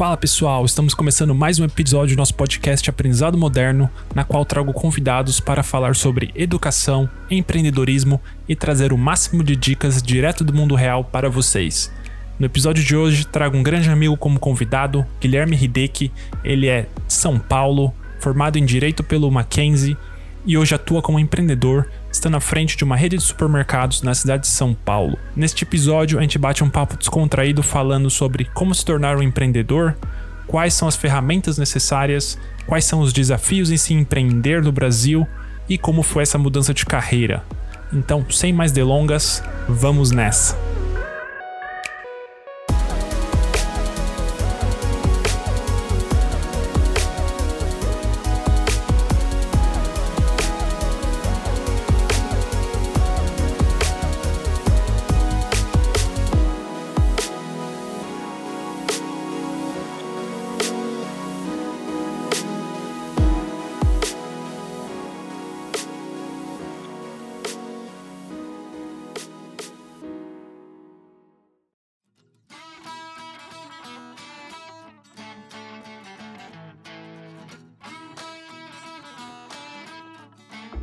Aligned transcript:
Fala 0.00 0.16
pessoal, 0.16 0.64
estamos 0.64 0.94
começando 0.94 1.34
mais 1.34 1.58
um 1.58 1.64
episódio 1.66 2.16
do 2.16 2.20
nosso 2.20 2.34
podcast 2.34 2.88
Aprendizado 2.88 3.36
Moderno, 3.36 3.90
na 4.14 4.24
qual 4.24 4.46
trago 4.46 4.72
convidados 4.72 5.40
para 5.40 5.62
falar 5.62 5.94
sobre 5.94 6.30
educação, 6.34 7.06
empreendedorismo 7.30 8.18
e 8.48 8.56
trazer 8.56 8.94
o 8.94 8.96
máximo 8.96 9.44
de 9.44 9.54
dicas 9.54 10.02
direto 10.02 10.42
do 10.42 10.54
mundo 10.54 10.74
real 10.74 11.04
para 11.04 11.28
vocês. 11.28 11.92
No 12.38 12.46
episódio 12.46 12.82
de 12.82 12.96
hoje 12.96 13.26
trago 13.26 13.58
um 13.58 13.62
grande 13.62 13.90
amigo 13.90 14.16
como 14.16 14.40
convidado, 14.40 15.04
Guilherme 15.20 15.54
Hideki. 15.54 16.10
Ele 16.42 16.66
é 16.66 16.86
de 17.06 17.12
São 17.12 17.38
Paulo, 17.38 17.92
formado 18.20 18.56
em 18.56 18.64
Direito 18.64 19.04
pelo 19.04 19.30
Mackenzie 19.30 19.98
e 20.44 20.56
hoje 20.56 20.74
atua 20.74 21.02
como 21.02 21.18
empreendedor, 21.18 21.88
estando 22.10 22.36
à 22.36 22.40
frente 22.40 22.76
de 22.76 22.84
uma 22.84 22.96
rede 22.96 23.16
de 23.16 23.22
supermercados 23.22 24.02
na 24.02 24.14
cidade 24.14 24.42
de 24.42 24.48
São 24.48 24.74
Paulo. 24.74 25.18
Neste 25.36 25.64
episódio, 25.64 26.18
a 26.18 26.22
gente 26.22 26.38
bate 26.38 26.64
um 26.64 26.70
papo 26.70 26.96
descontraído 26.96 27.62
falando 27.62 28.08
sobre 28.10 28.44
como 28.46 28.74
se 28.74 28.84
tornar 28.84 29.16
um 29.16 29.22
empreendedor, 29.22 29.96
quais 30.46 30.74
são 30.74 30.88
as 30.88 30.96
ferramentas 30.96 31.58
necessárias, 31.58 32.38
quais 32.66 32.84
são 32.84 33.00
os 33.00 33.12
desafios 33.12 33.70
em 33.70 33.76
se 33.76 33.94
empreender 33.94 34.62
no 34.62 34.72
Brasil 34.72 35.26
e 35.68 35.78
como 35.78 36.02
foi 36.02 36.22
essa 36.22 36.38
mudança 36.38 36.74
de 36.74 36.84
carreira. 36.84 37.44
Então, 37.92 38.24
sem 38.30 38.52
mais 38.52 38.72
delongas, 38.72 39.42
vamos 39.68 40.10
nessa! 40.10 40.69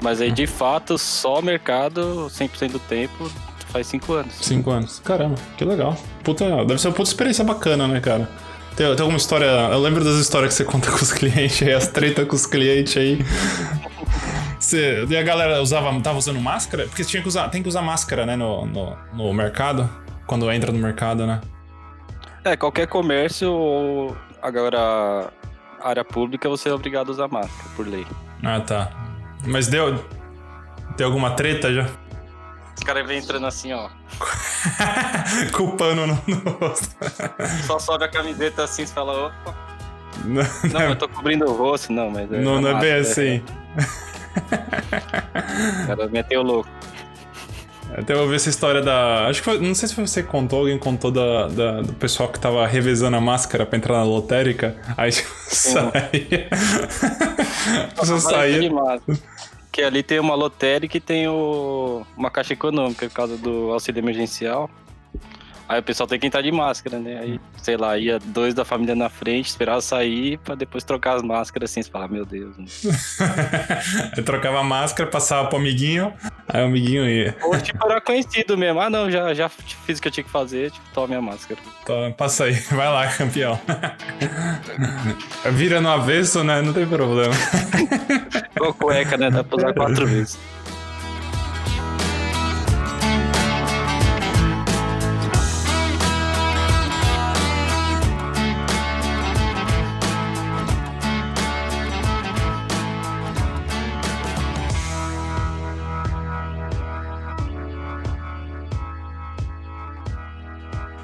Mas 0.07 0.21
aí, 0.21 0.31
de 0.31 0.47
fato, 0.47 0.97
só 0.97 1.41
mercado, 1.41 2.27
100% 2.29 2.71
do 2.71 2.79
tempo, 2.79 3.29
faz 3.67 3.87
5 3.87 4.13
anos. 4.13 4.35
5 4.35 4.71
anos. 4.71 4.99
Caramba, 4.99 5.35
que 5.57 5.65
legal. 5.65 5.97
Puta, 6.23 6.63
deve 6.63 6.79
ser 6.79 6.87
uma 6.87 6.93
puta 6.93 7.09
experiência 7.09 7.43
bacana, 7.43 7.89
né, 7.89 7.99
cara? 7.99 8.29
Tem, 8.77 8.85
tem 8.95 9.01
alguma 9.01 9.17
história. 9.17 9.45
Eu 9.45 9.79
lembro 9.79 10.05
das 10.05 10.15
histórias 10.15 10.53
que 10.53 10.57
você 10.59 10.63
conta 10.71 10.89
com 10.89 10.95
os 10.95 11.11
clientes 11.11 11.61
aí, 11.61 11.73
as 11.73 11.89
tretas 11.89 12.25
com 12.25 12.37
os 12.37 12.45
clientes 12.45 12.95
aí. 12.95 13.19
Você, 14.57 15.05
e 15.09 15.17
a 15.17 15.21
galera 15.23 15.61
usava, 15.61 15.99
tava 15.99 16.17
usando 16.17 16.39
máscara? 16.39 16.85
Porque 16.87 17.03
tinha 17.03 17.21
que 17.21 17.27
usar, 17.27 17.49
tem 17.49 17.61
que 17.61 17.67
usar 17.67 17.81
máscara, 17.81 18.25
né, 18.25 18.37
no, 18.37 18.65
no, 18.65 18.97
no 19.13 19.33
mercado, 19.33 19.89
quando 20.25 20.49
entra 20.49 20.71
no 20.71 20.79
mercado, 20.79 21.27
né? 21.27 21.41
É, 22.45 22.55
qualquer 22.55 22.87
comércio 22.87 23.51
ou 23.51 24.15
agora 24.41 25.33
área 25.83 26.05
pública 26.05 26.47
você 26.47 26.69
é 26.69 26.73
obrigado 26.73 27.09
a 27.09 27.11
usar 27.11 27.27
máscara, 27.27 27.69
por 27.75 27.85
lei. 27.85 28.07
Ah, 28.41 28.61
tá. 28.61 29.06
Mas 29.45 29.67
deu. 29.67 30.03
Deu 30.95 31.07
alguma 31.07 31.31
treta 31.31 31.73
já? 31.73 31.87
Os 32.75 32.83
caras 32.83 33.07
vêm 33.07 33.19
entrando 33.19 33.45
assim, 33.47 33.73
ó. 33.73 33.89
Culpando 35.53 36.07
no, 36.07 36.19
no 36.27 36.51
rosto. 36.51 36.95
Só 37.65 37.79
sobe 37.79 38.05
a 38.05 38.07
camiseta 38.07 38.63
assim 38.63 38.83
e 38.83 38.87
fala, 38.87 39.27
opa. 39.27 39.67
Não, 40.25 40.43
não, 40.71 40.81
eu 40.81 40.95
tô 40.95 41.07
cobrindo 41.07 41.45
o 41.45 41.53
rosto, 41.55 41.91
não, 41.91 42.09
mas. 42.09 42.31
É 42.31 42.39
não, 42.39 42.59
não 42.61 42.77
é 42.77 42.79
bem 42.79 42.93
assim. 42.93 43.43
O 45.83 45.87
cara 45.87 46.07
meteu 46.07 46.43
louco. 46.43 46.69
Até 47.95 48.13
eu 48.13 48.27
vi 48.27 48.35
essa 48.35 48.49
história 48.49 48.81
da. 48.81 49.27
Acho 49.27 49.41
que 49.41 49.45
foi, 49.45 49.59
não 49.59 49.73
sei 49.73 49.89
se 49.89 49.95
você 49.95 50.21
contou, 50.21 50.59
alguém 50.59 50.77
contou 50.77 51.11
da, 51.11 51.47
da, 51.47 51.81
do 51.81 51.93
pessoal 51.93 52.29
que 52.29 52.39
tava 52.39 52.65
revezando 52.67 53.17
a 53.17 53.21
máscara 53.21 53.65
pra 53.65 53.77
entrar 53.77 53.95
na 53.95 54.03
lotérica. 54.03 54.75
Aí 54.95 55.11
tipo, 55.11 55.29
saía. 55.49 56.49
Você 57.97 58.19
saía. 58.19 58.71
Que 59.71 59.81
ali 59.81 60.01
tem 60.01 60.19
uma 60.19 60.35
lotérica 60.35 60.97
e 60.97 60.99
tem 60.99 61.27
o, 61.27 62.05
uma 62.15 62.31
caixa 62.31 62.53
econômica 62.53 63.07
por 63.07 63.13
causa 63.13 63.37
do 63.37 63.71
auxílio 63.71 63.99
emergencial. 63.99 64.69
Aí 65.67 65.79
o 65.79 65.83
pessoal 65.83 66.07
tem 66.07 66.17
que 66.17 66.25
entrar 66.25 66.41
de 66.41 66.51
máscara, 66.51 66.97
né? 66.97 67.19
Aí, 67.19 67.39
sei 67.61 67.75
lá, 67.75 67.97
ia 67.97 68.19
dois 68.19 68.53
da 68.53 68.63
família 68.63 68.95
na 68.95 69.09
frente, 69.09 69.47
esperava 69.47 69.81
sair 69.81 70.37
pra 70.37 70.55
depois 70.55 70.83
trocar 70.83 71.17
as 71.17 71.21
máscaras 71.21 71.69
assim. 71.69 71.83
Você 71.83 71.91
fala, 71.91 72.07
meu 72.07 72.25
Deus. 72.25 72.55
eu 74.15 74.23
trocava 74.23 74.59
a 74.59 74.63
máscara, 74.63 75.09
passava 75.09 75.49
pro 75.49 75.57
amiguinho, 75.57 76.13
aí 76.47 76.61
o 76.61 76.67
amiguinho 76.67 77.05
ia. 77.05 77.35
Ou 77.43 77.59
tipo, 77.59 77.85
era 77.85 77.99
conhecido 77.99 78.57
mesmo. 78.57 78.79
Ah, 78.79 78.89
não, 78.89 79.11
já, 79.11 79.33
já 79.33 79.49
fiz 79.49 79.99
o 79.99 80.01
que 80.01 80.07
eu 80.07 80.11
tinha 80.11 80.23
que 80.23 80.29
fazer, 80.29 80.71
tipo, 80.71 80.85
toma 80.93 81.07
minha 81.07 81.21
máscara. 81.21 81.59
Toma, 81.85 82.11
passa 82.11 82.45
aí, 82.45 82.53
vai 82.71 82.87
lá, 82.87 83.07
campeão. 83.07 83.59
Vira 85.51 85.81
no 85.81 85.89
avesso, 85.89 86.45
né? 86.45 86.61
Não 86.61 86.71
tem 86.71 86.87
problema. 86.87 87.33
Igual 88.55 88.73
cueca, 88.73 89.17
né? 89.17 89.29
Dá 89.29 89.43
pra 89.43 89.57
usar 89.57 89.73
quatro 89.73 90.07
vezes. 90.07 90.39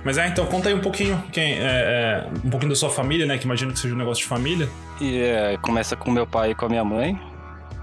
Mas 0.03 0.17
é, 0.17 0.27
então 0.27 0.45
conta 0.45 0.69
aí 0.69 0.75
um 0.75 0.81
pouquinho, 0.81 1.21
quem, 1.31 1.53
é, 1.53 1.57
é, 1.59 2.27
um 2.43 2.49
pouquinho 2.49 2.69
da 2.69 2.75
sua 2.75 2.89
família, 2.89 3.25
né? 3.25 3.37
Que 3.37 3.45
imagino 3.45 3.71
que 3.71 3.79
seja 3.79 3.93
um 3.93 3.97
negócio 3.97 4.23
de 4.23 4.27
família. 4.27 4.67
E 4.99 5.21
é, 5.21 5.57
começa 5.61 5.95
com 5.95 6.11
meu 6.11 6.27
pai 6.27 6.51
e 6.51 6.55
com 6.55 6.65
a 6.65 6.69
minha 6.69 6.83
mãe. 6.83 7.19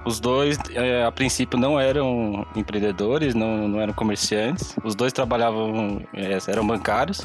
Os 0.04 0.19
dois, 0.19 0.59
é, 0.75 1.04
a 1.04 1.12
princípio, 1.12 1.59
não 1.59 1.78
eram 1.78 2.47
empreendedores, 2.56 3.34
não, 3.34 3.69
não 3.69 3.80
eram 3.80 3.92
comerciantes. 3.92 4.76
Os 4.82 4.94
dois 4.94 5.12
trabalhavam, 5.12 6.03
é, 6.14 6.38
eram 6.48 6.66
bancários. 6.66 7.25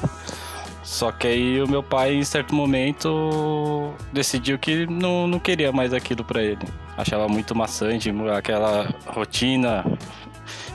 Só 0.84 1.12
que 1.12 1.28
aí 1.28 1.62
o 1.62 1.68
meu 1.68 1.82
pai, 1.82 2.14
em 2.14 2.24
certo 2.24 2.54
momento, 2.54 3.92
decidiu 4.14 4.60
que 4.60 4.86
não, 4.86 5.26
não 5.28 5.40
queria 5.40 5.72
mais 5.72 5.94
aquilo 5.94 6.24
para 6.24 6.44
ele. 6.44 6.66
Achava 6.96 7.28
muito 7.28 7.56
maçante, 7.56 8.14
aquela 8.38 8.94
rotina 9.08 9.84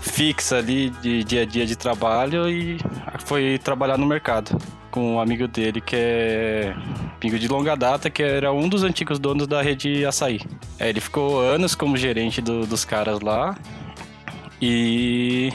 fixa 0.00 0.56
ali 0.56 0.90
de 0.90 1.22
dia 1.24 1.42
a 1.42 1.44
dia 1.44 1.66
de 1.66 1.76
trabalho 1.76 2.48
e 2.48 2.78
foi 3.24 3.58
trabalhar 3.58 3.98
no 3.98 4.06
mercado 4.06 4.58
com 4.90 5.14
um 5.14 5.20
amigo 5.20 5.46
dele 5.46 5.80
que 5.80 5.94
é 5.96 6.74
amigo 7.20 7.38
de 7.38 7.46
longa 7.46 7.76
data, 7.76 8.10
que 8.10 8.22
era 8.22 8.52
um 8.52 8.68
dos 8.68 8.82
antigos 8.82 9.18
donos 9.18 9.46
da 9.46 9.62
rede 9.62 10.04
Açaí. 10.04 10.40
É, 10.78 10.88
ele 10.88 11.00
ficou 11.00 11.40
anos 11.40 11.74
como 11.74 11.96
gerente 11.96 12.40
do, 12.40 12.66
dos 12.66 12.84
caras 12.84 13.20
lá 13.20 13.56
e, 14.60 15.52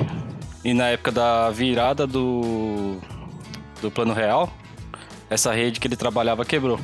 e 0.63 0.74
na 0.74 0.88
época 0.88 1.12
da 1.12 1.50
virada 1.50 2.07
do, 2.07 2.98
do 3.81 3.91
Plano 3.91 4.13
Real, 4.13 4.51
essa 5.30 5.51
rede 5.51 5.80
que 5.80 5.88
ele 5.88 5.95
trabalhava 5.95 6.45
quebrou. 6.45 6.80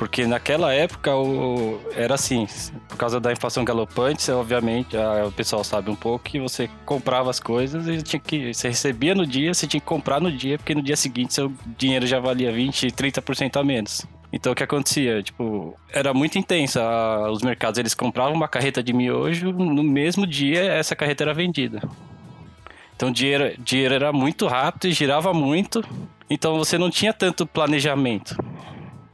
Porque 0.00 0.26
naquela 0.26 0.72
época 0.72 1.14
o, 1.14 1.78
era 1.94 2.14
assim, 2.14 2.48
por 2.88 2.96
causa 2.96 3.20
da 3.20 3.30
inflação 3.32 3.62
galopante, 3.66 4.30
obviamente, 4.30 4.96
a, 4.96 5.26
o 5.26 5.30
pessoal 5.30 5.62
sabe 5.62 5.90
um 5.90 5.94
pouco 5.94 6.24
que 6.24 6.40
você 6.40 6.70
comprava 6.86 7.28
as 7.28 7.38
coisas 7.38 7.86
e 7.86 8.00
tinha 8.00 8.18
que. 8.18 8.54
Você 8.54 8.68
recebia 8.68 9.14
no 9.14 9.26
dia, 9.26 9.52
você 9.52 9.66
tinha 9.66 9.78
que 9.78 9.86
comprar 9.86 10.18
no 10.18 10.32
dia, 10.32 10.56
porque 10.56 10.74
no 10.74 10.80
dia 10.80 10.96
seguinte 10.96 11.34
seu 11.34 11.52
dinheiro 11.76 12.06
já 12.06 12.18
valia 12.18 12.50
20, 12.50 12.86
30% 12.86 13.60
a 13.60 13.62
menos. 13.62 14.06
Então 14.32 14.52
o 14.52 14.56
que 14.56 14.62
acontecia? 14.62 15.22
Tipo, 15.22 15.78
era 15.92 16.14
muito 16.14 16.38
intensa. 16.38 16.82
Os 17.30 17.42
mercados 17.42 17.78
eles 17.78 17.92
compravam 17.92 18.32
uma 18.32 18.48
carreta 18.48 18.82
de 18.82 18.94
miojo, 18.94 19.52
no 19.52 19.82
mesmo 19.82 20.26
dia 20.26 20.64
essa 20.64 20.96
carreta 20.96 21.24
era 21.24 21.34
vendida. 21.34 21.78
Então 22.96 23.10
o 23.10 23.12
dinheiro, 23.12 23.52
dinheiro 23.58 23.94
era 23.94 24.14
muito 24.14 24.46
rápido 24.46 24.86
e 24.86 24.92
girava 24.92 25.34
muito. 25.34 25.84
Então 26.30 26.56
você 26.56 26.78
não 26.78 26.88
tinha 26.88 27.12
tanto 27.12 27.46
planejamento. 27.46 28.34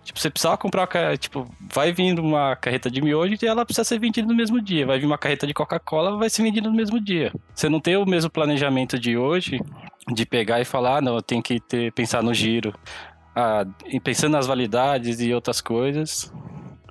Tipo, 0.07 0.21
você 0.21 0.31
precisava 0.31 0.57
comprar, 0.57 0.89
tipo, 1.19 1.53
vai 1.75 1.93
vir 1.93 2.17
uma 2.21 2.55
carreta 2.55 2.89
de 2.89 3.03
miojo 3.03 3.35
e 3.43 3.47
ela 3.47 3.65
precisa 3.65 3.83
ser 3.83 3.99
vendida 3.99 4.25
no 4.25 4.37
mesmo 4.37 4.63
dia. 4.63 4.87
Vai 4.87 5.01
vir 5.01 5.05
uma 5.05 5.19
carreta 5.19 5.49
de 5.49 5.53
Coca-Cola, 5.53 6.17
vai 6.17 6.31
ser 6.31 6.45
vendida 6.45 6.69
no 6.69 6.77
mesmo 6.77 7.01
dia. 7.01 7.33
Você 7.53 7.69
não 7.69 7.81
tem 7.81 7.97
o 7.97 8.07
mesmo 8.07 8.31
planejamento 8.31 9.01
de 9.01 9.19
hoje, 9.19 9.61
de 10.13 10.25
pegar 10.25 10.61
e 10.61 10.65
falar, 10.65 10.99
ah, 10.99 11.01
não, 11.01 11.17
eu 11.17 11.23
tenho 11.23 11.43
que 11.43 11.59
ter, 11.59 11.93
pensar 11.93 12.23
no 12.23 12.33
giro. 12.33 12.73
Ah, 13.35 13.67
pensando 14.05 14.35
nas 14.35 14.47
validades 14.47 15.21
e 15.21 15.35
outras 15.35 15.61
coisas, 15.61 16.33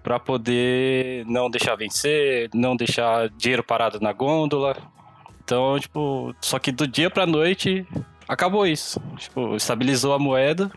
para 0.03 0.19
poder 0.19 1.25
não 1.25 1.49
deixar 1.49 1.77
vencer, 1.77 2.49
não 2.53 2.75
deixar 2.75 3.29
dinheiro 3.29 3.63
parado 3.63 3.97
na 4.01 4.11
gôndola. 4.11 4.75
Então, 5.41 5.79
tipo, 5.79 6.35
só 6.41 6.59
que 6.59 6.69
do 6.69 6.85
dia 6.85 7.09
pra 7.09 7.25
noite 7.25 7.87
acabou 8.27 8.67
isso. 8.67 9.01
Tipo, 9.17 9.55
estabilizou 9.55 10.13
a 10.13 10.19
moeda 10.19 10.69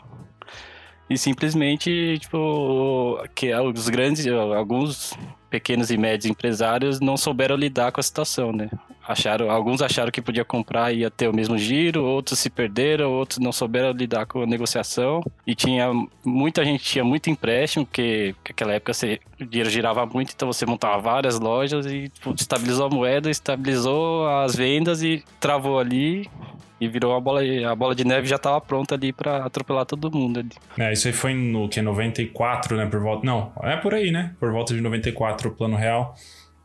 E 1.11 1.17
simplesmente, 1.17 2.19
tipo, 2.19 3.19
que 3.35 3.55
os 3.55 3.89
grandes, 3.89 4.27
alguns 4.27 5.15
pequenos 5.49 5.91
e 5.91 5.97
médios 5.97 6.31
empresários 6.31 7.01
não 7.01 7.17
souberam 7.17 7.57
lidar 7.57 7.91
com 7.93 8.01
a 8.01 8.03
situação, 8.03 8.53
né? 8.53 8.69
Acharam, 9.09 9.51
alguns 9.51 9.81
acharam 9.81 10.13
que 10.13 10.21
podia 10.21 10.45
comprar 10.45 10.93
e 10.93 10.99
ia 10.99 11.11
ter 11.11 11.29
o 11.29 11.35
mesmo 11.35 11.57
giro, 11.57 12.05
outros 12.05 12.39
se 12.39 12.51
perderam, 12.51 13.11
outros 13.11 13.39
não 13.39 13.51
souberam 13.53 13.91
lidar 13.93 14.27
com 14.27 14.43
a 14.43 14.47
negociação. 14.47 15.23
E 15.47 15.55
tinha 15.55 15.91
muita 16.23 16.63
gente 16.63 16.85
tinha 16.85 17.03
muito 17.03 17.31
empréstimo, 17.31 17.87
porque 17.87 18.35
naquela 18.47 18.75
época 18.75 18.93
você, 18.93 19.19
o 19.41 19.47
dinheiro 19.47 19.71
girava 19.71 20.05
muito, 20.05 20.35
então 20.35 20.47
você 20.47 20.67
montava 20.67 20.99
várias 20.99 21.41
lojas 21.41 21.87
e 21.87 22.13
estabilizou 22.39 22.85
a 22.85 22.91
moeda, 22.91 23.31
estabilizou 23.31 24.29
as 24.29 24.55
vendas 24.55 25.03
e 25.03 25.25
travou 25.41 25.79
ali. 25.79 26.29
E 26.81 26.87
virou 26.87 27.17
a 27.17 27.21
bola, 27.21 27.41
a 27.69 27.75
bola 27.75 27.93
de 27.93 28.05
neve 28.05 28.29
já 28.29 28.37
estava 28.37 28.61
pronta 28.61 28.95
ali 28.95 29.13
para 29.13 29.45
atropelar 29.45 29.85
todo 29.85 30.17
mundo 30.17 30.39
ali. 30.39 30.51
É, 30.79 30.93
isso 30.93 31.09
aí 31.09 31.13
foi 31.13 31.35
no 31.35 31.69
que 31.69 31.83
94, 31.83 32.77
né, 32.77 32.87
por 32.87 33.01
volta. 33.01 33.27
Não, 33.27 33.51
é 33.65 33.77
por 33.77 33.95
aí, 33.95 34.13
né? 34.13 34.37
Por 34.39 34.53
volta 34.53 34.73
de 34.73 34.81
94 34.81 35.49
o 35.49 35.53
plano 35.55 35.77
real. 35.77 36.15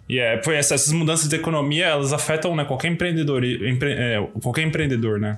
E 0.08 0.20
é, 0.20 0.42
foi 0.44 0.56
essas 0.56 0.92
mudanças 0.92 1.30
de 1.30 1.36
economia, 1.36 1.86
elas 1.86 2.12
afetam 2.12 2.56
né, 2.56 2.66
qualquer 2.66 2.90
empreendedor, 2.90 3.44
empre, 3.44 3.94
é, 3.94 4.22
qualquer 4.42 4.64
empreendedor, 4.64 5.20
né? 5.20 5.38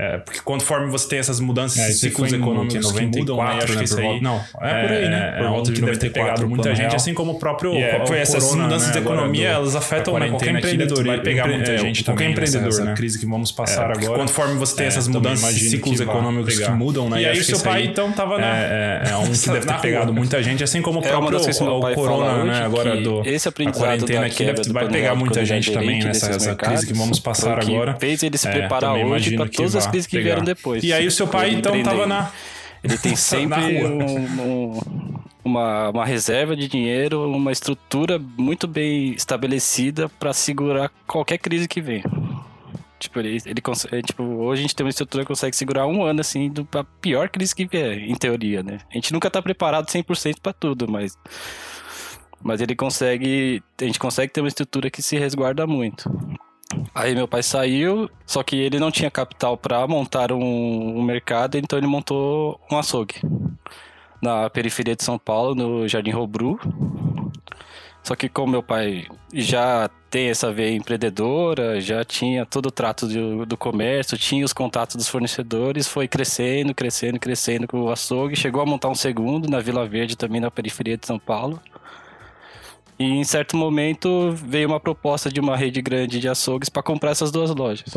É, 0.00 0.18
porque 0.18 0.38
conforme 0.44 0.88
você 0.92 1.08
tem 1.08 1.18
essas 1.18 1.40
mudanças, 1.40 1.76
é, 1.76 1.90
ciclos 1.90 2.32
econômicos 2.32 2.74
94, 2.92 3.10
que 3.10 3.18
mudam, 3.18 3.36
né, 3.36 3.42
acho 3.42 3.72
né, 3.72 3.78
que 3.78 3.84
isso 3.84 3.98
aí... 3.98 4.20
Não, 4.20 4.36
é, 4.60 4.82
por 4.82 4.92
aí, 4.92 5.08
né? 5.08 5.32
É, 5.34 5.38
por 5.38 5.46
é, 5.46 5.48
volta 5.48 5.72
de 5.72 5.80
94, 5.80 6.48
muita 6.48 6.68
gente, 6.70 6.80
real. 6.82 6.94
assim 6.94 7.14
como 7.14 7.32
o 7.32 7.38
próprio... 7.40 7.72
Yeah, 7.72 8.06
foi 8.06 8.18
essas 8.18 8.44
corona, 8.44 8.62
mudanças 8.62 8.86
né, 8.86 8.92
de 8.92 8.98
economia, 9.00 9.48
elas 9.48 9.74
afetam 9.74 10.16
né, 10.16 10.28
qualquer 10.28 10.54
empreendedor. 10.54 11.04
Vai 11.04 11.20
pegar 11.20 11.48
muita 11.48 11.72
é, 11.72 11.78
gente 11.78 12.04
Qualquer 12.04 12.30
empreendedor, 12.30 12.68
essa, 12.68 12.84
né? 12.84 12.94
crise 12.94 13.18
que 13.18 13.26
vamos 13.26 13.50
passar 13.50 13.90
agora. 13.90 14.20
Conforme 14.20 14.54
você 14.54 14.76
tem 14.76 14.86
essas 14.86 15.08
mudanças, 15.08 15.52
ciclos 15.52 16.00
econômicos 16.00 16.56
que 16.56 16.70
mudam, 16.70 17.10
né? 17.10 17.22
E 17.22 17.26
aí 17.26 17.40
o 17.40 17.44
seu 17.44 17.58
pai, 17.58 17.82
então, 17.86 18.12
tava 18.12 18.38
na... 18.38 18.56
É 18.56 19.16
um 19.16 19.32
que 19.34 19.50
deve 19.50 19.66
ter 19.66 19.80
pegado 19.80 20.14
muita 20.14 20.40
gente, 20.40 20.62
assim 20.62 20.80
como 20.80 21.00
o 21.00 21.02
próprio 21.02 21.40
corona, 21.96 22.44
né? 22.44 22.64
Agora 22.64 22.96
do... 23.00 23.22
Esse 23.26 23.48
aprendizado 23.48 24.06
da 24.06 24.30
quebra 24.30 24.62
vai 24.72 24.88
pegar 24.88 25.16
muita 25.16 25.44
gente 25.44 25.72
também 25.72 26.04
nessa 26.04 26.54
crise 26.54 26.86
que 26.86 26.92
vamos 26.92 27.18
passar 27.18 27.58
agora. 27.58 27.96
fez 27.98 28.22
ele 28.22 28.38
se 28.38 28.48
preparar 28.48 28.94
hoje 28.94 29.34
para 29.34 29.48
todas 29.48 29.74
as 29.74 29.87
crises 29.90 30.06
que 30.06 30.20
vieram 30.20 30.44
depois. 30.44 30.82
E 30.82 30.92
aí 30.92 31.06
o 31.06 31.10
seu 31.10 31.26
pai, 31.26 31.50
então, 31.50 31.82
tava 31.82 32.06
na. 32.06 32.30
Ele 32.82 32.96
tem 32.98 33.14
sempre 33.16 33.84
um, 33.84 34.40
um, 34.40 34.80
uma, 35.44 35.90
uma 35.90 36.06
reserva 36.06 36.54
de 36.54 36.68
dinheiro, 36.68 37.28
uma 37.30 37.52
estrutura 37.52 38.18
muito 38.18 38.66
bem 38.66 39.12
estabelecida 39.12 40.08
para 40.08 40.32
segurar 40.32 40.90
qualquer 41.06 41.38
crise 41.38 41.66
que 41.66 41.80
vem. 41.80 42.02
Tipo, 42.98 43.20
ele, 43.20 43.38
ele 43.46 43.60
consegue, 43.60 44.02
tipo, 44.02 44.22
hoje 44.22 44.60
a 44.60 44.62
gente 44.62 44.74
tem 44.74 44.84
uma 44.84 44.90
estrutura 44.90 45.22
que 45.22 45.28
consegue 45.28 45.54
segurar 45.54 45.86
um 45.86 46.02
ano, 46.02 46.20
assim, 46.20 46.50
do, 46.50 46.64
pra 46.64 46.82
pior 46.82 47.28
crise 47.28 47.54
que 47.54 47.64
vier, 47.64 47.98
em 47.98 48.14
teoria, 48.14 48.62
né? 48.62 48.78
A 48.90 48.94
gente 48.94 49.12
nunca 49.12 49.30
tá 49.30 49.40
preparado 49.40 49.86
100% 49.86 50.40
para 50.42 50.52
tudo, 50.52 50.90
mas... 50.90 51.16
Mas 52.42 52.60
ele 52.60 52.74
consegue... 52.74 53.62
A 53.80 53.84
gente 53.84 53.98
consegue 53.98 54.32
ter 54.32 54.40
uma 54.40 54.48
estrutura 54.48 54.90
que 54.90 55.02
se 55.02 55.16
resguarda 55.16 55.66
muito. 55.66 56.10
Aí 56.94 57.14
meu 57.14 57.28
pai 57.28 57.42
saiu, 57.42 58.10
só 58.26 58.42
que 58.42 58.56
ele 58.56 58.78
não 58.78 58.90
tinha 58.90 59.10
capital 59.10 59.56
para 59.56 59.86
montar 59.86 60.32
um, 60.32 60.98
um, 60.98 61.02
mercado, 61.02 61.56
então 61.56 61.78
ele 61.78 61.86
montou 61.86 62.60
um 62.70 62.78
açougue 62.78 63.14
na 64.20 64.50
periferia 64.50 64.96
de 64.96 65.04
São 65.04 65.18
Paulo, 65.18 65.54
no 65.54 65.86
Jardim 65.86 66.10
Robru. 66.10 66.58
Só 68.02 68.16
que 68.16 68.28
como 68.28 68.52
meu 68.52 68.62
pai 68.62 69.06
já 69.32 69.90
tem 70.08 70.30
essa 70.30 70.50
veia 70.50 70.74
empreendedora, 70.74 71.80
já 71.80 72.02
tinha 72.04 72.46
todo 72.46 72.66
o 72.66 72.70
trato 72.70 73.06
do, 73.06 73.44
do 73.44 73.56
comércio, 73.56 74.16
tinha 74.16 74.44
os 74.44 74.52
contatos 74.52 74.96
dos 74.96 75.08
fornecedores, 75.08 75.86
foi 75.86 76.08
crescendo, 76.08 76.74
crescendo, 76.74 77.18
crescendo 77.20 77.68
com 77.68 77.82
o 77.82 77.90
açougue, 77.90 78.34
chegou 78.34 78.62
a 78.62 78.66
montar 78.66 78.88
um 78.88 78.94
segundo 78.94 79.48
na 79.48 79.60
Vila 79.60 79.86
Verde, 79.86 80.16
também 80.16 80.40
na 80.40 80.50
periferia 80.50 80.96
de 80.96 81.06
São 81.06 81.18
Paulo. 81.18 81.60
E 82.98 83.04
em 83.04 83.24
certo 83.24 83.56
momento 83.56 84.32
veio 84.32 84.68
uma 84.68 84.80
proposta 84.80 85.30
de 85.30 85.40
uma 85.40 85.56
rede 85.56 85.80
grande 85.80 86.18
de 86.18 86.28
açougues 86.28 86.68
para 86.68 86.82
comprar 86.82 87.12
essas 87.12 87.30
duas 87.30 87.54
lojas. 87.54 87.94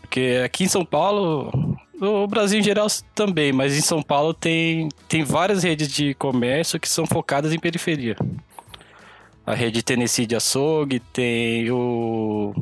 Porque 0.00 0.42
aqui 0.44 0.64
em 0.64 0.68
São 0.68 0.84
Paulo, 0.84 1.76
o 2.00 2.26
Brasil 2.26 2.58
em 2.58 2.62
geral 2.62 2.86
também, 3.14 3.52
mas 3.52 3.76
em 3.76 3.80
São 3.80 4.02
Paulo 4.02 4.34
tem, 4.34 4.88
tem 5.08 5.22
várias 5.22 5.62
redes 5.62 5.88
de 5.88 6.14
comércio 6.14 6.80
que 6.80 6.88
são 6.88 7.06
focadas 7.06 7.52
em 7.52 7.58
periferia. 7.58 8.16
A 9.46 9.54
rede 9.54 9.82
Tennessee 9.82 10.26
de 10.26 10.34
açougue, 10.34 10.98
tem 10.98 11.70
o 11.70 12.52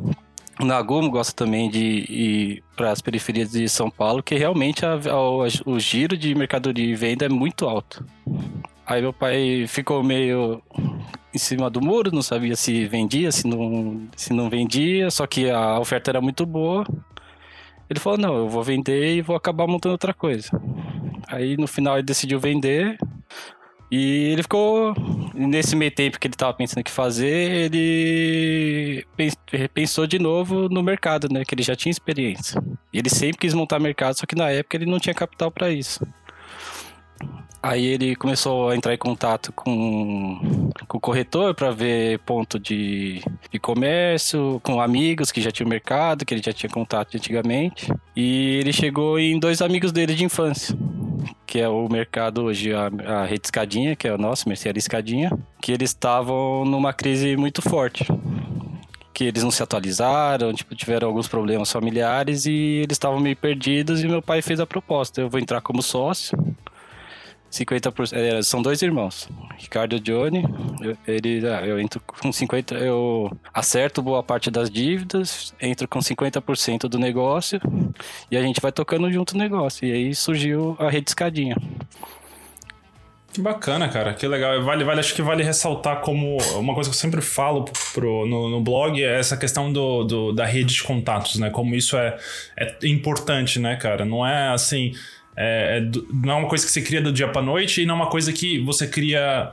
o 0.61 0.65
Nagumo 0.65 1.11
gosta 1.11 1.33
também 1.33 1.69
de 1.69 1.81
ir 2.09 2.63
para 2.77 2.93
as 2.93 3.01
periferias 3.01 3.51
de 3.51 3.69
São 3.69 3.91
Paulo, 3.91 4.23
que 4.23 4.37
realmente 4.37 4.87
a, 4.87 4.93
a, 4.93 5.21
o 5.67 5.81
giro 5.81 6.17
de 6.17 6.35
mercadoria 6.35 6.85
e 6.85 6.95
venda 6.95 7.27
é 7.27 7.29
muito 7.29 7.67
alto. 7.67 8.07
Aí 8.87 9.01
meu 9.01 9.13
pai 9.13 9.67
ficou 9.67 10.03
meio 10.03 10.63
em 11.35 11.39
cima 11.39 11.71
do 11.71 11.81
muro, 11.81 12.11
não 12.13 12.23
sabia 12.23 12.55
se 12.55 12.87
vendia, 12.87 13.33
se 13.33 13.47
não, 13.47 14.09
se 14.17 14.33
não 14.33 14.51
vendia, 14.51 15.11
só 15.11 15.27
que 15.27 15.51
a 15.51 15.79
oferta 15.79 16.11
era 16.11 16.21
muito 16.21 16.45
boa. 16.45 16.87
Ele 17.89 18.01
falou: 18.01 18.19
Não, 18.19 18.37
eu 18.37 18.49
vou 18.49 18.63
vender 18.63 19.17
e 19.17 19.23
vou 19.23 19.37
acabar 19.37 19.67
montando 19.67 19.93
outra 19.93 20.15
coisa. 20.15 20.51
Aí 21.29 21.57
no 21.57 21.67
final 21.67 21.97
ele 21.97 22.03
decidiu 22.03 22.39
vender. 22.39 22.99
E 23.91 24.33
ele 24.33 24.43
ficou. 24.43 24.95
Nesse 25.35 25.75
meio 25.75 25.91
tempo 25.91 26.19
que 26.19 26.29
ele 26.29 26.35
estava 26.35 26.55
pensando 26.55 26.81
o 26.81 26.85
que 26.85 26.91
fazer, 26.91 27.73
ele 27.73 29.05
pensou 29.75 30.07
de 30.07 30.19
novo 30.19 30.69
no 30.69 30.83
mercado, 30.83 31.29
né? 31.29 31.45
Que 31.45 31.55
ele 31.55 31.63
já 31.63 31.75
tinha 31.75 31.91
experiência. 31.91 32.63
Ele 32.93 33.11
sempre 33.11 33.39
quis 33.39 33.53
montar 33.53 33.81
mercado, 33.81 34.17
só 34.17 34.27
que 34.27 34.37
na 34.37 34.51
época 34.51 34.77
ele 34.77 34.87
não 34.87 35.01
tinha 35.01 35.15
capital 35.15 35.51
para 35.51 35.71
isso. 35.71 36.07
Aí 37.65 37.87
ele 37.87 38.15
começou 38.15 38.69
a 38.69 38.77
entrar 38.77 38.93
em 38.93 38.99
contato 38.99 39.51
com, 39.51 40.69
com 40.87 40.99
o 40.99 41.01
corretor 41.01 41.55
para 41.55 41.71
ver 41.71 42.19
ponto 42.19 42.59
de, 42.59 43.23
de 43.51 43.59
comércio, 43.59 44.61
com 44.63 44.83
amigos 44.83 45.33
que 45.33 45.41
já 45.41 45.51
tinham 45.51 45.71
mercado, 45.71 46.27
que 46.27 46.35
ele 46.35 46.43
já 46.45 46.53
tinha 46.53 46.69
contato 46.69 47.17
antigamente. 47.17 47.91
E 48.15 48.59
ele 48.59 48.71
chegou 48.71 49.19
em 49.19 49.39
dois 49.39 49.63
amigos 49.63 49.93
dele 49.93 50.15
de 50.15 50.25
infância, 50.25 50.77
que 51.47 51.59
é 51.59 51.67
o 51.67 51.89
mercado 51.89 52.43
hoje, 52.43 52.75
a, 52.75 52.91
a 53.07 53.25
Rede 53.25 53.47
Escadinha, 53.47 53.97
que 53.97 54.07
é 54.07 54.13
o 54.13 54.19
nosso, 54.19 54.47
Mercearia 54.47 54.79
Escadinha, 54.79 55.33
que 55.59 55.73
eles 55.73 55.89
estavam 55.89 56.67
numa 56.67 56.93
crise 56.93 57.35
muito 57.35 57.63
forte 57.63 58.07
que 59.15 59.25
eles 59.25 59.45
não 59.45 59.51
se 59.53 59.63
atualizaram, 59.63 60.53
tipo, 60.53 60.75
tiveram 60.75 61.07
alguns 61.07 61.29
problemas 61.29 61.71
familiares 61.71 62.47
e 62.47 62.81
eles 62.83 62.97
estavam 62.97 63.21
meio 63.21 63.37
perdidos 63.37 64.03
e 64.03 64.09
meu 64.09 64.21
pai 64.21 64.43
fez 64.43 64.59
a 64.59 64.67
proposta, 64.67 65.21
eu 65.21 65.31
vou 65.31 65.39
entrar 65.39 65.61
como 65.61 65.81
sócio 65.81 66.37
50%. 67.55 68.13
É, 68.13 68.43
são 68.43 68.61
dois 68.61 68.83
irmãos. 68.83 69.29
Ricardo 69.57 69.97
e 69.97 70.01
Johnny. 70.01 70.45
Eu, 70.81 70.97
ele, 71.07 71.47
ah, 71.47 71.65
eu 71.65 71.79
entro 71.79 72.01
com 72.01 72.31
50%. 72.31 72.77
Eu 72.77 73.31
acerto 73.53 74.03
boa 74.03 74.23
parte 74.23 74.51
das 74.51 74.69
dívidas, 74.69 75.55
entro 75.61 75.87
com 75.87 76.01
50% 76.01 76.89
do 76.89 76.99
negócio 76.99 77.61
e 78.31 78.37
a 78.37 78.43
gente 78.43 78.61
vai 78.61 78.73
tocando 78.73 79.11
junto 79.11 79.35
o 79.35 79.39
negócio. 79.39 79.87
E 79.87 79.93
aí 79.93 80.15
surgiu 80.15 80.77
a 80.81 80.91
rede 80.91 81.11
escadinha. 81.11 81.57
Que 83.33 83.41
bacana, 83.41 83.89
cara. 83.89 84.15
Que 84.15 84.29
legal. 84.29 84.63
Vale, 84.63 84.85
vale, 84.85 85.01
acho 85.01 85.13
que 85.13 85.21
vale 85.21 85.43
ressaltar 85.43 86.01
como 86.01 86.37
uma 86.57 86.73
coisa 86.73 86.89
que 86.89 86.95
eu 86.95 87.01
sempre 87.01 87.21
falo 87.21 87.65
pro, 87.93 88.25
no, 88.27 88.49
no 88.49 88.61
blog 88.61 89.03
é 89.03 89.19
essa 89.19 89.37
questão 89.37 89.73
do, 89.73 90.05
do, 90.05 90.33
da 90.33 90.47
rede 90.47 90.75
de 90.75 90.83
contatos, 90.85 91.37
né? 91.41 91.51
Como 91.51 91.75
isso 91.75 91.97
é, 91.97 92.17
é 92.57 92.87
importante, 92.87 93.59
né, 93.59 93.75
cara? 93.75 94.05
Não 94.05 94.25
é 94.25 94.51
assim 94.51 94.93
é, 95.37 95.79
é, 95.79 96.01
não 96.13 96.35
é 96.35 96.37
uma 96.37 96.49
coisa 96.49 96.65
que 96.65 96.71
você 96.71 96.83
cria 96.83 97.01
do 97.01 97.13
dia 97.13 97.29
para 97.29 97.43
noite 97.43 97.83
e 97.83 97.87
não 97.87 97.95
é 97.95 97.99
uma 97.99 98.11
coisa 98.11 98.33
que 98.33 98.61
você 98.61 98.87
cria. 98.87 99.53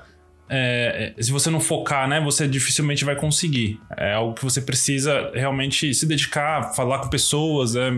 É, 0.54 1.14
é, 1.18 1.24
se 1.24 1.32
você 1.32 1.50
não 1.50 1.62
focar, 1.62 2.10
né, 2.10 2.20
você 2.20 2.46
dificilmente 2.46 3.06
vai 3.06 3.16
conseguir. 3.16 3.80
É 3.96 4.14
algo 4.14 4.34
que 4.34 4.44
você 4.44 4.60
precisa 4.60 5.32
realmente 5.34 5.94
se 5.94 6.06
dedicar, 6.06 6.76
falar 6.76 7.00
com 7.00 7.08
pessoas. 7.08 7.74
Né, 7.76 7.90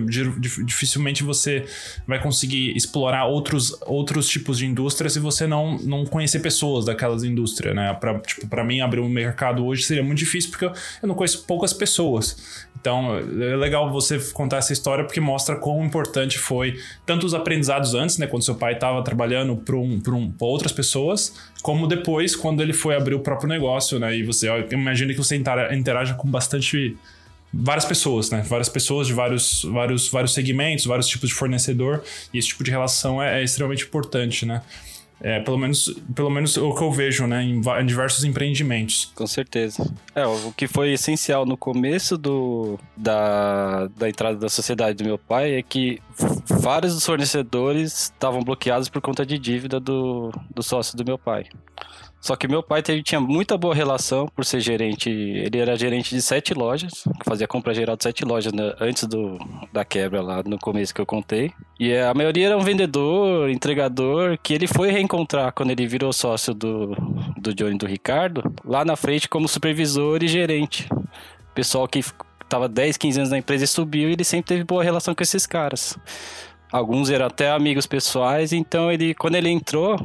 dificilmente 0.63 1.24
você 1.24 1.65
vai 2.07 2.22
conseguir 2.22 2.77
explorar 2.77 3.25
outros, 3.25 3.75
outros 3.88 4.27
tipos 4.29 4.60
de 4.60 4.67
indústria 4.67 5.10
se 5.10 5.19
você 5.19 5.48
não, 5.48 5.79
não 5.79 6.05
conhecer 6.05 6.41
pessoas 6.41 6.86
daquelas 6.86 7.24
indústrias, 7.24 7.74
né? 7.75 7.91
Para 8.00 8.19
tipo, 8.19 8.63
mim, 8.63 8.81
abrir 8.81 9.00
um 9.00 9.10
mercado 9.10 9.65
hoje 9.65 9.81
seria 9.81 10.03
muito 10.03 10.19
difícil 10.19 10.51
porque 10.51 10.65
eu 10.65 11.07
não 11.07 11.15
conheço 11.15 11.45
poucas 11.48 11.74
pessoas. 11.74 12.67
Então, 12.79 13.17
é 13.17 13.55
legal 13.55 13.89
você 13.91 14.19
contar 14.33 14.57
essa 14.57 14.74
história 14.74 15.05
porque 15.05 15.19
mostra 15.19 15.55
quão 15.55 15.83
importante 15.86 16.38
foi 16.38 16.77
tanto 17.05 17.25
os 17.25 17.33
aprendizados 17.33 17.95
antes, 17.95 18.17
né, 18.17 18.27
quando 18.27 18.43
seu 18.43 18.55
pai 18.55 18.74
estava 18.74 19.01
trabalhando 19.03 19.55
para 19.55 19.75
um, 19.75 20.01
um, 20.05 20.33
outras 20.39 20.72
pessoas, 20.72 21.33
como 21.62 21.88
depois, 21.88 22.36
quando 22.43 22.62
ele 22.62 22.73
foi 22.73 22.93
abrir 22.93 23.15
o 23.15 23.21
próprio 23.21 23.47
negócio, 23.47 23.97
né? 23.97 24.17
E 24.17 24.21
você, 24.21 24.50
imagina 24.69 25.13
que 25.13 25.17
você 25.17 25.41
interaja 25.71 26.13
com 26.13 26.29
bastante 26.29 26.97
várias 27.53 27.85
pessoas, 27.85 28.29
né? 28.29 28.41
Várias 28.41 28.67
pessoas 28.67 29.07
de 29.07 29.13
vários, 29.13 29.63
vários, 29.63 30.09
vários 30.09 30.33
segmentos, 30.33 30.85
vários 30.85 31.07
tipos 31.07 31.29
de 31.29 31.35
fornecedor, 31.35 32.03
e 32.33 32.38
esse 32.38 32.50
tipo 32.50 32.62
de 32.62 32.69
relação 32.69 33.23
é, 33.23 33.39
é 33.39 33.43
extremamente 33.45 33.85
importante, 33.85 34.45
né? 34.45 34.62
É, 35.21 35.39
pelo 35.39 35.57
menos, 35.57 35.95
pelo 36.13 36.29
menos 36.29 36.57
o 36.57 36.73
que 36.75 36.83
eu 36.83 36.91
vejo, 36.91 37.25
né, 37.25 37.41
em, 37.41 37.62
em, 37.62 37.85
diversos 37.85 38.25
empreendimentos. 38.25 39.09
Com 39.15 39.25
certeza. 39.25 39.89
É, 40.13 40.25
o 40.25 40.51
que 40.51 40.67
foi 40.67 40.91
essencial 40.91 41.45
no 41.45 41.55
começo 41.55 42.17
do, 42.17 42.77
da, 42.97 43.88
da 43.95 44.09
entrada 44.09 44.35
da 44.35 44.50
sociedade 44.50 44.97
do 44.97 45.05
meu 45.05 45.17
pai 45.17 45.53
é 45.53 45.62
que 45.62 46.01
vários 46.50 46.93
dos 46.93 47.05
fornecedores 47.05 48.12
estavam 48.12 48.43
bloqueados 48.43 48.89
por 48.89 49.01
conta 49.01 49.25
de 49.25 49.39
dívida 49.39 49.79
do, 49.79 50.29
do 50.53 50.62
sócio 50.62 50.97
do 50.97 51.05
meu 51.05 51.17
pai. 51.17 51.45
Só 52.24 52.38
que 52.38 52.48
meu 52.48 52.63
pai 52.63 52.82
teve, 52.82 53.03
tinha 53.03 53.20
muita 53.20 53.58
boa 53.58 53.75
relação 53.75 54.30
por 54.34 54.46
ser 54.46 54.62
gerente. 54.62 55.10
Ele 55.10 55.60
era 55.60 55.75
gerente 55.75 56.15
de 56.15 56.22
sete 56.22 56.53
lojas, 56.53 57.03
fazia 57.25 57.46
compra 57.46 57.74
geral 57.74 57.98
de 57.98 58.03
sete 58.03 58.24
lojas 58.24 58.53
né, 58.53 58.74
antes 58.80 59.03
do, 59.03 59.38
da 59.74 59.84
quebra 59.84 60.22
lá 60.22 60.42
no 60.42 60.58
começo 60.58 60.96
que 60.96 61.01
eu 61.01 61.06
contei. 61.06 61.51
E 61.77 61.94
a 61.94 62.13
maioria 62.13 62.46
era 62.46 62.58
um 62.58 62.62
vendedor, 62.62 63.50
entregador, 63.50 64.39
que 64.42 64.53
ele 64.53 64.68
foi 64.68 64.89
reencontrar 64.89 65.51
quando 65.51 65.72
ele 65.72 65.86
virou 65.86 66.13
sócio 66.13 66.53
do, 66.53 66.96
do 67.38 67.53
Johnny 67.53 67.77
do 67.77 67.86
Ricardo, 67.86 68.42
lá 68.63 68.86
na 68.86 68.96
frente 68.96 69.27
como 69.27 69.46
supervisor 69.46 70.24
e 70.24 70.27
gerente. 70.30 70.88
Pessoal 71.53 71.89
que 71.89 72.00
estava 72.42 72.70
10, 72.70 72.96
15 72.96 73.20
anos 73.20 73.32
na 73.32 73.38
empresa 73.38 73.65
e 73.65 73.68
subiu 73.68 74.10
e 74.10 74.13
ele 74.13 74.24
sempre 74.24 74.48
teve 74.48 74.63
boa 74.63 74.82
relação 74.82 75.13
com 75.13 75.24
esses 75.24 75.46
caras. 75.46 76.00
Alguns 76.72 77.10
eram 77.10 77.25
até 77.25 77.51
amigos 77.51 77.86
pessoais, 77.86 78.53
então 78.53 78.92
ele, 78.92 79.13
quando 79.13 79.36
ele 79.36 79.50
entrou, 79.50 79.96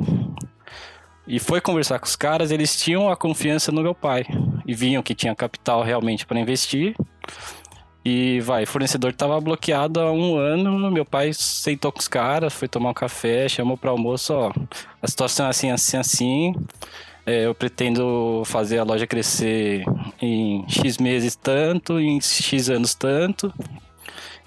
e 1.29 1.39
foi 1.39 1.61
conversar 1.61 1.99
com 1.99 2.07
os 2.07 2.17
caras, 2.17 2.51
eles 2.51 2.81
tinham 2.81 3.11
a 3.11 3.17
confiança 3.17 3.71
no 3.71 3.83
meu 3.83 3.95
pai 3.95 4.25
e 4.67 4.75
viam 4.75 5.03
que 5.03 5.15
tinha 5.15 5.35
capital 5.35 5.83
realmente 5.83 6.25
para 6.25 6.41
investir. 6.41 6.97
E 8.03 8.41
vai, 8.41 8.65
o 8.65 8.67
fornecedor 8.67 9.11
estava 9.11 9.39
bloqueado 9.39 10.01
há 10.01 10.11
um 10.11 10.39
ano. 10.39 10.91
Meu 10.91 11.05
pai 11.05 11.31
sentou 11.35 11.93
com 11.93 11.99
os 11.99 12.09
caras, 12.09 12.55
foi 12.55 12.67
tomar 12.67 12.91
um 12.91 12.95
café, 12.95 13.47
chamou 13.47 13.77
para 13.77 13.91
almoço: 13.91 14.33
ó, 14.33 14.51
a 15.03 15.07
situação 15.07 15.47
é 15.47 15.51
assim, 15.51 15.71
assim, 15.71 15.97
assim. 15.99 16.55
É, 17.27 17.45
eu 17.45 17.55
pretendo 17.55 18.43
fazer 18.47 18.79
a 18.79 18.85
loja 18.85 19.07
crescer 19.07 19.85
em 20.23 20.65
X 20.67 20.97
meses 20.97 21.37
tanto, 21.37 22.01
em 22.01 22.19
X 22.23 22.71
anos 22.71 22.95
tanto. 22.95 23.53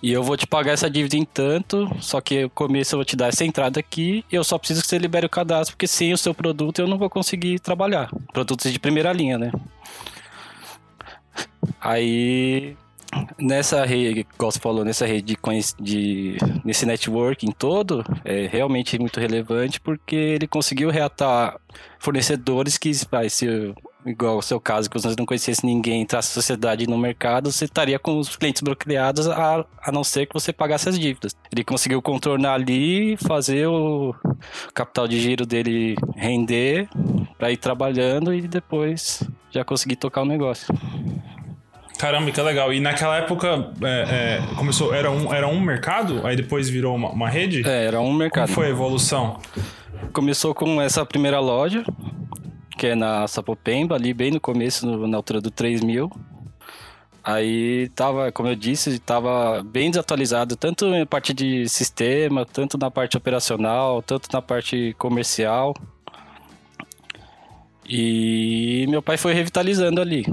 E 0.01 0.11
eu 0.11 0.23
vou 0.23 0.35
te 0.35 0.47
pagar 0.47 0.71
essa 0.71 0.89
dívida 0.89 1.15
em 1.15 1.23
tanto, 1.23 1.89
só 1.99 2.19
que 2.19 2.43
no 2.43 2.49
começo 2.49 2.95
eu 2.95 2.97
vou 2.97 3.05
te 3.05 3.15
dar 3.15 3.27
essa 3.27 3.45
entrada 3.45 3.79
aqui 3.79 4.25
e 4.31 4.35
eu 4.35 4.43
só 4.43 4.57
preciso 4.57 4.81
que 4.81 4.87
você 4.87 4.97
libere 4.97 5.27
o 5.27 5.29
cadastro, 5.29 5.75
porque 5.75 5.87
sem 5.87 6.11
o 6.11 6.17
seu 6.17 6.33
produto 6.33 6.79
eu 6.79 6.87
não 6.87 6.97
vou 6.97 7.09
conseguir 7.09 7.59
trabalhar. 7.59 8.09
Produtos 8.33 8.71
de 8.71 8.79
primeira 8.79 9.13
linha, 9.13 9.37
né? 9.37 9.51
Aí, 11.79 12.75
nessa 13.37 13.85
rede, 13.85 14.25
como 14.37 14.51
você 14.51 14.59
falou, 14.59 14.83
nessa 14.83 15.05
rede 15.05 15.35
de, 15.35 15.75
de 15.79 16.37
nesse 16.65 16.85
networking 16.85 17.51
todo, 17.51 18.03
é 18.25 18.47
realmente 18.47 18.97
muito 18.97 19.19
relevante 19.19 19.79
porque 19.79 20.15
ele 20.15 20.47
conseguiu 20.47 20.89
reatar 20.89 21.59
fornecedores 21.99 22.77
que, 22.77 22.91
vai, 23.09 23.29
se 23.29 23.73
igual 24.05 24.37
o 24.37 24.41
seu 24.41 24.59
caso, 24.59 24.89
que 24.89 24.99
você 24.99 25.15
não 25.17 25.25
conhecesse 25.25 25.65
ninguém, 25.65 26.01
entrasse 26.01 26.31
a 26.31 26.33
sociedade 26.33 26.87
no 26.87 26.97
mercado, 26.97 27.51
você 27.51 27.65
estaria 27.65 27.99
com 27.99 28.17
os 28.17 28.35
clientes 28.35 28.61
bloqueados, 28.61 29.27
a, 29.27 29.65
a 29.81 29.91
não 29.91 30.03
ser 30.03 30.25
que 30.25 30.33
você 30.33 30.51
pagasse 30.51 30.89
as 30.89 30.99
dívidas. 30.99 31.35
Ele 31.51 31.63
conseguiu 31.63 32.01
contornar 32.01 32.53
ali, 32.53 33.17
fazer 33.17 33.67
o 33.67 34.15
capital 34.73 35.07
de 35.07 35.19
giro 35.19 35.45
dele 35.45 35.95
render, 36.15 36.87
para 37.37 37.51
ir 37.51 37.57
trabalhando 37.57 38.33
e 38.33 38.41
depois 38.47 39.23
já 39.49 39.63
conseguir 39.63 39.95
tocar 39.95 40.21
o 40.21 40.25
negócio. 40.25 40.73
Caramba, 41.97 42.31
que 42.31 42.41
legal. 42.41 42.73
E 42.73 42.79
naquela 42.79 43.17
época 43.17 43.71
é, 43.83 44.41
é, 44.41 44.55
começou, 44.55 44.91
era 44.91 45.11
um, 45.11 45.31
era 45.31 45.47
um 45.47 45.61
mercado, 45.61 46.25
aí 46.25 46.35
depois 46.35 46.67
virou 46.67 46.95
uma, 46.95 47.09
uma 47.09 47.29
rede? 47.29 47.61
É, 47.67 47.85
era 47.85 48.01
um 48.01 48.11
mercado. 48.11 48.47
Como 48.47 48.55
foi 48.55 48.67
a 48.67 48.69
evolução? 48.69 49.39
Começou 50.11 50.55
com 50.55 50.81
essa 50.81 51.05
primeira 51.05 51.39
loja, 51.39 51.83
que 52.77 52.87
é 52.87 52.95
na 52.95 53.27
Sapopemba, 53.27 53.95
ali 53.95 54.13
bem 54.13 54.31
no 54.31 54.39
começo, 54.39 54.85
no, 54.85 55.07
na 55.07 55.17
altura 55.17 55.41
do 55.41 55.51
3000. 55.51 56.09
Aí 57.23 57.89
tava, 57.89 58.31
como 58.31 58.49
eu 58.49 58.55
disse, 58.55 58.97
tava 58.97 59.61
bem 59.63 59.91
desatualizado, 59.91 60.55
tanto 60.55 60.87
na 60.89 61.05
parte 61.05 61.33
de 61.33 61.69
sistema, 61.69 62.45
tanto 62.45 62.77
na 62.77 62.89
parte 62.89 63.15
operacional, 63.15 64.01
tanto 64.01 64.27
na 64.33 64.41
parte 64.41 64.95
comercial. 64.97 65.75
E 67.93 68.85
meu 68.87 69.01
pai 69.01 69.17
foi 69.17 69.33
revitalizando 69.33 69.99
ali. 69.99 70.25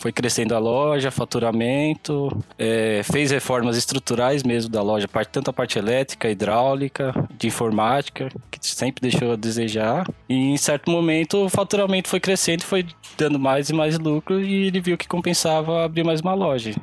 Foi 0.00 0.10
crescendo 0.10 0.52
a 0.52 0.58
loja, 0.58 1.12
faturamento, 1.12 2.36
é, 2.58 3.02
fez 3.04 3.30
reformas 3.30 3.76
estruturais 3.76 4.42
mesmo 4.42 4.68
da 4.68 4.82
loja, 4.82 5.06
tanto 5.30 5.48
a 5.48 5.52
parte 5.52 5.78
elétrica, 5.78 6.28
hidráulica, 6.28 7.14
de 7.38 7.46
informática, 7.46 8.28
que 8.50 8.58
sempre 8.60 9.00
deixou 9.00 9.32
a 9.32 9.36
desejar. 9.36 10.04
E 10.28 10.34
em 10.34 10.56
certo 10.56 10.90
momento 10.90 11.44
o 11.44 11.48
faturamento 11.48 12.08
foi 12.08 12.18
crescendo, 12.18 12.64
foi 12.64 12.84
dando 13.16 13.38
mais 13.38 13.70
e 13.70 13.72
mais 13.72 13.96
lucro 13.96 14.42
e 14.42 14.66
ele 14.66 14.80
viu 14.80 14.98
que 14.98 15.06
compensava 15.06 15.84
abrir 15.84 16.02
mais 16.02 16.20
uma 16.20 16.34
loja. 16.34 16.74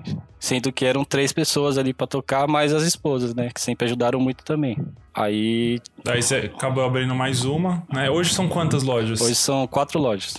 Sendo 0.41 0.71
que 0.71 0.86
eram 0.86 1.05
três 1.05 1.31
pessoas 1.31 1.77
ali 1.77 1.93
para 1.93 2.07
tocar, 2.07 2.48
mais 2.48 2.74
as 2.74 2.81
esposas, 2.81 3.36
né? 3.36 3.51
Que 3.53 3.62
sempre 3.62 3.86
ajudaram 3.86 4.19
muito 4.19 4.43
também. 4.43 4.75
Aí. 5.13 5.79
Aí 6.07 6.24
você 6.24 6.51
acabou 6.51 6.83
abrindo 6.83 7.13
mais 7.13 7.45
uma, 7.45 7.83
né? 7.93 8.10
Hoje 8.10 8.33
são 8.33 8.50
quantas 8.50 8.81
lojas? 8.81 9.21
Hoje 9.21 9.36
são 9.36 9.67
quatro 9.67 10.00
lojas. 10.00 10.36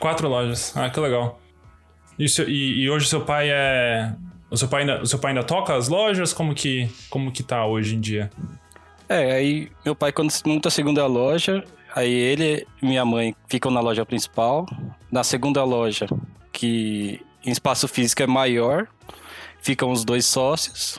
Quatro 0.00 0.28
lojas. 0.28 0.76
Ah, 0.76 0.90
que 0.90 0.98
legal. 0.98 1.38
E, 2.18 2.26
e, 2.48 2.82
e 2.82 2.90
hoje 2.90 3.06
seu 3.06 3.20
pai 3.20 3.48
é. 3.48 4.12
O 4.50 4.56
seu 4.56 4.66
pai, 4.66 4.80
ainda, 4.80 5.00
o 5.00 5.06
seu 5.06 5.20
pai 5.20 5.30
ainda 5.30 5.44
toca 5.44 5.76
as 5.76 5.88
lojas? 5.88 6.32
Como 6.32 6.52
que, 6.52 6.90
como 7.08 7.30
que 7.30 7.44
tá 7.44 7.64
hoje 7.64 7.94
em 7.94 8.00
dia? 8.00 8.28
É, 9.08 9.34
aí 9.34 9.70
meu 9.84 9.94
pai, 9.94 10.10
quando 10.10 10.32
monta 10.44 10.66
a 10.66 10.70
segunda 10.70 11.06
loja, 11.06 11.62
aí 11.94 12.12
ele 12.12 12.66
e 12.82 12.86
minha 12.86 13.04
mãe 13.04 13.36
ficam 13.48 13.70
na 13.70 13.78
loja 13.78 14.04
principal. 14.04 14.66
Na 15.12 15.22
segunda 15.22 15.62
loja, 15.62 16.08
que 16.52 17.20
em 17.46 17.52
espaço 17.52 17.86
físico 17.86 18.22
é 18.22 18.26
maior, 18.26 18.88
ficam 19.60 19.90
os 19.90 20.04
dois 20.04 20.26
sócios. 20.26 20.98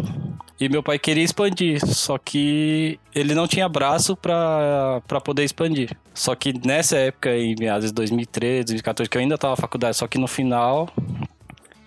E 0.60 0.68
meu 0.68 0.82
pai 0.82 0.98
queria 0.98 1.24
expandir, 1.24 1.86
só 1.86 2.18
que 2.18 3.00
ele 3.14 3.36
não 3.36 3.48
tinha 3.48 3.70
braço 3.70 4.16
para 4.16 5.22
poder 5.24 5.44
expandir. 5.44 5.96
Só 6.16 6.34
que 6.34 6.52
nessa 6.66 6.98
época, 6.98 7.36
em 7.38 7.56
meados 7.60 7.88
de 7.90 7.94
2013, 7.94 8.66
2014, 8.66 9.10
que 9.10 9.18
eu 9.18 9.22
ainda 9.22 9.36
estava 9.36 9.52
na 9.52 9.62
faculdade, 9.62 9.98
só 9.98 10.08
que 10.08 10.18
no 10.18 10.28
final 10.28 10.90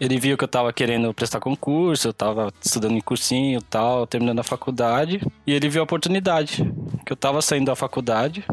ele 0.00 0.18
viu 0.20 0.38
que 0.38 0.44
eu 0.44 0.46
estava 0.46 0.72
querendo 0.72 1.12
prestar 1.12 1.40
concurso, 1.40 2.08
eu 2.08 2.12
estava 2.12 2.52
estudando 2.62 2.96
em 2.96 3.00
cursinho 3.00 3.58
e 3.58 3.62
tal, 3.62 4.06
terminando 4.06 4.38
a 4.38 4.44
faculdade, 4.44 5.20
e 5.46 5.52
ele 5.52 5.68
viu 5.68 5.82
a 5.82 5.84
oportunidade, 5.84 6.64
que 7.04 7.12
eu 7.12 7.14
estava 7.14 7.42
saindo 7.42 7.66
da 7.66 7.76
faculdade 7.76 8.44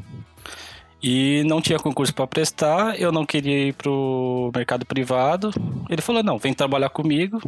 e 1.02 1.44
não 1.46 1.62
tinha 1.62 1.80
concurso 1.80 2.14
para 2.14 2.28
prestar, 2.28 3.00
eu 3.00 3.12
não 3.12 3.26
queria 3.26 3.68
ir 3.68 3.74
pro 3.74 4.52
mercado 4.56 4.86
privado. 4.86 5.52
Ele 5.90 6.02
falou: 6.02 6.24
"Não, 6.24 6.38
vem 6.38 6.54
trabalhar 6.54 6.90
comigo. 6.90 7.42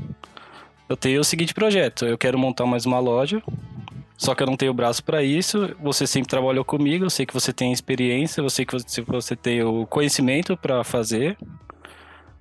Eu 0.87 0.97
tenho 0.97 1.21
o 1.21 1.23
seguinte 1.23 1.53
projeto, 1.53 2.05
eu 2.05 2.17
quero 2.17 2.37
montar 2.39 2.65
mais 2.65 2.83
uma 2.83 2.97
loja, 2.99 3.43
só 4.17 4.33
que 4.33 4.41
eu 4.41 4.47
não 4.47 4.57
tenho 4.57 4.73
braço 4.73 5.03
para 5.03 5.21
isso. 5.23 5.75
Você 5.79 6.07
sempre 6.07 6.27
trabalhou 6.27 6.65
comigo, 6.65 7.05
eu 7.05 7.09
sei 7.11 7.27
que 7.27 7.33
você 7.33 7.53
tem 7.53 7.71
experiência, 7.71 8.41
eu 8.41 8.49
sei 8.49 8.65
que 8.65 8.75
você, 9.07 9.35
tem 9.35 9.61
o 9.61 9.85
conhecimento 9.85 10.57
para 10.57 10.83
fazer. 10.83 11.37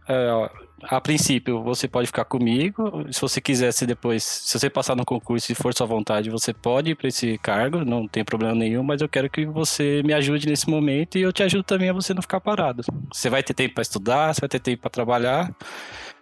É, 0.08 0.50
a 0.82 1.00
princípio, 1.00 1.62
você 1.62 1.88
pode 1.88 2.06
ficar 2.06 2.24
comigo. 2.24 3.04
Se 3.10 3.20
você 3.20 3.40
quisesse 3.40 3.86
depois, 3.86 4.22
se 4.22 4.58
você 4.58 4.70
passar 4.70 4.94
no 4.94 5.04
concurso 5.04 5.50
e 5.50 5.54
for 5.54 5.74
sua 5.74 5.86
vontade, 5.86 6.30
você 6.30 6.52
pode 6.52 6.90
ir 6.90 6.94
para 6.94 7.08
esse 7.08 7.38
cargo, 7.38 7.84
não 7.84 8.06
tem 8.06 8.24
problema 8.24 8.54
nenhum, 8.54 8.82
mas 8.82 9.00
eu 9.00 9.08
quero 9.08 9.28
que 9.28 9.44
você 9.44 10.02
me 10.04 10.12
ajude 10.12 10.48
nesse 10.48 10.68
momento 10.68 11.18
e 11.18 11.22
eu 11.22 11.32
te 11.32 11.42
ajudo 11.42 11.64
também 11.64 11.90
a 11.90 11.92
você 11.92 12.14
não 12.14 12.22
ficar 12.22 12.40
parado. 12.40 12.82
Você 13.12 13.28
vai 13.28 13.42
ter 13.42 13.54
tempo 13.54 13.74
para 13.74 13.82
estudar, 13.82 14.34
você 14.34 14.40
vai 14.40 14.48
ter 14.48 14.60
tempo 14.60 14.82
para 14.82 14.90
trabalhar, 14.90 15.52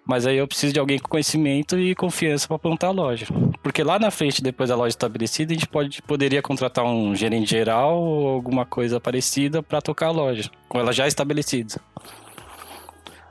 mas 0.06 0.26
aí 0.26 0.36
eu 0.36 0.46
preciso 0.46 0.72
de 0.72 0.78
alguém 0.78 0.98
com 0.98 1.08
conhecimento 1.08 1.78
e 1.78 1.94
confiança 1.94 2.46
para 2.46 2.58
plantar 2.58 2.88
a 2.88 2.92
loja. 2.92 3.26
Porque 3.62 3.82
lá 3.82 3.98
na 3.98 4.10
frente, 4.10 4.42
depois 4.42 4.68
da 4.68 4.76
loja 4.76 4.90
estabelecida, 4.90 5.52
a 5.52 5.54
gente 5.54 5.68
pode, 5.68 6.00
poderia 6.02 6.40
contratar 6.40 6.84
um 6.84 7.14
gerente 7.14 7.50
geral 7.50 8.00
ou 8.00 8.28
alguma 8.28 8.64
coisa 8.64 9.00
parecida 9.00 9.62
para 9.62 9.82
tocar 9.82 10.06
a 10.06 10.12
loja, 10.12 10.48
com 10.68 10.78
ela 10.78 10.92
já 10.92 11.06
estabelecida. 11.06 11.74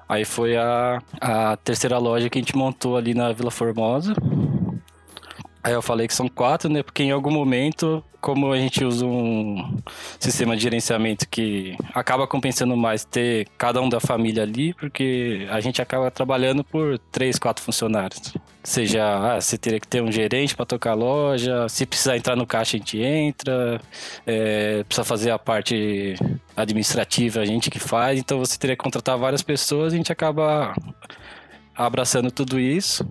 Aí 0.08 0.24
foi 0.24 0.56
a, 0.56 1.02
a 1.20 1.58
terceira 1.58 1.98
loja 1.98 2.30
que 2.30 2.38
a 2.38 2.42
gente 2.42 2.56
montou 2.56 2.96
ali 2.96 3.14
na 3.14 3.32
Vila 3.32 3.52
Formosa. 3.52 4.14
Aí 5.64 5.74
eu 5.74 5.82
falei 5.82 6.08
que 6.08 6.14
são 6.14 6.28
quatro, 6.28 6.70
né? 6.70 6.84
Porque 6.84 7.02
em 7.02 7.12
algum 7.12 7.32
momento, 7.32 8.04
como 8.26 8.52
a 8.52 8.58
gente 8.58 8.84
usa 8.84 9.06
um 9.06 9.78
sistema 10.20 10.58
de 10.58 10.64
gerenciamento 10.64 11.30
que 11.30 11.78
acaba 11.94 12.26
compensando 12.26 12.76
mais 12.76 13.06
ter 13.06 13.48
cada 13.56 13.80
um 13.80 13.88
da 13.88 14.00
família 14.00 14.42
ali, 14.42 14.74
porque 14.74 15.46
a 15.52 15.60
gente 15.60 15.80
acaba 15.80 16.10
trabalhando 16.10 16.64
por 16.64 16.98
três, 17.12 17.38
quatro 17.38 17.64
funcionários. 17.64 18.34
Seja, 18.64 19.36
ah, 19.36 19.40
você 19.40 19.60
teria 19.60 19.80
que 19.80 19.88
ter 19.88 20.02
um 20.02 20.12
gerente 20.12 20.56
para 20.56 20.66
tocar 20.66 20.94
a 20.94 20.96
loja, 20.96 21.70
se 21.70 21.86
precisar 21.86 22.18
entrar 22.18 22.36
no 22.36 22.48
caixa, 22.48 22.78
a 22.78 22.80
gente 22.80 23.00
entra, 23.00 23.80
é, 24.26 24.84
precisa 24.86 25.06
fazer 25.06 25.30
a 25.30 25.38
parte 25.38 26.16
administrativa, 26.58 27.42
a 27.42 27.46
gente 27.46 27.70
que 27.70 27.78
faz, 27.78 28.18
então 28.18 28.40
você 28.40 28.58
teria 28.58 28.76
que 28.76 28.84
contratar 28.84 29.20
várias 29.20 29.44
pessoas, 29.44 29.94
a 29.94 29.98
gente 29.98 30.12
acaba 30.12 30.74
abraçando 31.76 32.32
tudo 32.32 32.60
isso 32.60 33.08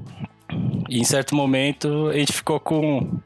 e 0.89 0.99
em 0.99 1.05
certo 1.05 1.37
momento 1.37 2.09
a 2.09 2.15
gente 2.15 2.33
ficou 2.33 2.59
com 2.59 3.21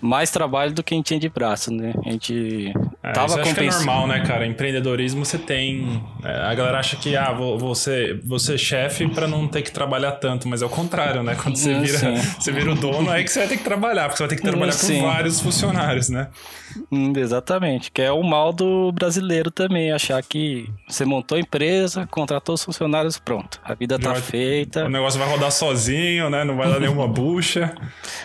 mais 0.00 0.30
trabalho 0.30 0.72
do 0.72 0.82
que 0.82 0.94
a 0.94 0.96
gente 0.96 1.06
tinha 1.06 1.20
de 1.20 1.28
braço, 1.28 1.72
né? 1.72 1.92
A 2.04 2.10
gente 2.10 2.72
É, 3.02 3.10
Tava 3.10 3.26
isso 3.26 3.40
acho 3.40 3.54
que 3.54 3.60
é 3.60 3.70
normal, 3.70 4.06
né, 4.06 4.20
cara? 4.20 4.46
Empreendedorismo 4.46 5.24
você 5.24 5.36
tem. 5.36 6.00
É, 6.22 6.42
a 6.42 6.54
galera 6.54 6.78
acha 6.78 6.94
que, 6.94 7.16
ah, 7.16 7.32
vou, 7.32 7.58
vou 7.58 7.74
ser, 7.74 8.20
vou 8.24 8.38
ser 8.38 8.56
chefe 8.56 9.08
para 9.08 9.26
não 9.26 9.48
ter 9.48 9.62
que 9.62 9.72
trabalhar 9.72 10.12
tanto, 10.12 10.46
mas 10.46 10.62
é 10.62 10.66
o 10.66 10.68
contrário, 10.68 11.20
né? 11.22 11.34
Quando 11.34 11.56
você 11.56 11.74
vira, 11.80 11.98
você 12.38 12.52
vira 12.52 12.70
o 12.70 12.76
dono, 12.76 13.10
aí 13.10 13.24
que 13.24 13.30
você 13.30 13.40
vai 13.40 13.48
ter 13.48 13.56
que 13.56 13.64
trabalhar, 13.64 14.04
porque 14.04 14.18
você 14.18 14.22
vai 14.22 14.28
ter 14.28 14.36
que 14.36 14.42
trabalhar 14.42 14.74
com 14.76 15.02
vários 15.02 15.40
funcionários, 15.40 16.08
né? 16.08 16.28
Hum, 16.90 17.12
exatamente, 17.16 17.90
que 17.90 18.00
é 18.00 18.12
o 18.12 18.22
mal 18.22 18.52
do 18.52 18.92
brasileiro 18.92 19.50
também, 19.50 19.92
achar 19.92 20.22
que 20.22 20.68
você 20.88 21.04
montou 21.04 21.36
a 21.36 21.40
empresa, 21.40 22.06
contratou 22.10 22.54
os 22.54 22.64
funcionários, 22.64 23.18
pronto, 23.18 23.60
a 23.64 23.74
vida 23.74 23.98
tá 23.98 24.12
vai, 24.12 24.22
feita. 24.22 24.84
O 24.84 24.88
negócio 24.88 25.18
vai 25.18 25.28
rodar 25.28 25.50
sozinho, 25.50 26.30
né? 26.30 26.44
Não 26.44 26.56
vai 26.56 26.70
dar 26.70 26.80
nenhuma 26.80 27.08
bucha, 27.08 27.74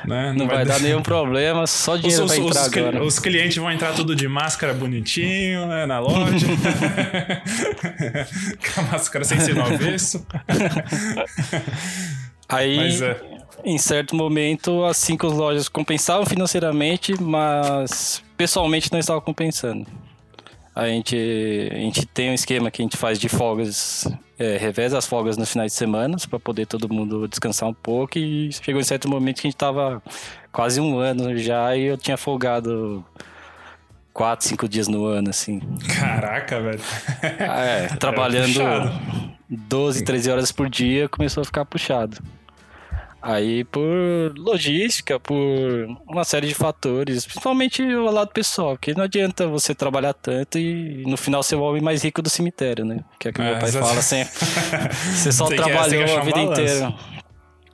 né? 0.05 0.27
Não, 0.27 0.39
Não 0.39 0.47
vai, 0.47 0.57
vai, 0.57 0.65
dar 0.65 0.79
nenhum 0.79 1.01
problema, 1.01 1.65
só 1.67 1.97
dinheiro 1.97 2.23
os, 2.23 2.31
vai 2.31 2.39
entrar 2.39 2.61
os, 2.61 2.77
agora. 2.77 3.03
Os 3.03 3.19
clientes 3.19 3.57
vão 3.57 3.71
entrar 3.71 3.93
tudo 3.93 4.15
de 4.15 4.27
máscara 4.27 4.66
bonitinho, 4.73 5.67
né? 5.67 5.85
Na 5.85 5.99
loja. 5.99 6.47
Com 8.73 8.81
a 8.81 8.83
máscara 8.83 9.25
sem 9.25 9.39
ser 9.39 9.55
no 9.55 9.63
avesso. 9.63 10.25
Aí, 12.49 12.77
Mas 12.77 13.01
é 13.01 13.37
em 13.63 13.77
certo 13.77 14.15
momento, 14.15 14.85
as 14.85 14.97
cinco 14.97 15.27
lojas 15.27 15.67
compensavam 15.67 16.25
financeiramente, 16.25 17.19
mas 17.21 18.23
pessoalmente 18.37 18.91
não 18.91 18.99
estavam 18.99 19.21
compensando. 19.21 19.85
A 20.75 20.87
gente, 20.87 21.15
a 21.71 21.75
gente 21.75 22.05
tem 22.05 22.29
um 22.29 22.33
esquema 22.33 22.69
que 22.69 22.81
a 22.81 22.85
gente 22.85 22.95
faz 22.95 23.19
de 23.19 23.27
folgas, 23.27 24.07
é, 24.37 24.57
reveza 24.57 24.95
as 24.97 25.07
folgas 25.07 25.35
nos 25.35 25.51
finais 25.51 25.71
de 25.71 25.77
semana, 25.77 26.17
para 26.29 26.39
poder 26.39 26.67
todo 26.67 26.87
mundo 26.87 27.27
descansar 27.27 27.67
um 27.67 27.73
pouco. 27.73 28.19
E 28.19 28.53
chegou 28.53 28.79
em 28.79 28.83
certo 28.83 29.09
momento 29.09 29.41
que 29.41 29.47
a 29.47 29.49
gente 29.49 29.55
estava 29.55 30.01
quase 30.51 30.79
um 30.79 30.99
ano 30.99 31.35
já 31.35 31.75
e 31.75 31.85
eu 31.85 31.97
tinha 31.97 32.15
folgado 32.15 33.03
quatro, 34.17 34.47
cinco 34.47 34.67
dias 34.67 34.87
no 34.87 35.05
ano, 35.05 35.29
assim. 35.29 35.61
Caraca, 35.99 36.59
velho. 36.59 36.81
É, 37.21 37.87
trabalhando 37.99 38.59
12, 39.47 40.03
13 40.03 40.31
horas 40.31 40.51
por 40.51 40.67
dia, 40.67 41.07
começou 41.07 41.41
a 41.41 41.45
ficar 41.45 41.65
puxado. 41.65 42.17
Aí 43.21 43.63
por 43.63 44.33
logística, 44.37 45.19
por 45.19 45.35
uma 46.07 46.23
série 46.23 46.47
de 46.47 46.55
fatores, 46.55 47.25
principalmente 47.25 47.83
o 47.83 48.09
lado 48.09 48.31
pessoal, 48.31 48.71
porque 48.71 48.93
não 48.93 49.03
adianta 49.03 49.47
você 49.47 49.75
trabalhar 49.75 50.13
tanto 50.13 50.57
e 50.57 51.03
no 51.05 51.17
final 51.17 51.43
ser 51.43 51.55
o 51.55 51.61
homem 51.61 51.81
mais 51.81 52.03
rico 52.03 52.21
do 52.21 52.29
cemitério, 52.29 52.85
né? 52.85 52.99
Que 53.19 53.27
é 53.27 53.31
o 53.31 53.33
que 53.33 53.41
é, 53.41 53.51
meu 53.51 53.59
pai 53.59 53.71
fala 53.71 54.01
sempre. 54.01 54.33
você 55.13 55.31
só 55.31 55.47
trabalhou 55.47 56.17
a 56.17 56.21
vida 56.21 56.39
inteira. 56.39 56.93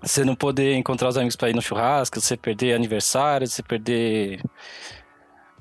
Você 0.01 0.25
não 0.25 0.35
poder 0.35 0.75
encontrar 0.75 1.07
os 1.07 1.17
amigos 1.17 1.37
para 1.37 1.49
ir 1.49 1.55
no 1.55 1.61
churrasco, 1.61 2.19
você 2.19 2.35
perder 2.35 2.73
aniversário, 2.73 3.47
você 3.47 3.63
perder 3.63 4.41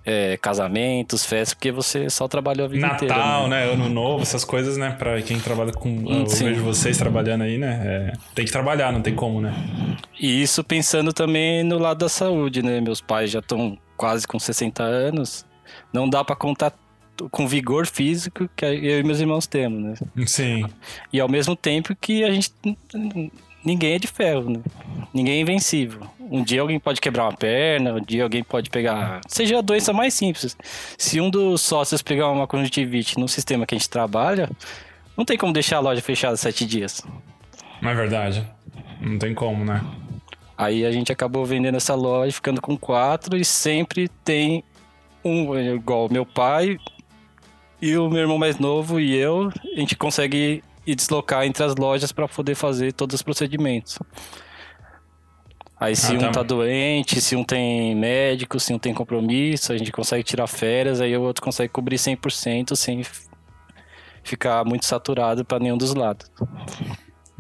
é, 0.05 0.37
casamentos, 0.37 1.25
festas, 1.25 1.55
porque 1.55 1.71
você 1.71 2.11
só 2.11 2.27
trabalhou 2.27 2.67
a 2.67 2.69
vida 2.69 2.87
Natal, 2.87 2.97
inteira. 2.97 3.17
Natal, 3.17 3.49
né? 3.49 3.67
né? 3.67 3.73
Ano 3.73 3.89
novo, 3.89 4.23
essas 4.23 4.45
coisas, 4.45 4.77
né? 4.77 4.95
Pra 4.99 5.21
quem 5.23 5.39
trabalha 5.39 5.73
com. 5.73 6.05
Eu 6.09 6.27
sim. 6.27 6.47
vejo 6.47 6.63
vocês 6.63 6.97
trabalhando 6.97 7.43
aí, 7.43 7.59
né? 7.59 7.81
É, 7.85 8.13
tem 8.35 8.45
que 8.45 8.53
trabalhar, 8.53 8.93
não 8.93 9.01
tem 9.01 9.15
como, 9.15 9.41
né? 9.41 9.55
E 10.19 10.43
isso 10.43 10.63
pensando 10.65 11.13
também 11.13 11.63
no 11.63 11.79
lado 11.79 11.99
da 11.99 12.09
saúde, 12.09 12.63
né? 12.63 12.81
Meus 12.81 13.01
pais 13.01 13.31
já 13.31 13.39
estão 13.39 13.79
quase 13.97 14.27
com 14.27 14.39
60 14.39 14.83
anos. 14.83 15.47
Não 15.93 16.09
dá 16.09 16.25
para 16.25 16.37
contar 16.37 16.73
com 17.31 17.47
vigor 17.47 17.87
físico 17.87 18.49
que 18.57 18.65
eu 18.65 19.01
e 19.01 19.03
meus 19.05 19.21
irmãos 19.21 19.47
temos, 19.47 19.83
né? 19.83 19.95
Sim. 20.27 20.65
E 21.13 21.21
ao 21.21 21.29
mesmo 21.29 21.55
tempo 21.55 21.95
que 21.95 22.25
a 22.25 22.31
gente 22.31 22.51
ninguém 23.65 23.95
é 23.95 23.99
de 23.99 24.09
ferro, 24.09 24.51
né? 24.51 24.61
Ninguém 25.15 25.39
é 25.39 25.41
invencível. 25.41 26.03
Um 26.31 26.43
dia 26.43 26.61
alguém 26.61 26.79
pode 26.79 27.01
quebrar 27.01 27.25
uma 27.25 27.37
perna, 27.37 27.95
um 27.95 28.01
dia 28.01 28.23
alguém 28.23 28.43
pode 28.43 28.71
pegar. 28.71 29.21
Seja 29.29 29.59
a 29.59 29.61
doença 29.61 29.93
mais 29.93 30.15
simples. 30.15 30.57
Se 30.97 31.21
um 31.21 31.29
dos 31.29 31.61
sócios 31.61 32.03
pegar 32.03 32.29
uma 32.31 32.47
conjuntivite 32.47 33.19
no 33.19 33.29
sistema 33.29 33.67
que 33.67 33.75
a 33.75 33.79
gente 33.79 33.91
trabalha, 33.91 34.49
não 35.17 35.25
tem 35.25 35.37
como 35.37 35.53
deixar 35.53 35.79
a 35.79 35.81
loja 35.81 36.01
fechada 36.01 36.37
sete 36.37 36.65
dias. 36.65 37.03
Não 37.81 37.91
é 37.91 37.95
verdade. 37.95 38.49
Não 39.01 39.19
tem 39.19 39.35
como, 39.35 39.65
né? 39.65 39.85
Aí 40.57 40.87
a 40.87 40.93
gente 40.93 41.11
acabou 41.11 41.45
vendendo 41.45 41.77
essa 41.77 41.95
loja, 41.95 42.33
ficando 42.33 42.61
com 42.61 42.77
quatro, 42.77 43.37
e 43.37 43.45
sempre 43.45 44.09
tem 44.25 44.63
um, 45.25 45.57
igual 45.59 46.09
meu 46.09 46.25
pai 46.25 46.79
e 47.81 47.97
o 47.97 48.09
meu 48.09 48.21
irmão 48.21 48.39
mais 48.39 48.59
novo 48.59 49.01
e 49.01 49.17
eu, 49.17 49.53
a 49.75 49.81
gente 49.81 49.97
consegue 49.97 50.63
e 50.87 50.95
deslocar 50.95 51.45
entre 51.45 51.63
as 51.63 51.75
lojas 51.77 52.13
para 52.13 52.29
poder 52.29 52.55
fazer 52.55 52.93
todos 52.93 53.15
os 53.15 53.23
procedimentos. 53.23 53.99
Aí 55.83 55.97
se 55.97 56.15
ah, 56.15 56.19
tá. 56.19 56.29
um 56.29 56.33
tá 56.33 56.43
doente, 56.45 57.21
se 57.21 57.35
um 57.35 57.43
tem 57.43 57.93
médico, 57.97 58.61
se 58.61 58.73
um 58.73 58.79
tem 58.79 58.95
compromisso, 58.95 59.73
a 59.73 59.77
gente 59.77 59.91
consegue 59.91 60.23
tirar 60.23 60.47
férias, 60.47 61.01
aí 61.01 61.17
o 61.17 61.23
outro 61.23 61.43
consegue 61.43 61.73
cobrir 61.73 61.97
100% 61.97 62.77
sem 62.77 63.03
ficar 64.23 64.65
muito 64.65 64.87
saturado 64.87 65.45
para 65.45 65.59
nenhum 65.59 65.77
dos 65.77 65.93
lados. 65.93 66.31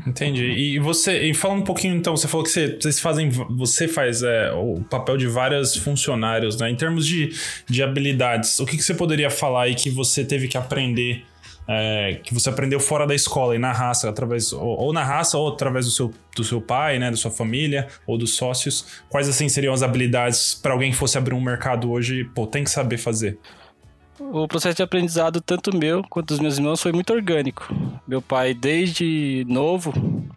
Entendi. 0.05 0.42
E 0.42 0.81
você, 0.81 1.22
e 1.22 1.33
fala 1.33 1.55
um 1.55 1.62
pouquinho 1.62 1.94
então, 1.94 2.16
você 2.16 2.26
falou 2.26 2.42
que 2.42 2.50
você, 2.50 2.76
vocês 2.81 2.98
fazem, 2.98 3.31
você 3.31 3.87
faz 3.87 4.24
é, 4.24 4.50
o 4.52 4.81
papel 4.90 5.16
de 5.16 5.28
vários 5.28 5.76
funcionários, 5.76 6.59
né? 6.59 6.68
Em 6.68 6.74
termos 6.74 7.07
de, 7.07 7.31
de 7.68 7.81
habilidades, 7.81 8.59
o 8.59 8.66
que, 8.66 8.76
que 8.76 8.83
você 8.83 8.94
poderia 8.94 9.31
falar 9.31 9.62
aí 9.62 9.76
que 9.76 9.88
você 9.88 10.24
teve 10.24 10.48
que 10.48 10.59
aprender 10.59 11.24
é, 11.68 12.20
que 12.22 12.35
você 12.35 12.51
aprendeu 12.51 12.81
fora 12.81 13.07
da 13.07 13.14
escola 13.14 13.55
e 13.55 13.59
na 13.59 13.72
raça, 13.72 14.09
através, 14.09 14.53
ou, 14.53 14.62
ou, 14.62 14.92
na 14.92 15.05
raça, 15.05 15.38
ou 15.38 15.48
através 15.48 15.87
do 15.87 15.92
seu, 15.92 16.12
do 16.35 16.44
seu 16.44 16.61
pai, 16.61 16.98
né, 16.98 17.11
da 17.11 17.16
sua 17.16 17.31
família, 17.31 17.88
ou 18.07 18.18
dos 18.18 18.37
sócios, 18.37 19.03
quais 19.09 19.29
assim 19.29 19.48
seriam 19.48 19.72
as 19.72 19.83
habilidades 19.83 20.55
para 20.55 20.72
alguém 20.72 20.90
que 20.90 20.96
fosse 20.96 21.16
abrir 21.16 21.35
um 21.35 21.40
mercado 21.40 21.90
hoje, 21.90 22.25
pô, 22.35 22.46
tem 22.46 22.64
que 22.64 22.70
saber 22.70 22.98
fazer? 22.98 23.38
O 24.20 24.46
processo 24.46 24.77
de 24.77 24.83
aprendizado, 24.83 25.40
tanto 25.40 25.77
meu 25.77 26.05
quanto 26.09 26.29
dos 26.29 26.38
meus 26.38 26.57
irmãos, 26.57 26.81
foi 26.81 26.92
muito 26.92 27.12
orgânico. 27.12 27.66
Meu 28.07 28.22
pai, 28.22 28.55
desde 28.55 29.44
novo, 29.48 29.92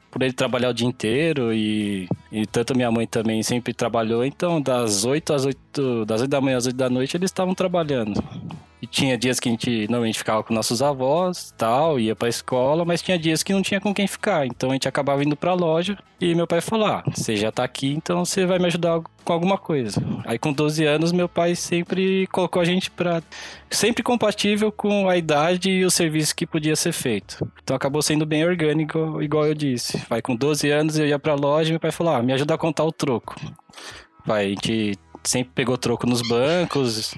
por 0.10 0.24
ele 0.24 0.34
trabalhar 0.34 0.70
o 0.70 0.74
dia 0.74 0.88
inteiro 0.88 1.54
e, 1.54 2.08
e 2.32 2.46
tanto 2.46 2.74
minha 2.74 2.90
mãe 2.90 3.06
também 3.06 3.44
sempre 3.44 3.74
trabalhou, 3.74 4.24
então 4.24 4.62
das 4.62 5.04
8 5.04 5.34
às 5.34 5.46
8, 5.46 6.06
das 6.06 6.22
8 6.22 6.30
da 6.30 6.40
manhã 6.40 6.58
às 6.58 6.66
8 6.66 6.76
da 6.76 6.90
noite 6.90 7.18
eles 7.18 7.30
estavam 7.30 7.54
trabalhando. 7.54 8.24
E 8.86 8.88
tinha 8.88 9.18
dias 9.18 9.40
que 9.40 9.50
a 9.50 9.52
gente 9.52 9.88
normalmente 9.88 10.20
ficava 10.20 10.44
com 10.44 10.54
nossos 10.54 10.80
avós 10.80 11.52
tal, 11.58 12.00
ia 12.00 12.16
pra 12.16 12.30
escola, 12.30 12.86
mas 12.86 13.02
tinha 13.02 13.18
dias 13.18 13.42
que 13.42 13.52
não 13.52 13.64
tinha 13.64 13.82
com 13.82 13.92
quem 13.92 14.06
ficar. 14.06 14.46
Então 14.46 14.70
a 14.70 14.74
gente 14.74 14.88
acabava 14.88 15.24
indo 15.24 15.36
pra 15.36 15.56
loja 15.56 15.98
e 16.22 16.36
meu 16.36 16.46
pai 16.46 16.62
falou: 16.62 16.86
ah, 16.86 17.04
você 17.12 17.36
já 17.36 17.52
tá 17.52 17.64
aqui, 17.64 17.92
então 17.92 18.24
você 18.24 18.46
vai 18.46 18.60
me 18.60 18.68
ajudar 18.68 19.02
com 19.24 19.34
alguma 19.34 19.58
coisa. 19.58 20.00
Aí 20.24 20.38
com 20.38 20.54
12 20.54 20.86
anos, 20.86 21.12
meu 21.12 21.28
pai 21.28 21.56
sempre 21.56 22.28
colocou 22.28 22.62
a 22.62 22.66
gente 22.66 22.92
pra. 22.92 23.24
sempre 23.72 24.04
compatível 24.04 24.72
com 24.72 25.10
a 25.10 25.18
idade 25.18 25.72
e 25.72 25.84
o 25.84 25.90
serviço 25.90 26.36
que 26.36 26.46
podia 26.46 26.76
ser 26.76 26.92
feito. 26.92 27.44
Então 27.64 27.76
acabou 27.76 28.04
sendo 28.04 28.24
bem 28.24 28.46
orgânico, 28.46 29.20
igual 29.20 29.48
eu 29.48 29.56
disse. 29.56 30.00
Vai 30.08 30.22
com 30.22 30.36
12 30.36 30.70
anos, 30.70 31.00
eu 31.00 31.08
ia 31.08 31.18
pra 31.18 31.34
loja 31.34 31.70
e 31.70 31.72
meu 31.72 31.80
pai 31.80 31.92
falou: 31.92 32.14
ah, 32.14 32.22
me 32.22 32.34
ajuda 32.34 32.54
a 32.54 32.58
contar 32.58 32.84
o 32.84 32.92
troco. 32.92 33.36
Vai, 34.24 34.46
a 34.46 34.50
gente 34.50 34.96
sempre 35.30 35.52
pegou 35.54 35.78
troco 35.78 36.08
nos 36.08 36.22
bancos 36.22 37.16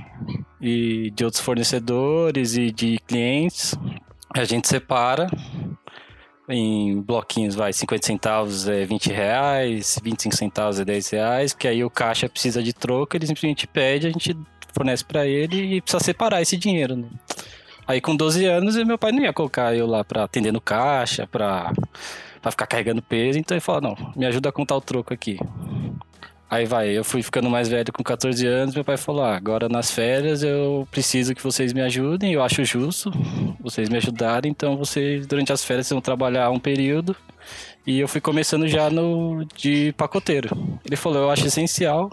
e 0.61 1.11
de 1.11 1.23
outros 1.23 1.41
fornecedores 1.41 2.55
e 2.55 2.71
de 2.71 2.99
clientes. 3.07 3.75
A 4.33 4.43
gente 4.43 4.67
separa 4.67 5.29
em 6.49 7.01
bloquinhos, 7.01 7.55
vai, 7.55 7.73
50 7.73 8.05
centavos 8.05 8.67
é 8.67 8.85
20 8.85 9.11
reais, 9.11 9.99
25 10.01 10.35
centavos 10.35 10.79
é 10.79 10.85
10 10.85 11.09
reais, 11.09 11.53
que 11.53 11.67
aí 11.67 11.83
o 11.83 11.89
caixa 11.89 12.29
precisa 12.29 12.63
de 12.63 12.71
troco, 12.73 13.17
ele 13.17 13.27
simplesmente 13.27 13.67
pede, 13.67 14.07
a 14.07 14.11
gente 14.11 14.37
fornece 14.73 15.03
para 15.03 15.25
ele 15.25 15.75
e 15.75 15.81
precisa 15.81 16.03
separar 16.03 16.41
esse 16.41 16.55
dinheiro, 16.55 16.95
né? 16.95 17.07
Aí 17.85 17.99
com 17.99 18.15
12 18.15 18.45
anos, 18.45 18.75
meu 18.77 18.97
pai 18.97 19.11
não 19.11 19.23
ia 19.23 19.33
colocar 19.33 19.75
eu 19.75 19.87
lá 19.87 20.03
pra 20.03 20.23
atender 20.23 20.51
no 20.51 20.61
caixa, 20.61 21.27
pra, 21.27 21.73
pra 22.41 22.51
ficar 22.51 22.67
carregando 22.67 23.01
peso, 23.01 23.39
então 23.39 23.55
ele 23.55 23.61
falou, 23.61 23.81
não, 23.81 24.13
me 24.15 24.25
ajuda 24.25 24.49
a 24.49 24.51
contar 24.51 24.75
o 24.75 24.81
troco 24.81 25.13
aqui. 25.13 25.39
Aí 26.49 26.65
vai, 26.65 26.89
eu 26.89 27.03
fui 27.03 27.21
ficando 27.21 27.49
mais 27.49 27.67
velho 27.67 27.91
com 27.91 28.01
14 28.01 28.45
anos, 28.47 28.73
meu 28.73 28.83
pai 28.83 28.95
falou: 28.95 29.23
ah, 29.23 29.35
agora 29.35 29.67
nas 29.67 29.91
férias 29.91 30.43
eu 30.43 30.87
preciso 30.89 31.35
que 31.35 31.43
vocês 31.43 31.73
me 31.73 31.81
ajudem, 31.81 32.33
eu 32.33 32.41
acho 32.41 32.63
justo 32.63 33.11
vocês 33.59 33.89
me 33.89 33.97
ajudarem, 33.97 34.49
então 34.49 34.77
vocês 34.77 35.27
durante 35.27 35.51
as 35.51 35.63
férias 35.63 35.89
vão 35.89 35.99
trabalhar 35.99 36.49
um 36.49 36.59
período. 36.59 37.15
E 37.85 37.99
eu 37.99 38.07
fui 38.07 38.21
começando 38.21 38.67
já 38.67 38.89
no 38.89 39.45
de 39.55 39.93
pacoteiro. 39.97 40.49
Ele 40.85 40.95
falou: 40.95 41.23
eu 41.23 41.29
acho 41.29 41.45
essencial. 41.45 42.09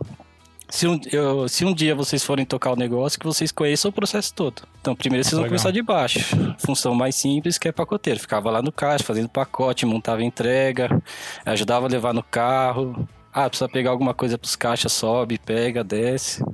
Se 0.69 0.89
um, 0.89 0.99
eu, 1.13 1.47
se 1.47 1.65
um 1.65 1.73
dia 1.73 1.95
vocês 1.95 2.25
forem 2.25 2.45
tocar 2.45 2.73
o 2.73 2.77
negócio, 2.77 3.21
que 3.21 3.27
vocês 3.27 3.53
conheçam 3.53 3.91
o 3.91 3.93
processo 3.93 4.35
todo. 4.35 4.63
Então, 4.81 4.97
primeiro 4.97 5.23
vocês 5.23 5.39
vão 5.39 5.47
começar 5.47 5.71
de 5.71 5.83
baixo. 5.83 6.19
Função 6.59 6.95
mais 6.95 7.15
simples 7.15 7.59
que 7.59 7.69
é 7.69 7.73
pacoteiro. 7.73 8.19
Ficava 8.19 8.51
lá 8.51 8.63
no 8.63 8.73
caixa, 8.73 9.05
fazendo 9.05 9.29
pacote, 9.29 9.87
montava 9.87 10.25
entrega, 10.25 11.01
ajudava 11.45 11.87
a 11.87 11.89
levar 11.89 12.15
no 12.15 12.23
carro, 12.23 13.07
ah, 13.35 13.51
precisa 13.51 13.69
pegar 13.69 13.91
alguma 13.91 14.15
coisa 14.15 14.39
pros 14.39 14.55
caixas, 14.55 14.93
sobe, 14.93 15.39
pega, 15.39 15.83
desce. 15.83 16.45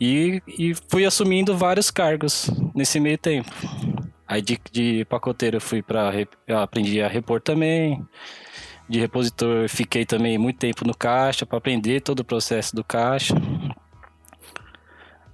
E, 0.00 0.42
e 0.46 0.74
fui 0.88 1.04
assumindo 1.04 1.56
vários 1.56 1.88
cargos 1.88 2.50
nesse 2.74 2.98
meio 2.98 3.16
tempo. 3.16 3.50
Aí 4.26 4.42
de, 4.42 4.60
de 4.72 5.04
pacoteiro 5.04 5.56
eu 5.56 5.60
fui 5.60 5.80
para 5.80 6.12
aprendi 6.62 7.00
a 7.00 7.06
repor 7.06 7.40
também. 7.40 8.04
De 8.88 8.98
repositor 8.98 9.68
fiquei 9.68 10.04
também 10.04 10.36
muito 10.36 10.58
tempo 10.58 10.84
no 10.84 10.96
caixa 10.96 11.46
para 11.46 11.58
aprender 11.58 12.00
todo 12.00 12.20
o 12.20 12.24
processo 12.24 12.74
do 12.74 12.82
caixa. 12.82 13.34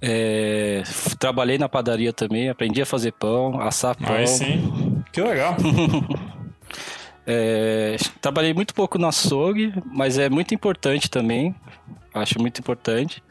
É, 0.01 0.83
trabalhei 1.19 1.57
na 1.57 1.67
padaria 1.67 2.13
também, 2.13 2.49
aprendi 2.49 2.81
a 2.81 2.85
fazer 2.85 3.13
pão, 3.13 3.59
assar 3.59 3.95
pão. 3.97 4.15
Aí 4.15 4.27
sim. 4.27 5.03
Que 5.11 5.21
legal. 5.21 5.55
é, 7.27 7.95
trabalhei 8.21 8.53
muito 8.53 8.73
pouco 8.73 8.97
no 8.97 9.07
açougue, 9.07 9.73
mas 9.85 10.17
é 10.17 10.29
muito 10.29 10.53
importante 10.53 11.09
também. 11.09 11.55
Acho 12.13 12.39
muito 12.39 12.59
importante. 12.59 13.23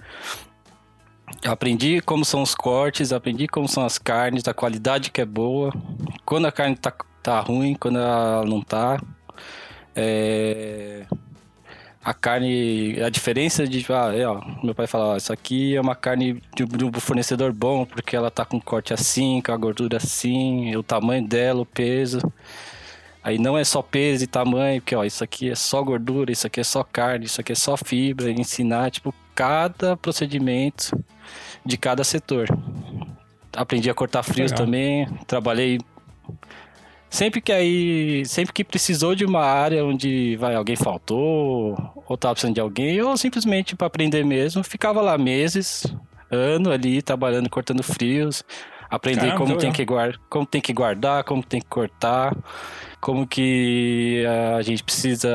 Aprendi 1.44 2.00
como 2.00 2.24
são 2.24 2.42
os 2.42 2.54
cortes, 2.54 3.12
aprendi 3.12 3.46
como 3.46 3.68
são 3.68 3.84
as 3.84 3.98
carnes, 3.98 4.46
a 4.48 4.54
qualidade 4.54 5.10
que 5.10 5.20
é 5.20 5.24
boa, 5.24 5.72
quando 6.24 6.46
a 6.46 6.52
carne 6.52 6.76
tá, 6.76 6.92
tá 7.22 7.40
ruim, 7.40 7.74
quando 7.74 7.98
ela 7.98 8.44
não 8.44 8.60
tá. 8.60 9.00
É... 9.94 11.06
A 12.02 12.12
carne, 12.12 13.00
a 13.00 13.08
diferença 13.08 13.66
de, 13.66 13.86
ah, 13.90 14.12
é, 14.14 14.28
ó, 14.28 14.38
meu 14.62 14.74
pai 14.74 14.86
fala, 14.86 15.14
ó, 15.14 15.16
isso 15.16 15.32
aqui 15.32 15.74
é 15.74 15.80
uma 15.80 15.94
carne 15.94 16.42
de, 16.54 16.66
de 16.66 16.84
um 16.84 16.92
fornecedor 16.92 17.50
bom, 17.50 17.86
porque 17.86 18.14
ela 18.14 18.30
tá 18.30 18.44
com 18.44 18.60
corte 18.60 18.92
assim, 18.92 19.40
com 19.40 19.52
a 19.52 19.56
gordura 19.56 19.96
assim, 19.96 20.76
o 20.76 20.82
tamanho 20.82 21.26
dela, 21.26 21.62
o 21.62 21.66
peso. 21.66 22.20
Aí 23.24 23.38
não 23.38 23.56
é 23.56 23.64
só 23.64 23.80
peso 23.80 24.22
e 24.22 24.26
tamanho, 24.26 24.82
porque 24.82 24.94
ó, 24.94 25.02
isso 25.02 25.24
aqui 25.24 25.50
é 25.50 25.54
só 25.54 25.82
gordura, 25.82 26.30
isso 26.30 26.46
aqui 26.46 26.60
é 26.60 26.64
só 26.64 26.84
carne, 26.84 27.24
isso 27.24 27.40
aqui 27.40 27.52
é 27.52 27.54
só 27.54 27.74
fibra, 27.74 28.30
ensinar, 28.30 28.90
tipo, 28.90 29.14
cada 29.34 29.96
procedimento 29.96 30.94
de 31.64 31.78
cada 31.78 32.04
setor. 32.04 32.46
Aprendi 33.56 33.88
a 33.88 33.94
cortar 33.94 34.22
frios 34.22 34.50
Legal. 34.50 34.66
também, 34.66 35.08
trabalhei 35.26 35.78
sempre 37.08 37.40
que 37.40 37.50
aí, 37.50 38.26
sempre 38.26 38.52
que 38.52 38.62
precisou 38.62 39.14
de 39.14 39.24
uma 39.24 39.40
área 39.40 39.84
onde 39.84 40.36
vai 40.36 40.54
alguém 40.54 40.76
faltou 40.76 41.94
ou 42.06 42.16
tava 42.18 42.34
precisando 42.34 42.56
de 42.56 42.60
alguém, 42.60 43.00
ou 43.00 43.16
simplesmente 43.16 43.74
para 43.74 43.86
aprender 43.86 44.22
mesmo, 44.24 44.62
ficava 44.62 45.00
lá 45.00 45.16
meses, 45.16 45.86
ano 46.30 46.70
ali 46.70 47.00
trabalhando 47.00 47.48
cortando 47.48 47.82
frios, 47.82 48.44
aprender 48.90 49.20
Caramba, 49.20 49.38
como 49.38 49.56
tem 49.56 49.72
que 49.72 49.84
guardar, 49.84 50.20
como 50.28 50.44
tem 50.44 50.60
que 50.60 50.72
guardar, 50.72 51.24
como 51.24 51.42
tem 51.42 51.60
que 51.60 51.68
cortar 51.68 52.36
como 53.04 53.26
que 53.26 54.24
a 54.56 54.62
gente 54.62 54.82
precisa 54.82 55.30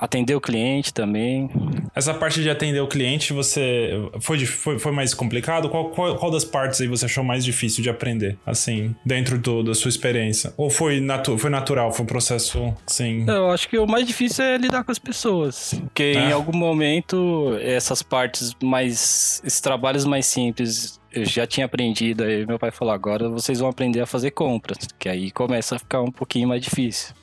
atender 0.00 0.34
o 0.34 0.40
cliente 0.40 0.94
também. 0.94 1.50
Essa 1.94 2.14
parte 2.14 2.42
de 2.42 2.48
atender 2.48 2.80
o 2.80 2.88
cliente, 2.88 3.34
você 3.34 3.90
foi, 4.18 4.46
foi, 4.46 4.78
foi 4.78 4.92
mais 4.92 5.12
complicado? 5.12 5.68
Qual, 5.68 5.90
qual, 5.90 6.16
qual, 6.16 6.30
das 6.30 6.42
partes 6.42 6.80
aí 6.80 6.88
você 6.88 7.04
achou 7.04 7.22
mais 7.22 7.44
difícil 7.44 7.82
de 7.82 7.90
aprender, 7.90 8.38
assim, 8.46 8.96
dentro 9.04 9.36
do, 9.36 9.62
da 9.62 9.74
sua 9.74 9.90
experiência? 9.90 10.54
Ou 10.56 10.70
foi, 10.70 10.98
natu 10.98 11.36
foi 11.36 11.50
natural, 11.50 11.92
foi 11.92 12.04
um 12.04 12.06
processo, 12.06 12.74
sim? 12.86 13.26
Eu 13.28 13.50
acho 13.50 13.68
que 13.68 13.76
o 13.76 13.86
mais 13.86 14.06
difícil 14.06 14.42
é 14.42 14.56
lidar 14.56 14.82
com 14.82 14.90
as 14.90 14.98
pessoas, 14.98 15.74
porque 15.82 16.14
é. 16.16 16.30
em 16.30 16.32
algum 16.32 16.56
momento 16.56 17.58
essas 17.60 18.02
partes 18.02 18.54
mais, 18.62 19.42
esses 19.44 19.60
trabalhos 19.60 20.06
mais 20.06 20.24
simples 20.24 20.98
eu 21.16 21.24
já 21.24 21.46
tinha 21.46 21.64
aprendido, 21.64 22.22
aí 22.22 22.46
meu 22.46 22.58
pai 22.58 22.70
falou, 22.70 22.92
agora 22.92 23.26
vocês 23.28 23.58
vão 23.58 23.70
aprender 23.70 24.00
a 24.00 24.06
fazer 24.06 24.32
compras, 24.32 24.76
que 24.98 25.08
aí 25.08 25.30
começa 25.30 25.76
a 25.76 25.78
ficar 25.78 26.02
um 26.02 26.10
pouquinho 26.10 26.46
mais 26.46 26.60
difícil. 26.60 27.14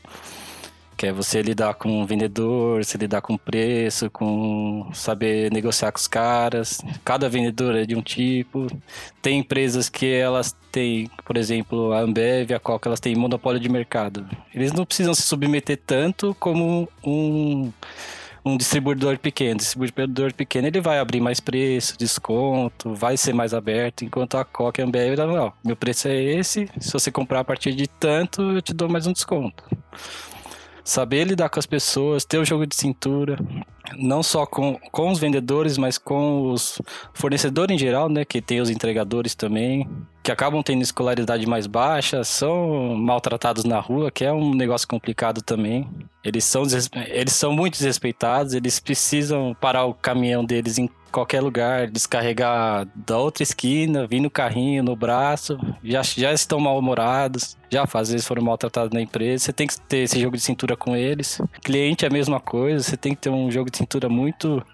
Que 0.98 1.08
é 1.08 1.12
você 1.12 1.42
lidar 1.42 1.76
com 1.76 2.02
o 2.02 2.06
vendedor, 2.06 2.84
você 2.84 2.98
lidar 2.98 3.22
com 3.22 3.38
preço, 3.38 4.10
com 4.10 4.90
saber 4.94 5.52
negociar 5.52 5.92
com 5.92 5.98
os 5.98 6.08
caras. 6.08 6.82
Cada 7.04 7.28
vendedor 7.30 7.76
é 7.76 7.86
de 7.86 7.96
um 7.96 8.02
tipo. 8.02 8.68
Tem 9.22 9.40
empresas 9.40 9.90
que 9.90 10.06
elas 10.06 10.56
têm, 10.72 11.10
por 11.26 11.36
exemplo, 11.36 11.94
a 11.94 12.00
Ambev, 12.00 12.54
a 12.54 12.60
Coca, 12.60 12.90
elas 12.90 13.00
têm 13.00 13.16
monopólio 13.16 13.60
de 13.60 13.70
mercado. 13.70 14.26
Eles 14.54 14.72
não 14.72 14.86
precisam 14.86 15.14
se 15.14 15.24
submeter 15.24 15.80
tanto 15.86 16.36
como 16.40 16.88
um 17.04 17.72
um 18.46 18.58
distribuidor 18.58 19.18
pequeno. 19.18 19.58
Distribuidor 19.58 20.34
pequeno 20.34 20.68
ele 20.68 20.82
vai 20.82 21.00
abrir 21.00 21.22
mais 21.22 21.40
preço, 21.40 21.98
desconto, 21.98 22.94
vai 22.94 23.18
ser 23.18 23.34
mais 23.34 23.54
aberto, 23.54 24.04
enquanto 24.04 24.36
a 24.38 24.44
Coca 24.46 24.82
e 24.82 24.84
a 24.84 24.88
Ambev, 24.88 25.16
não, 25.18 25.54
meu 25.64 25.76
preço 25.76 26.08
é 26.08 26.22
esse, 26.22 26.70
se 26.80 26.92
você 26.92 27.12
comprar 27.12 27.42
a 27.42 27.44
partir 27.44 27.74
de 27.74 27.88
tanto, 27.88 28.42
eu 28.42 28.62
te 28.62 28.74
dou 28.74 28.90
mais 28.90 29.08
um 29.08 29.14
desconto 29.14 29.64
saber 30.84 31.24
lidar 31.24 31.50
com 31.50 31.60
as 31.60 31.66
pessoas, 31.66 32.26
ter 32.26 32.38
o 32.38 32.46
jogo 32.46 32.68
de 32.68 32.76
cintura, 32.76 33.38
não 33.98 34.22
só 34.22 34.46
com, 34.46 34.78
com 34.92 35.10
os 35.12 35.20
vendedores, 35.20 35.78
mas 35.78 35.98
com 35.98 36.52
os 36.52 36.82
fornecedores 37.14 37.74
em 37.74 37.80
geral, 37.80 38.10
né? 38.10 38.26
Que 38.26 38.42
tem 38.42 38.60
os 38.60 38.70
entregadores 38.70 39.34
também, 39.34 39.88
que 40.24 40.32
acabam 40.32 40.64
tendo 40.64 40.82
escolaridade 40.82 41.46
mais 41.46 41.68
baixa, 41.68 42.24
são 42.24 42.96
maltratados 42.96 43.66
na 43.66 43.80
rua, 43.80 44.10
que 44.10 44.24
é 44.24 44.32
um 44.32 44.56
negócio 44.56 44.88
complicado 44.88 45.42
também. 45.42 45.88
Eles 46.24 46.46
são, 46.46 46.64
eles 47.08 47.34
são 47.34 47.52
muito 47.52 47.74
desrespeitados, 47.74 48.54
eles 48.54 48.80
precisam 48.80 49.54
parar 49.60 49.84
o 49.84 49.94
caminhão 49.94 50.46
deles 50.46 50.78
em 50.78 50.90
qualquer 51.12 51.42
lugar, 51.42 51.88
descarregar 51.92 52.88
da 52.96 53.18
outra 53.18 53.44
esquina, 53.44 54.08
vir 54.08 54.22
no 54.22 54.32
carrinho, 54.32 54.82
no 54.82 54.96
braço, 54.96 55.60
já, 55.84 56.02
já 56.02 56.32
estão 56.34 56.60
mal-humorados, 56.60 57.56
já 57.70 57.84
às 57.84 58.10
vezes 58.10 58.26
foram 58.26 58.42
maltratados 58.42 58.92
na 58.94 59.02
empresa. 59.02 59.46
Você 59.46 59.54
tem 59.54 59.68
que 59.68 59.80
ter 59.82 60.00
esse 60.00 60.20
jogo 60.20 60.38
de 60.38 60.42
cintura 60.42 60.76
com 60.78 60.96
eles. 60.96 61.40
Cliente 61.62 62.06
é 62.06 62.08
a 62.08 62.12
mesma 62.12 62.40
coisa, 62.40 62.82
você 62.82 62.96
tem 62.96 63.14
que 63.14 63.22
ter 63.22 63.30
um 63.30 63.52
jogo 63.52 63.70
de 63.70 63.78
cintura 63.78 64.08
muito 64.08 64.66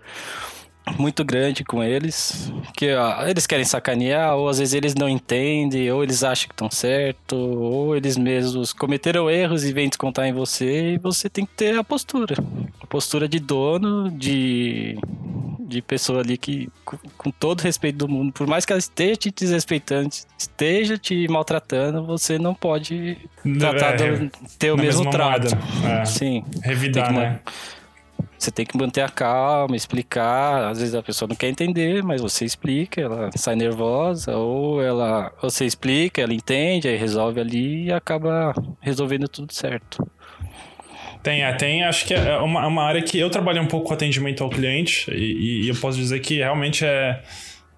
muito 0.97 1.23
grande 1.23 1.63
com 1.63 1.83
eles, 1.83 2.51
que 2.75 2.93
ó, 2.93 3.25
eles 3.27 3.45
querem 3.45 3.65
sacanear, 3.65 4.35
ou 4.35 4.49
às 4.49 4.59
vezes 4.59 4.73
eles 4.73 4.95
não 4.95 5.07
entendem, 5.07 5.91
ou 5.91 6.03
eles 6.03 6.23
acham 6.23 6.47
que 6.47 6.53
estão 6.53 6.69
certo, 6.69 7.35
ou 7.35 7.95
eles 7.95 8.17
mesmos 8.17 8.73
cometeram 8.73 9.29
erros 9.29 9.63
e 9.63 9.73
vêm 9.73 9.89
descontar 9.89 10.25
em 10.25 10.33
você, 10.33 10.93
e 10.93 10.97
você 10.97 11.29
tem 11.29 11.45
que 11.45 11.53
ter 11.53 11.77
a 11.77 11.83
postura. 11.83 12.35
A 12.81 12.87
postura 12.87 13.27
de 13.27 13.39
dono, 13.39 14.09
de 14.09 14.97
de 15.69 15.83
pessoa 15.83 16.21
ali 16.21 16.35
que, 16.35 16.67
com, 16.83 16.97
com 17.15 17.29
todo 17.29 17.61
respeito 17.61 17.97
do 17.97 18.07
mundo, 18.07 18.33
por 18.33 18.47
mais 18.47 18.65
que 18.65 18.73
ela 18.73 18.79
esteja 18.79 19.15
te 19.15 19.31
desrespeitando, 19.31 20.09
esteja 20.35 20.97
te 20.97 21.27
maltratando, 21.27 22.03
você 22.03 22.39
não 22.39 22.55
pode 22.55 23.17
tratar 23.59 24.01
é, 24.01 24.17
do, 24.17 24.31
ter 24.57 24.71
o 24.71 24.77
mesmo 24.77 25.07
trato. 25.11 25.55
É. 25.87 26.05
Sim. 26.05 26.43
Revidar, 26.63 27.13
né? 27.13 27.39
Você 28.39 28.51
tem 28.51 28.65
que 28.65 28.77
manter 28.77 29.01
a 29.01 29.09
calma, 29.09 29.75
explicar. 29.75 30.69
Às 30.71 30.79
vezes 30.79 30.95
a 30.95 31.03
pessoa 31.03 31.27
não 31.27 31.35
quer 31.35 31.49
entender, 31.49 32.01
mas 32.01 32.21
você 32.21 32.45
explica, 32.45 33.01
ela 33.01 33.29
sai 33.35 33.57
nervosa, 33.57 34.37
ou 34.37 34.81
ela 34.81 35.29
você 35.41 35.65
explica, 35.65 36.21
ela 36.21 36.33
entende, 36.33 36.87
aí 36.87 36.95
resolve 36.95 37.41
ali 37.41 37.87
e 37.87 37.91
acaba 37.91 38.53
resolvendo 38.79 39.27
tudo 39.27 39.53
certo. 39.53 40.09
Tem, 41.21 41.43
é, 41.43 41.51
tem. 41.51 41.83
Acho 41.83 42.05
que 42.05 42.13
é 42.13 42.37
uma, 42.37 42.65
uma 42.65 42.83
área 42.83 43.01
que 43.01 43.19
eu 43.19 43.29
trabalhei 43.29 43.61
um 43.61 43.67
pouco 43.67 43.87
com 43.87 43.93
atendimento 43.93 44.41
ao 44.41 44.49
cliente 44.49 45.11
e, 45.11 45.65
e 45.65 45.67
eu 45.69 45.75
posso 45.75 45.97
dizer 45.97 46.21
que 46.21 46.37
realmente 46.37 46.85
é, 46.85 47.21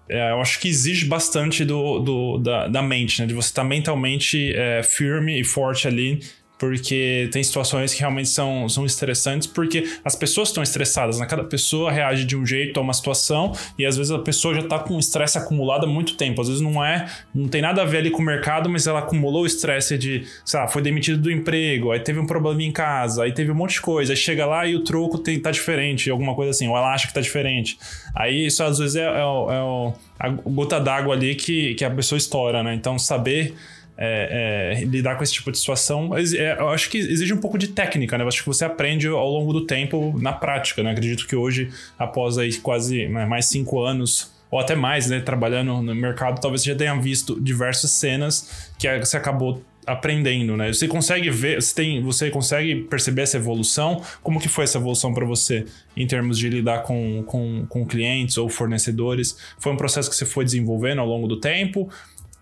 é, 0.08 0.30
eu 0.30 0.40
acho 0.40 0.60
que 0.60 0.68
exige 0.68 1.06
bastante 1.06 1.64
do, 1.64 1.98
do 1.98 2.38
da, 2.38 2.68
da 2.68 2.82
mente, 2.82 3.20
né? 3.20 3.26
De 3.26 3.34
você 3.34 3.48
estar 3.48 3.64
mentalmente 3.64 4.54
é, 4.54 4.80
firme 4.84 5.40
e 5.40 5.42
forte 5.42 5.88
ali 5.88 6.20
porque 6.62 7.28
tem 7.32 7.42
situações 7.42 7.92
que 7.92 7.98
realmente 7.98 8.28
são, 8.28 8.68
são 8.68 8.86
estressantes, 8.86 9.48
porque 9.48 9.82
as 10.04 10.14
pessoas 10.14 10.50
estão 10.50 10.62
estressadas, 10.62 11.18
né? 11.18 11.26
Cada 11.26 11.42
pessoa 11.42 11.90
reage 11.90 12.24
de 12.24 12.36
um 12.36 12.46
jeito 12.46 12.78
a 12.78 12.80
uma 12.84 12.92
situação 12.92 13.52
e 13.76 13.84
às 13.84 13.96
vezes 13.96 14.12
a 14.12 14.18
pessoa 14.20 14.54
já 14.54 14.60
está 14.60 14.78
com 14.78 14.96
estresse 14.96 15.36
acumulado 15.36 15.86
há 15.86 15.88
muito 15.88 16.16
tempo. 16.16 16.40
Às 16.40 16.46
vezes 16.46 16.62
não 16.62 16.84
é, 16.84 17.08
não 17.34 17.48
tem 17.48 17.60
nada 17.60 17.82
a 17.82 17.84
ver 17.84 17.96
ali 17.96 18.12
com 18.12 18.22
o 18.22 18.24
mercado, 18.24 18.70
mas 18.70 18.86
ela 18.86 19.00
acumulou 19.00 19.42
o 19.42 19.46
estresse 19.46 19.98
de, 19.98 20.24
sei 20.44 20.60
lá, 20.60 20.68
foi 20.68 20.82
demitido 20.82 21.20
do 21.20 21.32
emprego, 21.32 21.90
aí 21.90 21.98
teve 21.98 22.20
um 22.20 22.26
problema 22.28 22.62
em 22.62 22.70
casa, 22.70 23.24
aí 23.24 23.32
teve 23.32 23.50
um 23.50 23.56
monte 23.56 23.72
de 23.72 23.80
coisa, 23.80 24.12
aí 24.12 24.16
chega 24.16 24.46
lá 24.46 24.64
e 24.64 24.76
o 24.76 24.84
troco 24.84 25.18
tem, 25.18 25.40
tá 25.40 25.50
diferente, 25.50 26.10
alguma 26.10 26.36
coisa 26.36 26.52
assim, 26.52 26.68
ou 26.68 26.76
ela 26.76 26.94
acha 26.94 27.08
que 27.08 27.14
tá 27.14 27.20
diferente. 27.20 27.76
Aí 28.14 28.46
isso 28.46 28.62
às 28.62 28.78
vezes 28.78 28.94
é, 28.94 29.02
é, 29.02 29.18
é 29.18 29.92
a 30.16 30.28
gota 30.28 30.78
d'água 30.78 31.12
ali 31.12 31.34
que, 31.34 31.74
que 31.74 31.84
a 31.84 31.90
pessoa 31.90 32.16
estoura, 32.16 32.62
né? 32.62 32.72
Então 32.72 33.00
saber 33.00 33.52
é, 33.96 34.80
é, 34.80 34.84
lidar 34.84 35.16
com 35.16 35.22
esse 35.22 35.32
tipo 35.32 35.52
de 35.52 35.58
situação, 35.58 36.10
é, 36.16 36.58
eu 36.58 36.68
acho 36.70 36.88
que 36.88 36.98
exige 36.98 37.32
um 37.32 37.38
pouco 37.38 37.58
de 37.58 37.68
técnica, 37.68 38.16
né? 38.16 38.24
Eu 38.24 38.28
acho 38.28 38.40
que 38.40 38.46
você 38.46 38.64
aprende 38.64 39.06
ao 39.06 39.28
longo 39.28 39.52
do 39.52 39.66
tempo 39.66 40.18
na 40.18 40.32
prática, 40.32 40.82
né? 40.82 40.90
Acredito 40.90 41.26
que 41.26 41.36
hoje, 41.36 41.70
após 41.98 42.38
aí 42.38 42.54
quase 42.54 43.06
né, 43.08 43.26
mais 43.26 43.46
cinco 43.46 43.82
anos 43.82 44.32
ou 44.50 44.58
até 44.60 44.74
mais, 44.74 45.08
né, 45.08 45.18
trabalhando 45.18 45.80
no 45.80 45.94
mercado, 45.94 46.38
talvez 46.38 46.62
você 46.62 46.72
já 46.72 46.76
tenha 46.76 46.94
visto 47.00 47.40
diversas 47.40 47.90
cenas 47.92 48.70
que 48.78 48.98
você 48.98 49.16
acabou 49.16 49.62
aprendendo, 49.86 50.56
né? 50.56 50.72
Você 50.72 50.86
consegue 50.86 51.28
ver, 51.30 51.60
você, 51.60 51.74
tem, 51.74 52.02
você 52.02 52.30
consegue 52.30 52.82
perceber 52.82 53.22
essa 53.22 53.36
evolução? 53.36 54.02
Como 54.22 54.40
que 54.40 54.48
foi 54.48 54.64
essa 54.64 54.78
evolução 54.78 55.12
para 55.12 55.24
você 55.24 55.64
em 55.96 56.06
termos 56.06 56.38
de 56.38 56.48
lidar 56.48 56.82
com, 56.82 57.22
com, 57.26 57.66
com 57.68 57.86
clientes 57.86 58.36
ou 58.38 58.48
fornecedores? 58.48 59.36
Foi 59.58 59.72
um 59.72 59.76
processo 59.76 60.08
que 60.08 60.14
você 60.14 60.24
foi 60.24 60.44
desenvolvendo 60.44 61.00
ao 61.00 61.06
longo 61.06 61.26
do 61.26 61.40
tempo? 61.40 61.90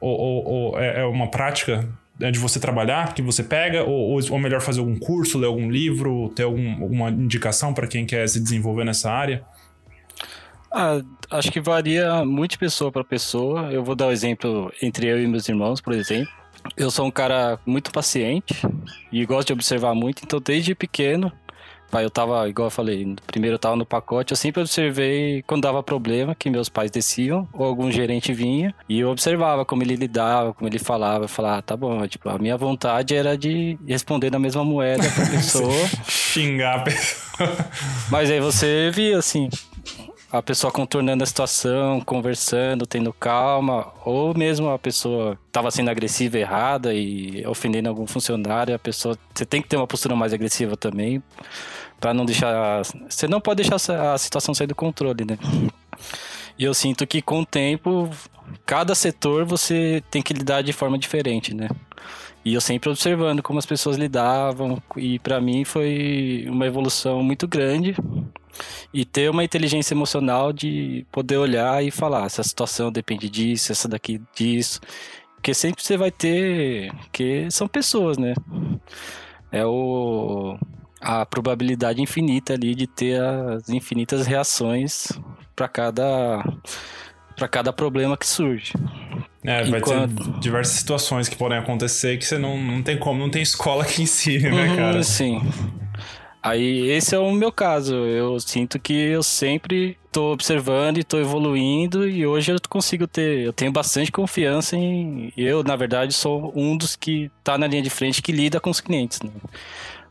Ou, 0.00 0.18
ou, 0.18 0.44
ou 0.48 0.78
é, 0.78 1.00
é 1.00 1.04
uma 1.04 1.30
prática 1.30 1.88
de 2.30 2.38
você 2.38 2.60
trabalhar 2.60 3.14
que 3.14 3.22
você 3.22 3.42
pega, 3.42 3.82
ou, 3.82 4.20
ou, 4.30 4.38
melhor 4.38 4.60
fazer 4.60 4.80
algum 4.80 4.98
curso, 4.98 5.38
ler 5.38 5.46
algum 5.46 5.70
livro, 5.70 6.28
ter 6.34 6.42
algum, 6.42 6.82
alguma 6.82 7.10
indicação 7.10 7.72
para 7.72 7.86
quem 7.86 8.04
quer 8.04 8.28
se 8.28 8.40
desenvolver 8.40 8.84
nessa 8.84 9.10
área? 9.10 9.42
Ah, 10.70 11.00
acho 11.30 11.50
que 11.50 11.60
varia 11.60 12.24
muito 12.24 12.52
de 12.52 12.58
pessoa 12.58 12.92
para 12.92 13.02
pessoa. 13.02 13.72
Eu 13.72 13.82
vou 13.82 13.94
dar 13.94 14.06
o 14.06 14.08
um 14.08 14.12
exemplo 14.12 14.72
entre 14.82 15.06
eu 15.06 15.22
e 15.22 15.26
meus 15.26 15.48
irmãos, 15.48 15.80
por 15.80 15.94
exemplo. 15.94 16.32
Eu 16.76 16.90
sou 16.90 17.06
um 17.06 17.10
cara 17.10 17.58
muito 17.64 17.90
paciente 17.90 18.54
e 19.10 19.24
gosto 19.24 19.48
de 19.48 19.52
observar 19.54 19.94
muito, 19.94 20.22
então 20.22 20.38
desde 20.40 20.74
pequeno 20.74 21.32
Pai, 21.90 22.05
eu 22.05 22.11
tava, 22.11 22.48
igual 22.48 22.66
eu 22.66 22.70
falei, 22.70 23.16
primeiro 23.26 23.57
eu 23.57 23.59
tava 23.59 23.74
no 23.74 23.85
pacote, 23.85 24.33
eu 24.33 24.37
sempre 24.37 24.61
observei 24.61 25.42
quando 25.46 25.62
dava 25.62 25.83
problema 25.83 26.35
que 26.35 26.48
meus 26.48 26.68
pais 26.68 26.90
desciam 26.90 27.48
ou 27.53 27.66
algum 27.66 27.90
gerente 27.90 28.33
vinha 28.33 28.72
e 28.88 29.00
eu 29.00 29.11
observava 29.11 29.64
como 29.64 29.83
ele 29.83 29.96
lidava, 29.96 30.55
como 30.55 30.68
ele 30.68 30.79
falava, 30.79 31.24
eu 31.24 31.29
falava, 31.29 31.59
ah, 31.59 31.62
tá 31.62 31.76
bom, 31.76 32.07
tipo, 32.07 32.29
a 32.29 32.38
minha 32.38 32.57
vontade 32.57 33.14
era 33.14 33.37
de 33.37 33.76
responder 33.87 34.31
na 34.31 34.38
mesma 34.38 34.64
moeda 34.64 35.03
pra 35.11 35.26
pessoa. 35.31 35.72
Xingar 36.07 36.76
a 36.76 36.83
pessoa. 36.83 37.57
Mas 38.09 38.31
aí 38.31 38.38
você 38.38 38.90
via 38.92 39.18
assim, 39.18 39.48
a 40.33 40.40
pessoa 40.40 40.72
contornando 40.72 41.24
a 41.24 41.26
situação, 41.26 42.00
conversando, 42.00 42.87
tendo 42.87 43.12
calma, 43.12 43.88
ou 44.05 44.33
mesmo 44.33 44.70
a 44.70 44.79
pessoa 44.79 45.37
estava 45.48 45.70
sendo 45.70 45.90
agressiva 45.90 46.38
errada 46.38 46.94
e 46.94 47.44
ofendendo 47.46 47.88
algum 47.88 48.07
funcionário, 48.07 48.74
a 48.74 48.79
pessoa 48.79 49.18
você 49.35 49.44
tem 49.44 49.61
que 49.61 49.68
ter 49.68 49.76
uma 49.76 49.87
postura 49.88 50.14
mais 50.14 50.33
agressiva 50.33 50.76
também 50.76 51.20
para 52.00 52.14
não 52.14 52.24
deixar, 52.24 52.82
você 53.08 53.28
não 53.28 53.40
pode 53.40 53.62
deixar 53.62 54.12
a 54.12 54.18
situação 54.18 54.54
sair 54.54 54.66
do 54.66 54.74
controle, 54.74 55.24
né? 55.24 55.38
E 56.58 56.64
eu 56.64 56.74
sinto 56.74 57.06
que 57.06 57.22
com 57.22 57.40
o 57.40 57.46
tempo, 57.46 58.10
cada 58.66 58.94
setor 58.94 59.44
você 59.44 60.02
tem 60.10 60.22
que 60.22 60.34
lidar 60.34 60.62
de 60.62 60.72
forma 60.72 60.98
diferente, 60.98 61.54
né? 61.54 61.68
E 62.44 62.54
eu 62.54 62.60
sempre 62.60 62.88
observando 62.88 63.42
como 63.42 63.58
as 63.58 63.66
pessoas 63.66 63.96
lidavam, 63.96 64.82
e 64.96 65.18
para 65.18 65.40
mim 65.40 65.64
foi 65.64 66.46
uma 66.48 66.66
evolução 66.66 67.22
muito 67.22 67.46
grande. 67.46 67.94
E 68.92 69.04
ter 69.04 69.30
uma 69.30 69.44
inteligência 69.44 69.94
emocional 69.94 70.52
de 70.52 71.06
poder 71.12 71.36
olhar 71.36 71.84
e 71.84 71.90
falar: 71.90 72.26
essa 72.26 72.42
situação 72.42 72.90
depende 72.90 73.28
disso, 73.28 73.72
essa 73.72 73.88
daqui 73.88 74.20
disso. 74.34 74.80
Porque 75.36 75.54
sempre 75.54 75.82
você 75.82 75.96
vai 75.96 76.10
ter. 76.10 76.92
que 77.12 77.50
são 77.50 77.68
pessoas, 77.68 78.18
né? 78.18 78.34
É 79.52 79.64
o. 79.64 80.58
a 81.00 81.24
probabilidade 81.24 82.02
infinita 82.02 82.52
ali 82.52 82.74
de 82.74 82.86
ter 82.86 83.20
as 83.20 83.68
infinitas 83.68 84.26
reações 84.26 85.08
para 85.56 85.68
cada. 85.68 86.44
para 87.36 87.48
cada 87.48 87.72
problema 87.72 88.16
que 88.16 88.26
surge. 88.26 88.74
É, 89.42 89.64
vai 89.64 89.80
Enquanto... 89.80 90.32
ter 90.32 90.40
diversas 90.40 90.76
situações 90.76 91.28
que 91.28 91.36
podem 91.36 91.58
acontecer 91.58 92.18
que 92.18 92.26
você 92.26 92.36
não, 92.36 92.62
não 92.62 92.82
tem 92.82 92.98
como, 92.98 93.18
não 93.18 93.30
tem 93.30 93.40
escola 93.40 93.84
que 93.86 94.02
ensine, 94.02 94.50
né, 94.50 94.68
uhum, 94.68 94.76
cara? 94.76 95.02
Sim. 95.02 95.40
Aí 96.42 96.90
esse 96.90 97.14
é 97.14 97.18
o 97.18 97.32
meu 97.32 97.52
caso. 97.52 97.94
Eu 97.94 98.38
sinto 98.40 98.78
que 98.78 98.92
eu 98.92 99.22
sempre 99.22 99.98
tô 100.10 100.32
observando 100.32 100.98
e 100.98 101.04
tô 101.04 101.18
evoluindo 101.18 102.08
e 102.08 102.26
hoje 102.26 102.52
eu 102.52 102.56
consigo 102.68 103.06
ter, 103.06 103.40
eu 103.40 103.52
tenho 103.52 103.70
bastante 103.70 104.10
confiança 104.10 104.76
em 104.76 105.32
eu, 105.36 105.62
na 105.62 105.76
verdade, 105.76 106.12
sou 106.12 106.52
um 106.56 106.76
dos 106.76 106.96
que 106.96 107.30
tá 107.44 107.56
na 107.56 107.66
linha 107.66 107.82
de 107.82 107.90
frente 107.90 108.22
que 108.22 108.32
lida 108.32 108.58
com 108.58 108.70
os 108.70 108.80
clientes, 108.80 109.20
né? 109.22 109.30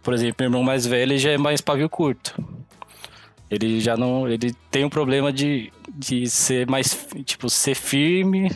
Por 0.09 0.15
exemplo, 0.15 0.37
meu 0.39 0.47
irmão 0.47 0.63
mais 0.63 0.87
velho 0.87 1.15
já 1.19 1.29
é 1.29 1.37
mais 1.37 1.61
pavio 1.61 1.87
curto. 1.87 2.33
Ele 3.47 3.79
já 3.79 3.95
não, 3.95 4.27
ele 4.27 4.55
tem 4.71 4.83
um 4.83 4.89
problema 4.89 5.31
de, 5.31 5.71
de 5.87 6.27
ser 6.27 6.67
mais, 6.67 7.07
tipo, 7.23 7.47
ser 7.47 7.75
firme, 7.75 8.49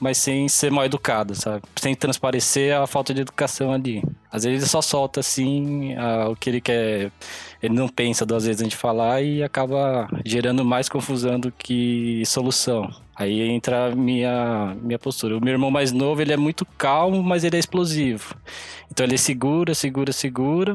mas 0.00 0.16
sem 0.18 0.48
ser 0.48 0.70
mal 0.72 0.84
educado, 0.84 1.34
sabe? 1.34 1.62
Sem 1.76 1.94
transparecer 1.94 2.74
a 2.74 2.86
falta 2.86 3.12
de 3.12 3.20
educação 3.20 3.72
ali. 3.72 4.02
Às 4.32 4.44
vezes 4.44 4.62
ele 4.62 4.70
só 4.70 4.80
solta 4.80 5.20
assim 5.20 5.94
o 6.30 6.34
que 6.34 6.48
ele 6.48 6.60
quer. 6.60 7.12
Ele 7.62 7.74
não 7.74 7.88
pensa 7.88 8.24
duas 8.24 8.46
vezes 8.46 8.62
antes 8.62 8.70
de 8.70 8.76
falar 8.76 9.20
e 9.20 9.42
acaba 9.42 10.08
gerando 10.24 10.64
mais 10.64 10.88
confusão 10.88 11.38
do 11.38 11.52
que 11.52 12.22
solução. 12.24 12.90
Aí 13.14 13.42
entra 13.42 13.92
a 13.92 13.94
minha, 13.94 14.74
minha 14.80 14.98
postura. 14.98 15.36
O 15.36 15.44
meu 15.44 15.52
irmão 15.52 15.70
mais 15.70 15.92
novo, 15.92 16.22
ele 16.22 16.32
é 16.32 16.38
muito 16.38 16.64
calmo, 16.78 17.22
mas 17.22 17.44
ele 17.44 17.56
é 17.56 17.58
explosivo. 17.58 18.34
Então 18.90 19.04
ele 19.04 19.18
segura, 19.18 19.74
segura, 19.74 20.10
segura. 20.10 20.74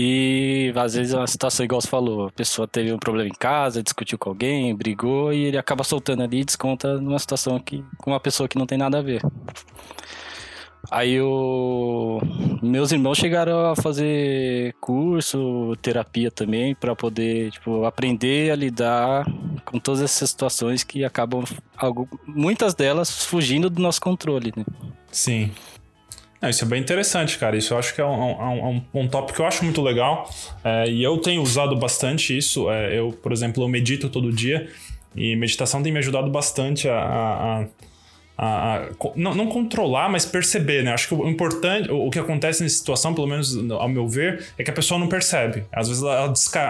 E 0.00 0.72
às 0.76 0.94
vezes 0.94 1.12
é 1.12 1.16
uma 1.16 1.26
situação 1.26 1.64
igual 1.64 1.80
você 1.80 1.88
falou, 1.88 2.28
a 2.28 2.30
pessoa 2.30 2.68
teve 2.68 2.92
um 2.92 2.98
problema 2.98 3.28
em 3.28 3.36
casa, 3.36 3.82
discutiu 3.82 4.16
com 4.16 4.30
alguém, 4.30 4.72
brigou 4.72 5.32
e 5.32 5.44
ele 5.44 5.58
acaba 5.58 5.82
soltando 5.82 6.22
ali 6.22 6.40
e 6.40 6.44
desconta 6.44 7.00
numa 7.00 7.18
situação 7.18 7.58
que, 7.58 7.84
com 7.96 8.12
uma 8.12 8.20
pessoa 8.20 8.48
que 8.48 8.56
não 8.56 8.64
tem 8.64 8.78
nada 8.78 8.98
a 8.98 9.02
ver. 9.02 9.20
Aí 10.88 11.20
o 11.20 12.20
meus 12.62 12.92
irmãos 12.92 13.18
chegaram 13.18 13.70
a 13.70 13.76
fazer 13.76 14.74
curso, 14.80 15.76
terapia 15.82 16.30
também 16.30 16.76
para 16.76 16.94
poder, 16.94 17.50
tipo, 17.50 17.84
aprender 17.84 18.52
a 18.52 18.56
lidar 18.56 19.26
com 19.64 19.80
todas 19.80 20.00
essas 20.00 20.30
situações 20.30 20.84
que 20.84 21.04
acabam 21.04 21.42
muitas 22.24 22.72
delas 22.72 23.24
fugindo 23.24 23.68
do 23.68 23.82
nosso 23.82 24.00
controle, 24.00 24.52
né? 24.56 24.64
Sim. 25.10 25.50
Isso 26.46 26.64
é 26.64 26.68
bem 26.68 26.80
interessante, 26.80 27.36
cara. 27.36 27.56
Isso 27.56 27.74
eu 27.74 27.78
acho 27.78 27.92
que 27.94 28.00
é 28.00 28.04
um, 28.04 28.68
um, 28.68 28.82
um 28.94 29.08
tópico 29.08 29.36
que 29.36 29.42
eu 29.42 29.46
acho 29.46 29.64
muito 29.64 29.82
legal. 29.82 30.30
É, 30.62 30.88
e 30.88 31.02
eu 31.02 31.18
tenho 31.18 31.42
usado 31.42 31.74
bastante 31.76 32.36
isso. 32.36 32.70
É, 32.70 32.96
eu, 32.96 33.10
por 33.10 33.32
exemplo, 33.32 33.64
eu 33.64 33.68
medito 33.68 34.08
todo 34.08 34.32
dia. 34.32 34.68
E 35.16 35.34
meditação 35.34 35.82
tem 35.82 35.92
me 35.92 35.98
ajudado 35.98 36.30
bastante 36.30 36.88
a, 36.88 36.96
a, 36.96 37.64
a, 38.38 38.76
a 38.76 38.88
não, 39.16 39.34
não, 39.34 39.46
controlar, 39.48 40.08
mas 40.08 40.24
perceber, 40.24 40.84
né? 40.84 40.92
Acho 40.92 41.08
que 41.08 41.14
o 41.14 41.28
importante, 41.28 41.90
o, 41.90 42.06
o 42.06 42.10
que 42.10 42.20
acontece 42.20 42.62
nessa 42.62 42.76
situação, 42.76 43.12
pelo 43.12 43.26
menos 43.26 43.56
ao 43.72 43.88
meu 43.88 44.06
ver, 44.06 44.46
é 44.56 44.62
que 44.62 44.70
a 44.70 44.74
pessoa 44.74 45.00
não 45.00 45.08
percebe. 45.08 45.64
Às 45.72 45.88
vezes 45.88 46.04
ela 46.04 46.28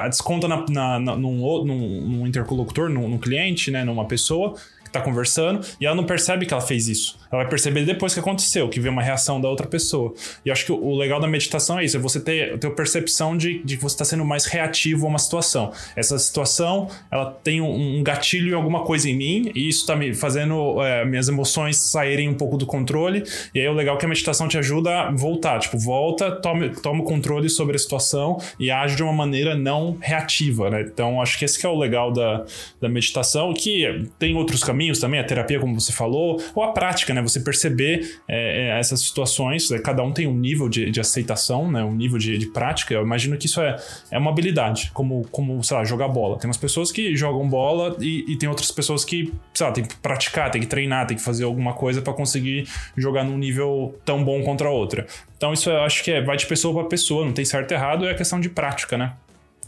desconta 0.09 0.49
na, 0.49 0.65
na, 0.71 0.99
na, 0.99 1.17
num, 1.17 1.65
num, 1.65 2.01
num 2.09 2.27
interlocutor, 2.27 2.89
num, 2.89 3.07
num 3.07 3.19
cliente, 3.19 3.71
né? 3.71 3.85
Numa 3.85 4.07
pessoa 4.07 4.55
tá 4.91 5.01
conversando, 5.01 5.67
e 5.81 5.87
ela 5.87 5.95
não 5.95 6.05
percebe 6.05 6.47
que 6.47 6.53
ela 6.53 6.63
fez 6.63 6.89
isso. 6.89 7.19
Ela 7.31 7.43
vai 7.43 7.51
perceber 7.51 7.85
depois 7.85 8.15
que 8.15 8.21
aconteceu, 8.21 8.69
que 8.69 8.81
vê 8.81 8.89
uma 8.89 9.03
reação 9.03 9.41
da 9.41 9.49
outra 9.49 9.67
pessoa. 9.67 10.15
E 10.45 10.51
acho 10.51 10.65
que 10.65 10.73
o 10.73 10.97
legal 10.97 11.21
da 11.21 11.29
meditação 11.29 11.79
é 11.79 11.85
isso, 11.85 11.97
é 11.97 12.01
você 12.01 12.21
ter, 12.21 12.59
ter 12.59 12.67
a 12.67 12.71
percepção 12.71 13.37
de, 13.37 13.63
de 13.63 13.77
que 13.77 13.83
você 13.83 13.95
está 13.95 14.05
sendo 14.05 14.25
mais 14.25 14.47
reativo 14.47 15.07
a 15.07 15.09
uma 15.09 15.19
situação. 15.19 15.73
Essa 15.95 16.19
situação, 16.19 16.89
ela 17.11 17.27
tem 17.27 17.61
um, 17.61 17.99
um 17.99 18.03
gatilho 18.03 18.51
em 18.51 18.55
alguma 18.55 18.83
coisa 18.85 19.09
em 19.09 19.15
mim, 19.15 19.53
e 19.55 19.69
isso 19.69 19.81
está 19.81 19.95
me 19.95 20.15
fazendo 20.15 20.83
é, 20.83 21.05
minhas 21.05 21.29
emoções 21.29 21.77
saírem 21.77 22.29
um 22.29 22.35
pouco 22.35 22.57
do 22.57 22.67
controle. 22.67 23.25
E 23.55 23.61
aí 23.61 23.69
o 23.69 23.73
legal 23.73 23.97
é 23.97 23.99
que 23.99 24.07
a 24.07 24.09
meditação 24.09 24.49
te 24.49 24.59
ajuda 24.59 25.03
a 25.03 25.11
voltar. 25.11 25.59
Tipo, 25.59 25.79
volta, 25.79 26.31
toma, 26.31 26.69
toma 26.83 27.03
o 27.03 27.05
controle 27.05 27.49
sobre 27.49 27.77
a 27.77 27.79
situação 27.79 28.41
e 28.59 28.71
age 28.71 28.97
de 28.97 29.03
uma 29.03 29.13
maneira 29.13 29.55
não 29.55 29.97
reativa, 30.01 30.71
né? 30.71 30.83
Então, 30.83 31.21
acho 31.21 31.39
que 31.39 31.45
esse 31.45 31.59
que 31.59 31.67
é 31.67 31.69
o 31.69 31.79
legal 31.79 32.13
da, 32.13 32.45
da 32.81 32.89
meditação, 32.89 33.53
que 33.53 34.07
tem 34.19 34.35
outros 34.35 34.63
caminhos 34.63 34.78
também, 34.99 35.21
a 35.21 35.25
terapia, 35.25 35.61
como 35.61 35.79
você 35.79 35.93
falou, 35.93 36.43
ou 36.55 36.63
a 36.63 36.73
prática, 36.73 37.13
né? 37.13 37.19
né? 37.19 37.23
Você 37.23 37.41
perceber 37.41 38.19
é, 38.27 38.69
é, 38.69 38.79
essas 38.79 39.01
situações, 39.01 39.69
né? 39.71 39.79
cada 39.79 40.03
um 40.03 40.13
tem 40.13 40.27
um 40.27 40.35
nível 40.35 40.69
de, 40.69 40.91
de 40.91 41.01
aceitação, 41.01 41.71
né? 41.71 41.83
Um 41.83 41.95
nível 41.95 42.19
de, 42.19 42.39
de, 42.39 42.47
prática. 42.47 42.95
Eu 42.95 43.03
imagino 43.03 43.37
que 43.37 43.47
isso 43.47 43.61
é, 43.61 43.77
é 44.11 44.19
uma 44.19 44.31
habilidade, 44.31 44.91
como, 44.95 45.27
como, 45.31 45.63
sei 45.63 45.77
lá, 45.77 45.85
jogar 45.85 46.09
bola. 46.09 46.39
Tem 46.39 46.49
umas 46.49 46.57
pessoas 46.57 46.91
que 46.91 47.15
jogam 47.17 47.49
bola 47.49 47.97
e, 48.01 48.25
e 48.29 48.37
tem 48.37 48.49
outras 48.49 48.71
pessoas 48.71 49.05
que, 49.05 49.33
sei 49.53 49.67
lá, 49.67 49.73
tem 49.73 49.85
que 49.85 49.97
praticar, 49.97 50.51
tem 50.51 50.61
que 50.61 50.67
treinar, 50.67 51.07
tem 51.07 51.17
que 51.17 51.23
fazer 51.23 51.45
alguma 51.45 51.75
coisa 51.75 52.01
para 52.01 52.13
conseguir 52.13 52.67
jogar 52.97 53.25
num 53.25 53.37
nível 53.37 53.99
tão 54.05 54.25
bom 54.25 54.43
contra 54.43 54.69
a 54.69 54.71
outra. 54.71 55.07
Então 55.37 55.53
isso 55.53 55.71
eu 55.71 55.81
acho 55.83 56.03
que 56.03 56.11
é, 56.11 56.23
vai 56.23 56.37
de 56.37 56.47
pessoa 56.47 56.75
para 56.75 56.89
pessoa, 56.89 57.25
não 57.25 57.33
tem 57.33 57.45
certo 57.45 57.73
e 57.73 57.75
errado, 57.75 58.07
é 58.07 58.15
questão 58.15 58.41
de 58.41 58.49
prática, 58.49 58.97
né? 58.97 59.13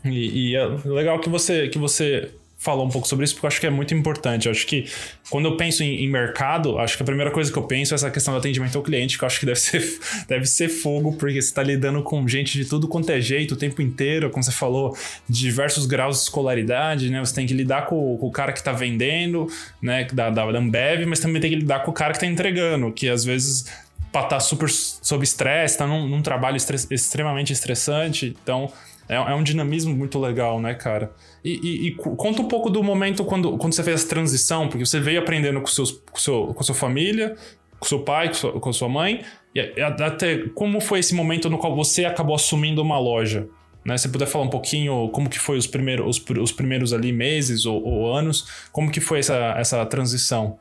E, 0.05 0.53
e, 0.53 0.57
é 0.57 0.67
legal 0.87 1.19
que 1.19 1.29
você, 1.29 1.69
que 1.69 1.79
você 1.79 2.31
falar 2.61 2.83
um 2.83 2.91
pouco 2.91 3.09
sobre 3.09 3.25
isso, 3.25 3.35
porque 3.35 3.47
eu 3.47 3.49
acho 3.49 3.59
que 3.59 3.67
é 3.67 3.71
muito 3.71 3.95
importante. 3.95 4.45
Eu 4.45 4.53
acho 4.53 4.67
que 4.67 4.85
quando 5.31 5.47
eu 5.47 5.57
penso 5.57 5.83
em, 5.83 6.05
em, 6.05 6.09
mercado, 6.09 6.79
acho 6.79 6.95
que 6.95 7.03
a 7.03 7.07
primeira 7.07 7.31
coisa 7.31 7.51
que 7.51 7.59
eu 7.59 7.63
penso 7.63 7.95
é 7.95 7.97
essa 7.97 8.11
questão 8.11 8.35
do 8.35 8.39
atendimento 8.39 8.77
ao 8.77 8.85
cliente, 8.85 9.17
que 9.17 9.25
eu 9.25 9.27
acho 9.27 9.41
que 9.41 9.47
deve 9.47 9.59
ser, 9.59 9.99
deve 10.29 10.45
ser 10.45 10.69
fogo, 10.69 11.15
porque 11.15 11.41
você 11.41 11.49
está 11.49 11.63
lidando 11.63 12.03
com 12.03 12.29
gente 12.29 12.53
de 12.53 12.67
tudo 12.67 12.87
quanto 12.87 13.11
é 13.11 13.19
jeito 13.19 13.55
o 13.55 13.57
tempo 13.57 13.81
inteiro, 13.81 14.29
como 14.29 14.45
você 14.45 14.53
falou, 14.53 14.95
diversos 15.27 15.87
graus 15.87 16.19
de 16.19 16.25
escolaridade, 16.25 17.09
né? 17.09 17.19
Você 17.21 17.35
tem 17.35 17.47
que 17.47 17.55
lidar 17.55 17.87
com, 17.87 18.19
com 18.19 18.27
o 18.27 18.31
cara 18.31 18.53
que 18.53 18.59
está 18.59 18.73
vendendo, 18.73 19.47
né, 19.81 20.07
da, 20.13 20.29
da 20.29 20.43
Ambev, 20.43 21.07
mas 21.07 21.19
também 21.19 21.41
tem 21.41 21.51
que 21.51 21.57
lidar 21.57 21.83
com 21.83 21.91
o 21.91 21.95
cara 21.95 22.13
que 22.13 22.19
está 22.19 22.27
entregando, 22.27 22.93
que 22.93 23.09
às 23.09 23.25
vezes 23.25 23.65
tá, 24.13 24.23
tá 24.25 24.39
super 24.39 24.69
sob 24.69 25.25
estresse, 25.25 25.79
tá 25.79 25.87
num, 25.87 26.07
num 26.07 26.21
trabalho 26.21 26.59
extremamente 26.91 27.55
estressante, 27.55 28.37
então 28.43 28.71
é, 29.11 29.17
é 29.17 29.35
um 29.35 29.43
dinamismo 29.43 29.93
muito 29.93 30.21
legal, 30.21 30.61
né, 30.61 30.73
cara? 30.73 31.13
E, 31.45 31.59
e, 31.63 31.89
e, 31.89 31.95
conta 31.97 32.41
um 32.41 32.47
pouco 32.47 32.71
do 32.71 32.81
momento 32.81 33.25
quando, 33.25 33.59
quando 33.59 33.73
você 33.73 33.83
fez 33.83 34.01
essa 34.01 34.09
transição, 34.09 34.69
porque 34.69 34.87
você 34.87 35.01
veio 35.01 35.19
aprendendo 35.19 35.61
com, 35.61 35.67
seus, 35.67 35.91
com, 35.91 36.19
seu, 36.19 36.55
com 36.55 36.63
sua 36.63 36.77
família, 36.77 37.37
com 37.81 37.87
seu 37.87 38.01
pai, 38.05 38.29
com 38.29 38.35
sua, 38.35 38.61
com 38.61 38.73
sua 38.73 38.89
mãe, 38.89 39.25
e 39.53 39.83
até 39.83 40.47
como 40.55 40.81
foi 40.81 41.01
esse 41.01 41.13
momento 41.13 41.51
no 41.51 41.59
qual 41.59 41.75
você 41.75 42.05
acabou 42.05 42.37
assumindo 42.37 42.81
uma 42.81 43.01
loja? 43.01 43.49
Né? 43.85 43.99
Se 43.99 44.09
puder 44.09 44.27
falar 44.27 44.45
um 44.45 44.51
pouquinho 44.51 45.09
como 45.09 45.29
que 45.29 45.41
foi 45.41 45.59
os 45.59 45.67
primeiros, 45.67 46.07
os, 46.07 46.25
os 46.39 46.53
primeiros 46.53 46.93
ali 46.93 47.13
meses 47.13 47.67
ou, 47.67 47.83
ou, 47.83 48.15
anos, 48.15 48.69
como 48.71 48.93
que 48.93 49.01
foi 49.01 49.19
essa, 49.19 49.55
essa 49.57 49.85
transição? 49.87 50.57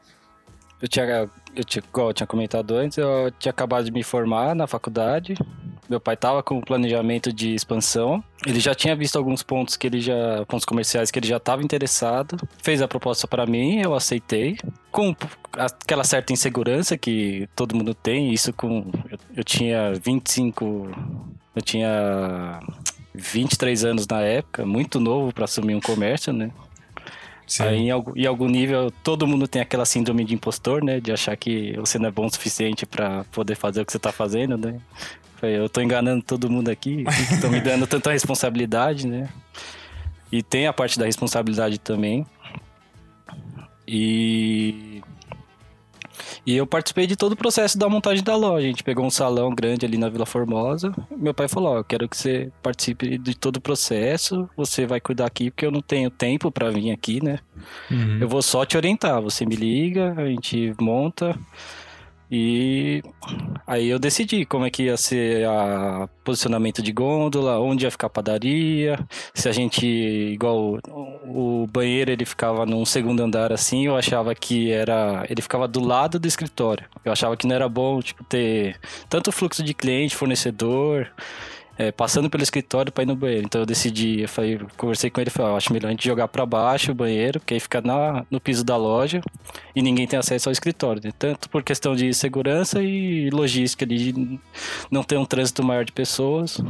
Eu 0.82 0.88
tinha, 0.88 1.30
eu 1.56 1.64
tinha, 1.64 1.84
igual 1.88 2.08
eu 2.08 2.14
tinha 2.14 2.26
comentado 2.26 2.74
antes, 2.74 2.98
eu 2.98 3.32
tinha 3.38 3.52
acabado 3.52 3.86
de 3.86 3.92
me 3.92 4.02
formar 4.02 4.56
na 4.56 4.66
faculdade, 4.66 5.36
meu 5.90 6.00
pai 6.00 6.14
estava 6.14 6.44
com 6.44 6.60
o 6.60 6.62
planejamento 6.62 7.34
de 7.34 7.56
expansão. 7.56 8.24
Ele 8.46 8.60
já 8.60 8.76
tinha 8.76 8.96
visto 8.96 9.18
alguns 9.18 9.42
pontos 9.42 9.76
que 9.76 9.88
ele 9.88 10.00
já 10.00 10.46
pontos 10.48 10.66
comerciais 10.66 11.10
que 11.10 11.18
ele 11.18 11.28
já 11.28 11.38
estava 11.38 11.64
interessado. 11.64 12.38
Fez 12.62 12.82
a 12.82 12.88
proposta 12.88 13.28
para 13.28 13.46
mim, 13.46 13.82
eu 13.82 13.96
aceitei. 13.96 14.58
Com 14.92 15.16
aquela 15.54 16.04
certa 16.04 16.32
insegurança 16.32 16.98
que 16.98 17.50
todo 17.56 17.76
mundo 17.76 17.94
tem, 17.94 18.32
isso 18.34 18.54
com 18.54 18.92
eu, 19.10 19.18
eu 19.38 19.44
tinha 19.44 19.94
25, 19.94 20.92
eu 21.56 21.62
tinha 21.62 22.60
23 23.14 23.84
anos 23.86 24.08
na 24.08 24.22
época, 24.22 24.66
muito 24.66 25.00
novo 25.00 25.34
para 25.34 25.46
assumir 25.46 25.74
um 25.74 25.82
comércio, 25.82 26.32
né? 26.32 26.52
Sim. 27.50 27.64
Aí, 27.64 27.78
em, 27.78 27.90
algum, 27.90 28.14
em 28.16 28.28
algum 28.28 28.48
nível, 28.48 28.92
todo 29.04 29.26
mundo 29.26 29.48
tem 29.48 29.60
aquela 29.60 29.84
síndrome 29.84 30.24
de 30.24 30.36
impostor, 30.36 30.84
né? 30.84 31.00
De 31.00 31.12
achar 31.12 31.36
que 31.36 31.76
você 31.78 31.98
não 31.98 32.08
é 32.08 32.12
bom 32.12 32.28
o 32.28 32.30
suficiente 32.30 32.86
para 32.86 33.24
poder 33.32 33.56
fazer 33.56 33.82
o 33.82 33.86
que 33.86 33.92
você 33.92 33.98
tá 33.98 34.12
fazendo, 34.12 34.56
né? 34.56 34.80
Eu 35.42 35.70
tô 35.70 35.82
enganando 35.82 36.24
todo 36.24 36.50
mundo 36.50 36.70
aqui, 36.70 37.04
tô 37.42 37.50
me 37.50 37.62
dando 37.62 37.88
tanta 37.88 38.12
responsabilidade, 38.12 39.08
né? 39.08 39.30
E 40.32 40.44
tem 40.44 40.68
a 40.68 40.74
parte 40.74 41.00
da 41.00 41.06
responsabilidade 41.06 41.80
também. 41.80 42.26
E 43.88 45.02
e 46.46 46.56
eu 46.56 46.66
participei 46.66 47.06
de 47.06 47.16
todo 47.16 47.34
o 47.34 47.36
processo 47.36 47.78
da 47.78 47.88
montagem 47.90 48.24
da 48.24 48.36
loja. 48.36 48.66
A 48.66 48.70
gente 48.70 48.84
pegou 48.84 49.06
um 49.06 49.10
salão 49.10 49.54
grande 49.54 49.86
ali 49.86 49.98
na 49.98 50.10
Vila 50.10 50.26
Formosa. 50.26 50.94
Meu 51.16 51.34
pai 51.34 51.48
falou: 51.48 51.74
Ó, 51.74 51.78
eu 51.78 51.84
quero 51.84 52.08
que 52.08 52.18
você 52.18 52.52
participe 52.62 53.18
de 53.18 53.36
todo 53.36 53.58
o 53.58 53.62
processo. 53.62 54.50
Você 54.56 54.86
vai 54.86 55.00
cuidar 55.00 55.26
aqui, 55.26 55.52
porque 55.52 55.66
eu 55.66 55.72
não 55.72 55.82
tenho 55.82 56.10
tempo 56.10 56.52
para 56.52 56.72
vir 56.72 56.92
aqui, 56.92 57.24
né? 57.24 57.40
Uhum. 57.92 58.20
Eu 58.20 58.28
vou 58.28 58.42
só 58.42 58.66
te 58.66 58.78
orientar. 58.78 59.22
Você 59.22 59.46
me 59.46 59.56
liga, 59.56 60.14
a 60.18 60.26
gente 60.26 60.74
monta. 60.80 61.38
E 62.32 63.02
aí 63.66 63.90
eu 63.90 63.98
decidi 63.98 64.46
como 64.46 64.66
é 64.66 64.70
que 64.70 64.84
ia 64.84 64.98
ser 64.98 65.48
o 65.48 66.08
posicionamento 66.24 66.82
de 66.82 66.92
gôndola, 66.92 67.60
onde 67.60 67.86
ia 67.86 67.92
ficar 67.92 68.08
a 68.08 68.10
padaria, 68.10 69.00
se 69.34 69.50
a 69.50 69.52
gente, 69.52 69.88
igual 69.88 70.80
o, 70.88 71.68
banheiro 71.72 72.12
ele 72.12 72.26
ficava 72.26 72.66
num 72.66 72.86
segundo 72.86 73.22
andar 73.22 73.52
assim, 73.52 73.88
eu 73.88 73.96
achava 73.96 74.36
que 74.36 74.72
era, 74.72 75.26
ele 75.30 75.42
ficava 75.42 75.68
do 75.68 75.80
lado 75.80 76.20
do 76.20 76.28
escritório. 76.28 76.86
Eu 77.04 77.12
achava 77.12 77.36
que 77.36 77.48
não 77.48 77.56
era 77.56 77.68
bom, 77.68 78.00
tipo, 78.00 78.24
ter 78.24 78.80
tanto 79.10 79.32
fluxo 79.32 79.64
de 79.64 79.74
cliente, 79.74 80.16
fornecedor, 80.16 81.12
é, 81.80 81.94
passando 81.94 82.30
pelo 82.30 82.44
escritório 82.44 82.92
para 82.92 83.04
ir 83.04 83.08
no 83.08 83.16
banheiro. 83.16 83.46
Então 83.46 83.62
eu 83.62 83.66
decidi, 83.66 84.20
eu 84.20 84.28
falei, 84.28 84.60
conversei 84.76 85.10
com 85.10 85.22
ele, 85.22 85.30
falei, 85.30 85.54
ah, 85.54 85.56
acho 85.56 85.72
melhor 85.72 85.88
a 85.88 85.92
gente 85.92 86.06
jogar 86.06 86.28
para 86.28 86.46
baixo 86.46 86.92
o 86.92 86.96
banheiro, 86.96 87.40
porque 87.40 87.54
aí 87.54 87.60
fica 87.60 87.80
na, 87.80 88.26
no 88.30 88.42
piso 88.42 88.66
da 88.66 88.76
loja 88.76 89.22
e 89.74 89.82
ninguém 89.82 90.06
tem 90.06 90.20
acesso 90.20 90.50
ao 90.50 90.52
escritório, 90.52 91.02
né? 91.02 91.14
tanto 91.18 91.50
por 91.50 91.64
questão 91.64 91.96
de 91.96 92.14
segurança 92.14 92.84
e 92.84 93.30
logística 93.30 93.86
de 93.86 94.38
não 94.92 95.04
ter 95.04 95.18
um 95.18 95.24
trânsito 95.24 95.64
maior 95.64 95.86
de 95.86 95.94
pessoas. 95.94 96.62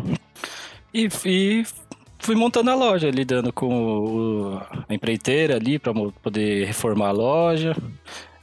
E, 0.93 1.09
e 1.25 1.65
fui 2.19 2.35
montando 2.35 2.69
a 2.69 2.75
loja, 2.75 3.09
lidando 3.09 3.51
com 3.51 3.67
o, 3.67 4.61
a 4.87 4.93
empreiteira 4.93 5.55
ali 5.55 5.79
para 5.79 5.91
poder 6.21 6.67
reformar 6.67 7.07
a 7.07 7.11
loja. 7.11 7.75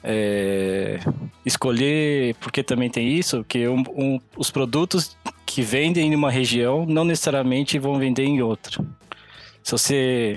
É, 0.09 1.01
escolher, 1.45 2.37
porque 2.37 2.63
também 2.63 2.89
tem 2.89 3.09
isso, 3.09 3.43
que 3.43 3.67
um, 3.67 3.83
um, 3.89 4.21
os 4.37 4.53
produtos 4.53 5.17
que 5.45 5.63
vendem 5.63 6.13
em 6.13 6.15
uma 6.15 6.31
região 6.31 6.87
não 6.87 7.05
necessariamente 7.05 7.77
vão 7.77 7.99
vender 7.99 8.25
em 8.25 8.41
outra. 8.41 8.85
Se 9.65 9.73
você 9.73 10.37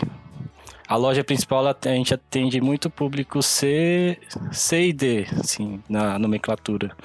a 0.87 0.95
loja 0.95 1.23
principal 1.23 1.67
a 1.67 1.75
gente 1.89 2.15
atende 2.15 2.59
muito 2.59 2.89
público 2.89 3.43
C, 3.43 4.17
C 4.51 4.87
e 4.87 4.93
D, 4.93 5.27
assim, 5.39 5.79
na 5.87 6.17
nomenclatura 6.17 6.97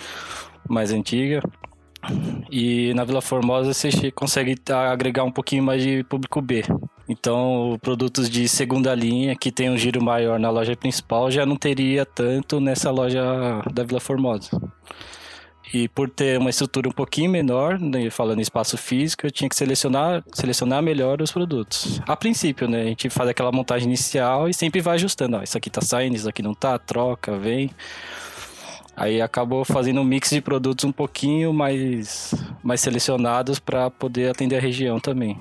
mais 0.67 0.91
antiga. 0.91 1.43
E 2.51 2.95
na 2.95 3.05
Vila 3.05 3.21
Formosa 3.21 3.75
você 3.75 4.11
consegue 4.11 4.57
agregar 4.71 5.25
um 5.25 5.31
pouquinho 5.31 5.63
mais 5.63 5.83
de 5.83 6.03
público 6.05 6.41
B. 6.41 6.63
Então, 7.09 7.79
produtos 7.83 8.31
de 8.31 8.49
segunda 8.49 8.95
linha 8.95 9.37
que 9.37 9.53
tem 9.53 9.69
um 9.69 9.77
giro 9.77 10.03
maior 10.03 10.39
na 10.39 10.51
loja 10.51 10.75
principal 10.75 11.31
já 11.31 11.45
não 11.45 11.57
teria 11.57 12.07
tanto 12.07 12.61
nessa 12.61 12.91
loja 12.91 13.23
da 13.73 13.85
Vila 13.85 14.01
Formosa. 14.01 14.51
E 15.73 15.89
por 15.89 16.09
ter 16.09 16.39
uma 16.39 16.51
estrutura 16.51 16.89
um 16.89 16.93
pouquinho 16.93 17.31
menor, 17.31 17.81
né, 17.81 18.09
falando 18.09 18.39
em 18.39 18.43
espaço 18.43 18.77
físico, 18.77 19.27
eu 19.27 19.31
tinha 19.31 19.49
que 19.49 19.57
selecionar, 19.57 20.23
selecionar 20.33 20.81
melhor 20.81 21.21
os 21.21 21.33
produtos. 21.33 22.01
A 22.07 22.17
princípio, 22.17 22.69
né? 22.69 22.83
A 22.83 22.87
gente 22.87 23.11
faz 23.11 23.29
aquela 23.29 23.51
montagem 23.51 23.89
inicial 23.89 24.49
e 24.49 24.55
sempre 24.55 24.81
vai 24.81 24.95
ajustando. 24.95 25.37
Ó, 25.37 25.43
isso 25.43 25.59
aqui 25.59 25.69
tá 25.69 25.81
saindo, 25.81 26.15
isso 26.15 26.29
aqui 26.29 26.43
não 26.43 26.55
tá, 26.55 26.79
troca, 26.79 27.37
vem. 27.37 27.71
Aí 28.97 29.21
acabou 29.21 29.65
fazendo 29.65 30.01
um 30.01 30.05
mix 30.05 30.31
de 30.31 30.41
produtos 30.41 30.85
um 30.85 30.93
pouquinho 30.93 31.53
mais, 31.53 32.33
mais 32.63 32.81
selecionados 32.81 33.59
para 33.59 33.91
poder 33.91 34.31
atender 34.31 34.57
a 34.57 34.61
região 34.61 35.01
também. 35.01 35.37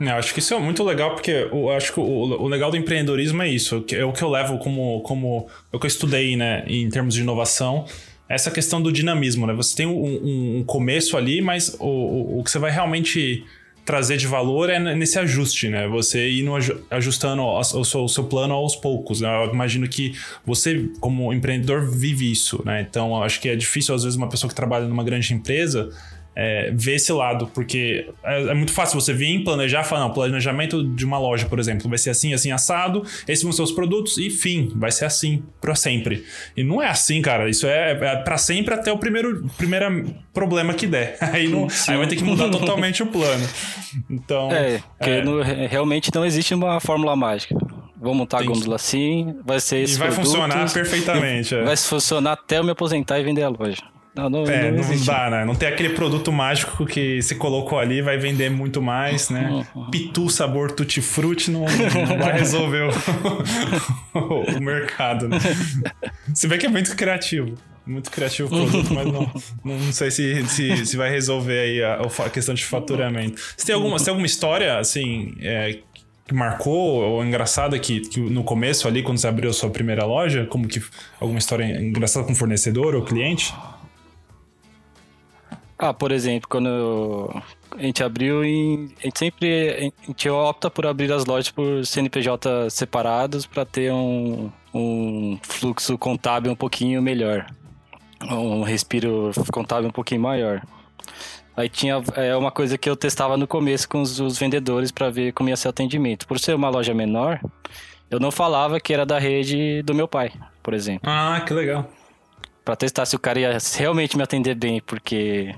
Eu 0.00 0.14
acho 0.14 0.32
que 0.32 0.40
isso 0.40 0.54
é 0.54 0.58
muito 0.58 0.82
legal, 0.82 1.14
porque 1.14 1.30
eu 1.30 1.70
acho 1.70 1.92
que 1.92 2.00
o, 2.00 2.02
o, 2.02 2.48
legal 2.48 2.70
do 2.70 2.76
empreendedorismo 2.76 3.42
é 3.42 3.48
isso. 3.48 3.84
É 3.92 4.04
o 4.04 4.12
que 4.12 4.22
eu 4.22 4.30
levo 4.30 4.58
como, 4.58 5.02
como. 5.02 5.46
É 5.70 5.76
o 5.76 5.78
que 5.78 5.86
eu 5.86 5.88
estudei, 5.88 6.36
né, 6.36 6.64
em 6.66 6.88
termos 6.88 7.14
de 7.14 7.20
inovação 7.20 7.84
essa 8.30 8.48
questão 8.48 8.80
do 8.80 8.92
dinamismo, 8.92 9.44
né? 9.44 9.52
Você 9.54 9.74
tem 9.74 9.86
um, 9.86 10.58
um 10.60 10.64
começo 10.64 11.16
ali, 11.16 11.42
mas 11.42 11.74
o, 11.80 11.84
o, 11.84 12.38
o, 12.38 12.44
que 12.44 12.50
você 12.52 12.60
vai 12.60 12.70
realmente 12.70 13.44
trazer 13.84 14.16
de 14.16 14.26
valor 14.28 14.70
é 14.70 14.78
nesse 14.78 15.18
ajuste, 15.18 15.68
né? 15.68 15.88
Você 15.88 16.30
ir 16.30 16.44
no, 16.44 16.56
ajustando 16.92 17.42
o 17.42 17.84
seu, 17.84 18.04
o 18.04 18.08
seu, 18.08 18.22
plano 18.22 18.54
aos 18.54 18.76
poucos. 18.76 19.20
Né? 19.20 19.44
Eu 19.44 19.52
imagino 19.52 19.88
que 19.88 20.14
você, 20.46 20.88
como 21.00 21.32
empreendedor, 21.32 21.90
vive 21.90 22.30
isso, 22.30 22.62
né? 22.64 22.86
Então, 22.88 23.20
acho 23.20 23.40
que 23.40 23.48
é 23.48 23.56
difícil, 23.56 23.96
às 23.96 24.04
vezes, 24.04 24.16
uma 24.16 24.28
pessoa 24.28 24.48
que 24.48 24.54
trabalha 24.54 24.86
numa 24.86 25.02
grande 25.02 25.34
empresa 25.34 25.90
é, 26.34 26.70
ver 26.72 26.94
esse 26.94 27.12
lado, 27.12 27.48
porque 27.52 28.08
é, 28.22 28.42
é, 28.42 28.54
muito 28.54 28.72
fácil 28.72 29.00
você 29.00 29.12
vir 29.12 29.42
planejar, 29.44 29.84
falar, 29.84 30.02
não, 30.02 30.12
planejamento 30.12 30.82
de 30.82 31.04
uma 31.04 31.18
loja, 31.18 31.46
por 31.46 31.58
exemplo, 31.58 31.88
vai 31.88 31.98
ser 31.98 32.10
assim, 32.10 32.32
assim, 32.32 32.50
assado, 32.52 33.04
esses 33.26 33.42
vão 33.42 33.52
ser 33.52 33.62
os 33.62 33.72
produtos 33.72 34.16
e 34.18 34.30
fim, 34.30 34.72
vai 34.76 34.90
ser 34.90 35.04
assim 35.04 35.42
para 35.60 35.74
sempre. 35.74 36.24
E 36.56 36.62
não 36.62 36.80
é 36.80 36.88
assim, 36.88 37.20
cara, 37.20 37.48
isso 37.48 37.66
é, 37.66 37.92
é 37.92 38.16
para 38.16 38.38
sempre 38.38 38.74
até 38.74 38.92
o 38.92 38.98
primeiro, 38.98 39.46
primeiro 39.56 40.14
problema 40.32 40.72
que 40.74 40.86
der. 40.86 41.16
Aí, 41.32 41.48
não, 41.48 41.68
aí 41.88 41.96
vai 41.96 42.06
ter 42.06 42.16
que 42.16 42.24
mudar 42.24 42.48
totalmente 42.50 43.02
o 43.02 43.06
plano. 43.06 43.46
Então. 44.08 44.50
É, 44.50 44.82
porque 44.98 45.10
é. 45.10 45.24
Não, 45.24 45.42
realmente 45.42 46.10
não 46.14 46.24
existe 46.24 46.54
uma 46.54 46.80
fórmula 46.80 47.14
mágica. 47.14 47.56
Vou 48.00 48.14
montar 48.14 48.38
Tem 48.38 48.46
a 48.46 48.50
gôndola 48.50 48.76
assim, 48.76 49.36
vai 49.44 49.60
ser 49.60 49.82
esse. 49.82 49.96
E 49.96 49.98
vai 49.98 50.08
produtos, 50.08 50.32
funcionar 50.32 50.72
perfeitamente. 50.72 51.54
Vai 51.62 51.76
funcionar 51.76 52.32
até 52.32 52.58
eu 52.58 52.64
me 52.64 52.70
aposentar 52.70 53.20
e 53.20 53.22
vender 53.22 53.42
a 53.42 53.48
loja. 53.48 53.82
Não, 54.14 54.28
não, 54.28 54.44
é, 54.44 54.72
não, 54.72 54.82
não 54.82 55.04
dá, 55.04 55.30
né? 55.30 55.44
Não 55.44 55.54
tem 55.54 55.68
aquele 55.68 55.90
produto 55.90 56.32
mágico 56.32 56.84
que 56.84 57.22
se 57.22 57.36
colocou 57.36 57.78
ali 57.78 58.02
vai 58.02 58.18
vender 58.18 58.50
muito 58.50 58.82
mais, 58.82 59.30
né? 59.30 59.64
Pitu 59.90 60.28
sabor 60.28 60.72
tutti-frutti 60.72 61.50
não, 61.50 61.60
não 61.60 62.18
vai 62.18 62.32
resolver 62.32 62.90
o, 64.12 64.56
o, 64.58 64.60
mercado, 64.60 65.28
né? 65.28 65.38
Se 66.34 66.48
vê 66.48 66.58
que 66.58 66.66
é 66.66 66.68
muito 66.68 66.94
criativo. 66.96 67.54
Muito 67.86 68.10
criativo 68.10 68.48
o 68.48 68.50
produto, 68.50 68.92
mas 68.92 69.06
não, 69.06 69.32
não 69.64 69.92
sei 69.92 70.10
se, 70.10 70.46
se, 70.46 70.86
se 70.86 70.96
vai 70.96 71.10
resolver 71.10 71.58
aí 71.58 71.82
a, 71.82 72.00
a, 72.24 72.30
questão 72.30 72.54
de 72.54 72.64
faturamento. 72.64 73.40
Você 73.56 73.66
tem 73.66 73.74
alguma, 73.74 73.98
você 73.98 74.04
tem 74.04 74.12
alguma 74.12 74.26
história, 74.26 74.78
assim, 74.78 75.34
é, 75.40 75.78
que 76.26 76.34
marcou 76.34 77.02
ou 77.02 77.24
engraçada 77.24 77.78
que, 77.78 78.00
que, 78.00 78.20
no 78.20 78.44
começo 78.44 78.86
ali, 78.86 79.02
quando 79.02 79.18
você 79.18 79.26
abriu 79.26 79.50
a 79.50 79.52
sua 79.52 79.70
primeira 79.70 80.04
loja? 80.04 80.46
Como 80.46 80.68
que 80.68 80.80
alguma 81.18 81.38
história 81.38 81.64
engraçada 81.64 82.24
com 82.26 82.34
fornecedor 82.34 82.94
ou 82.94 83.02
cliente? 83.02 83.52
Ah, 85.82 85.94
por 85.94 86.12
exemplo, 86.12 86.46
quando 86.46 87.42
a 87.74 87.80
gente 87.80 88.04
abriu 88.04 88.44
e 88.44 88.92
a 88.98 89.04
gente 89.04 89.18
sempre 89.18 89.92
a 90.04 90.06
gente 90.06 90.28
opta 90.28 90.70
por 90.70 90.86
abrir 90.86 91.10
as 91.10 91.24
lojas 91.24 91.50
por 91.50 91.86
CNPJ 91.86 92.68
separados 92.68 93.46
para 93.46 93.64
ter 93.64 93.90
um, 93.90 94.52
um 94.74 95.38
fluxo 95.42 95.96
contábil 95.96 96.52
um 96.52 96.54
pouquinho 96.54 97.00
melhor, 97.00 97.46
um 98.30 98.62
respiro 98.62 99.30
contábil 99.50 99.88
um 99.88 99.92
pouquinho 99.92 100.20
maior. 100.20 100.62
Aí 101.56 101.70
tinha 101.70 102.02
é 102.14 102.36
uma 102.36 102.50
coisa 102.50 102.76
que 102.76 102.88
eu 102.88 102.94
testava 102.94 103.38
no 103.38 103.46
começo 103.46 103.88
com 103.88 104.02
os, 104.02 104.20
os 104.20 104.38
vendedores 104.38 104.92
para 104.92 105.08
ver 105.08 105.32
como 105.32 105.48
ia 105.48 105.56
ser 105.56 105.68
o 105.68 105.70
atendimento. 105.70 106.26
Por 106.26 106.38
ser 106.38 106.54
uma 106.54 106.68
loja 106.68 106.92
menor, 106.92 107.40
eu 108.10 108.20
não 108.20 108.30
falava 108.30 108.78
que 108.78 108.92
era 108.92 109.06
da 109.06 109.18
rede 109.18 109.80
do 109.82 109.94
meu 109.94 110.06
pai, 110.06 110.30
por 110.62 110.74
exemplo. 110.74 111.10
Ah, 111.10 111.40
que 111.40 111.54
legal. 111.54 111.90
Para 112.62 112.76
testar 112.76 113.06
se 113.06 113.16
o 113.16 113.18
cara 113.18 113.40
ia 113.40 113.58
realmente 113.78 114.14
me 114.14 114.22
atender 114.22 114.54
bem, 114.54 114.82
porque 114.82 115.54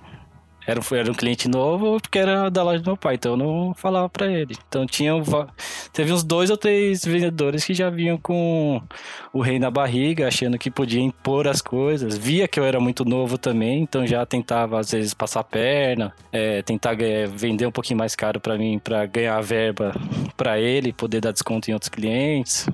era, 0.67 0.81
era 0.93 1.11
um 1.11 1.15
cliente 1.15 1.49
novo 1.49 2.01
porque 2.01 2.19
era 2.19 2.51
da 2.51 2.63
loja 2.63 2.81
do 2.83 2.87
meu 2.87 2.97
pai, 2.97 3.15
então 3.17 3.33
eu 3.33 3.37
não 3.37 3.75
falava 3.75 4.09
para 4.09 4.31
ele. 4.31 4.57
Então 4.69 4.87
tinha 4.87 5.13
teve 5.93 6.13
uns 6.13 6.23
dois 6.23 6.51
ou 6.51 6.57
três 6.57 7.05
vendedores 7.05 7.65
que 7.65 7.75
já 7.75 7.91
vinham 7.91 8.17
com 8.19 8.81
o 9.33 9.41
rei 9.41 9.59
na 9.59 9.71
barriga, 9.71 10.29
achando 10.29 10.59
que 10.59 10.71
podia 10.71 11.01
impor 11.01 11.49
as 11.49 11.61
coisas. 11.61 12.17
Via 12.17 12.47
que 12.47 12.59
eu 12.59 12.65
era 12.65 12.81
muito 12.81 13.05
novo 13.05 13.39
também, 13.39 13.83
então 13.83 14.07
já 14.07 14.25
tentava 14.25 14.79
às 14.79 14.91
vezes 14.91 15.15
passar 15.15 15.41
a 15.41 15.45
perna, 15.45 16.15
é, 16.33 16.63
tentar 16.63 16.97
vender 17.35 17.67
um 17.67 17.73
pouquinho 17.73 17.99
mais 17.99 18.15
caro 18.15 18.41
para 18.41 18.57
mim, 18.57 18.79
para 18.79 19.07
ganhar 19.07 19.41
verba 19.41 19.95
para 20.37 20.59
ele, 20.59 20.93
poder 20.93 21.21
dar 21.21 21.33
desconto 21.33 21.71
em 21.71 21.75
outros 21.75 21.89
clientes. 21.89 22.67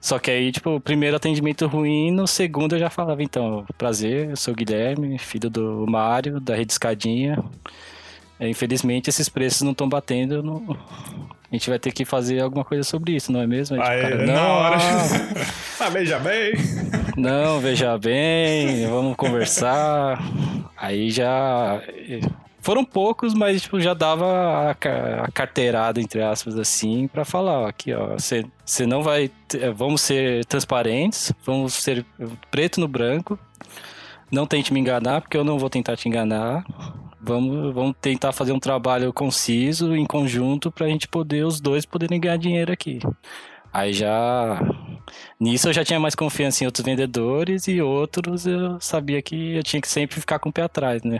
Só 0.00 0.18
que 0.18 0.30
aí, 0.30 0.50
tipo, 0.50 0.76
o 0.76 0.80
primeiro 0.80 1.16
atendimento 1.16 1.66
ruim, 1.66 2.10
no 2.10 2.26
segundo 2.26 2.74
eu 2.74 2.78
já 2.78 2.88
falava, 2.88 3.22
então, 3.22 3.66
prazer, 3.76 4.30
eu 4.30 4.36
sou 4.36 4.54
o 4.54 4.56
Guilherme, 4.56 5.18
filho 5.18 5.50
do 5.50 5.84
Mário, 5.86 6.40
da 6.40 6.54
Rede 6.54 6.72
Escadinha. 6.72 7.38
É, 8.38 8.48
infelizmente, 8.48 9.10
esses 9.10 9.28
preços 9.28 9.60
não 9.60 9.72
estão 9.72 9.86
batendo. 9.86 10.42
No... 10.42 10.74
A 11.52 11.54
gente 11.54 11.68
vai 11.68 11.78
ter 11.78 11.92
que 11.92 12.06
fazer 12.06 12.40
alguma 12.40 12.64
coisa 12.64 12.82
sobre 12.82 13.12
isso, 13.12 13.30
não 13.30 13.42
é 13.42 13.46
mesmo? 13.46 13.80
Aí, 13.82 14.00
Aê, 14.00 14.02
cara, 14.02 14.26
não, 14.26 14.34
na 14.34 14.48
hora. 14.48 14.76
ah, 15.78 15.88
veja 15.90 16.18
bem. 16.18 16.54
Não, 17.16 17.60
veja 17.60 17.98
bem, 17.98 18.86
vamos 18.86 19.14
conversar. 19.16 20.22
Aí 20.74 21.10
já 21.10 21.82
foram 22.60 22.84
poucos, 22.84 23.34
mas 23.34 23.62
tipo, 23.62 23.80
já 23.80 23.94
dava 23.94 24.26
a, 24.26 24.70
a 24.72 25.30
carteirada, 25.32 26.00
entre 26.00 26.22
aspas, 26.22 26.58
assim, 26.58 27.08
para 27.08 27.24
falar, 27.24 27.60
ó, 27.60 27.66
aqui, 27.66 27.92
ó, 27.92 28.16
você 28.16 28.86
não 28.86 29.02
vai. 29.02 29.30
Ter, 29.48 29.72
vamos 29.72 30.00
ser 30.02 30.44
transparentes, 30.44 31.32
vamos 31.44 31.74
ser 31.74 32.04
preto 32.50 32.80
no 32.80 32.88
branco. 32.88 33.38
Não 34.30 34.46
tente 34.46 34.72
me 34.72 34.78
enganar, 34.78 35.20
porque 35.20 35.36
eu 35.36 35.42
não 35.42 35.58
vou 35.58 35.68
tentar 35.68 35.96
te 35.96 36.08
enganar. 36.08 36.64
Vamos, 37.20 37.74
vamos 37.74 37.94
tentar 38.00 38.32
fazer 38.32 38.52
um 38.52 38.60
trabalho 38.60 39.12
conciso, 39.12 39.94
em 39.94 40.06
conjunto, 40.06 40.70
pra 40.70 40.86
gente 40.86 41.08
poder, 41.08 41.44
os 41.44 41.60
dois 41.60 41.84
poderem 41.84 42.20
ganhar 42.20 42.36
dinheiro 42.36 42.72
aqui. 42.72 43.00
Aí 43.72 43.92
já. 43.92 44.60
Nisso 45.38 45.68
eu 45.68 45.72
já 45.72 45.84
tinha 45.84 46.00
mais 46.00 46.14
confiança 46.14 46.62
em 46.62 46.66
outros 46.66 46.84
vendedores 46.84 47.66
e 47.68 47.80
outros 47.80 48.46
eu 48.46 48.80
sabia 48.80 49.20
que 49.20 49.56
eu 49.56 49.62
tinha 49.62 49.80
que 49.80 49.88
sempre 49.88 50.20
ficar 50.20 50.38
com 50.38 50.48
o 50.48 50.52
pé 50.52 50.62
atrás, 50.62 51.02
né? 51.02 51.18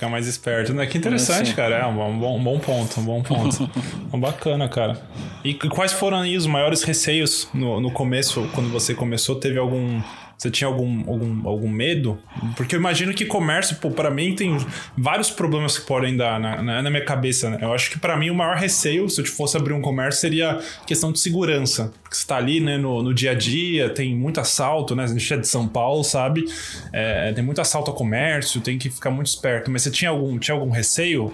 Ficar 0.00 0.08
mais 0.08 0.26
esperto, 0.26 0.72
né? 0.72 0.86
Que 0.86 0.96
interessante, 0.96 1.52
cara. 1.52 1.76
É 1.76 1.84
um 1.84 1.94
bom, 2.18 2.38
um 2.38 2.42
bom 2.42 2.58
ponto, 2.58 3.00
um 3.00 3.04
bom 3.04 3.22
ponto. 3.22 3.70
Bacana, 4.16 4.66
cara. 4.66 4.98
E 5.44 5.52
quais 5.52 5.92
foram 5.92 6.22
aí 6.22 6.38
os 6.38 6.46
maiores 6.46 6.82
receios 6.84 7.46
no, 7.52 7.82
no 7.82 7.90
começo, 7.90 8.48
quando 8.54 8.70
você 8.70 8.94
começou? 8.94 9.36
Teve 9.36 9.58
algum 9.58 10.00
você 10.40 10.50
tinha 10.50 10.66
algum, 10.66 11.00
algum, 11.06 11.46
algum 11.46 11.68
medo? 11.68 12.18
Porque 12.56 12.74
eu 12.74 12.80
imagino 12.80 13.12
que 13.12 13.26
comércio, 13.26 13.76
pô, 13.76 13.90
pra 13.90 14.10
mim 14.10 14.34
tem 14.34 14.56
vários 14.96 15.28
problemas 15.28 15.76
que 15.78 15.86
podem 15.86 16.16
dar 16.16 16.40
na, 16.40 16.62
na, 16.62 16.82
na 16.82 16.88
minha 16.88 17.04
cabeça, 17.04 17.50
né? 17.50 17.58
Eu 17.60 17.74
acho 17.74 17.90
que 17.90 17.98
para 17.98 18.16
mim 18.16 18.30
o 18.30 18.34
maior 18.34 18.56
receio, 18.56 19.06
se 19.10 19.20
eu 19.20 19.26
fosse 19.26 19.58
abrir 19.58 19.74
um 19.74 19.82
comércio, 19.82 20.18
seria 20.18 20.58
questão 20.86 21.12
de 21.12 21.20
segurança. 21.20 21.92
Porque 22.02 22.16
você 22.16 22.26
tá 22.26 22.38
ali, 22.38 22.58
né, 22.58 22.78
no, 22.78 23.02
no 23.02 23.12
dia 23.12 23.32
a 23.32 23.34
dia, 23.34 23.90
tem 23.90 24.16
muito 24.16 24.40
assalto, 24.40 24.96
né? 24.96 25.04
A 25.04 25.08
gente 25.08 25.34
é 25.34 25.36
de 25.36 25.46
São 25.46 25.68
Paulo, 25.68 26.02
sabe? 26.02 26.42
É, 26.90 27.34
tem 27.34 27.44
muito 27.44 27.60
assalto 27.60 27.90
a 27.90 27.94
comércio, 27.94 28.62
tem 28.62 28.78
que 28.78 28.88
ficar 28.88 29.10
muito 29.10 29.26
esperto. 29.26 29.70
Mas 29.70 29.82
você 29.82 29.90
tinha 29.90 30.10
algum, 30.10 30.38
tinha 30.38 30.54
algum 30.54 30.70
receio? 30.70 31.30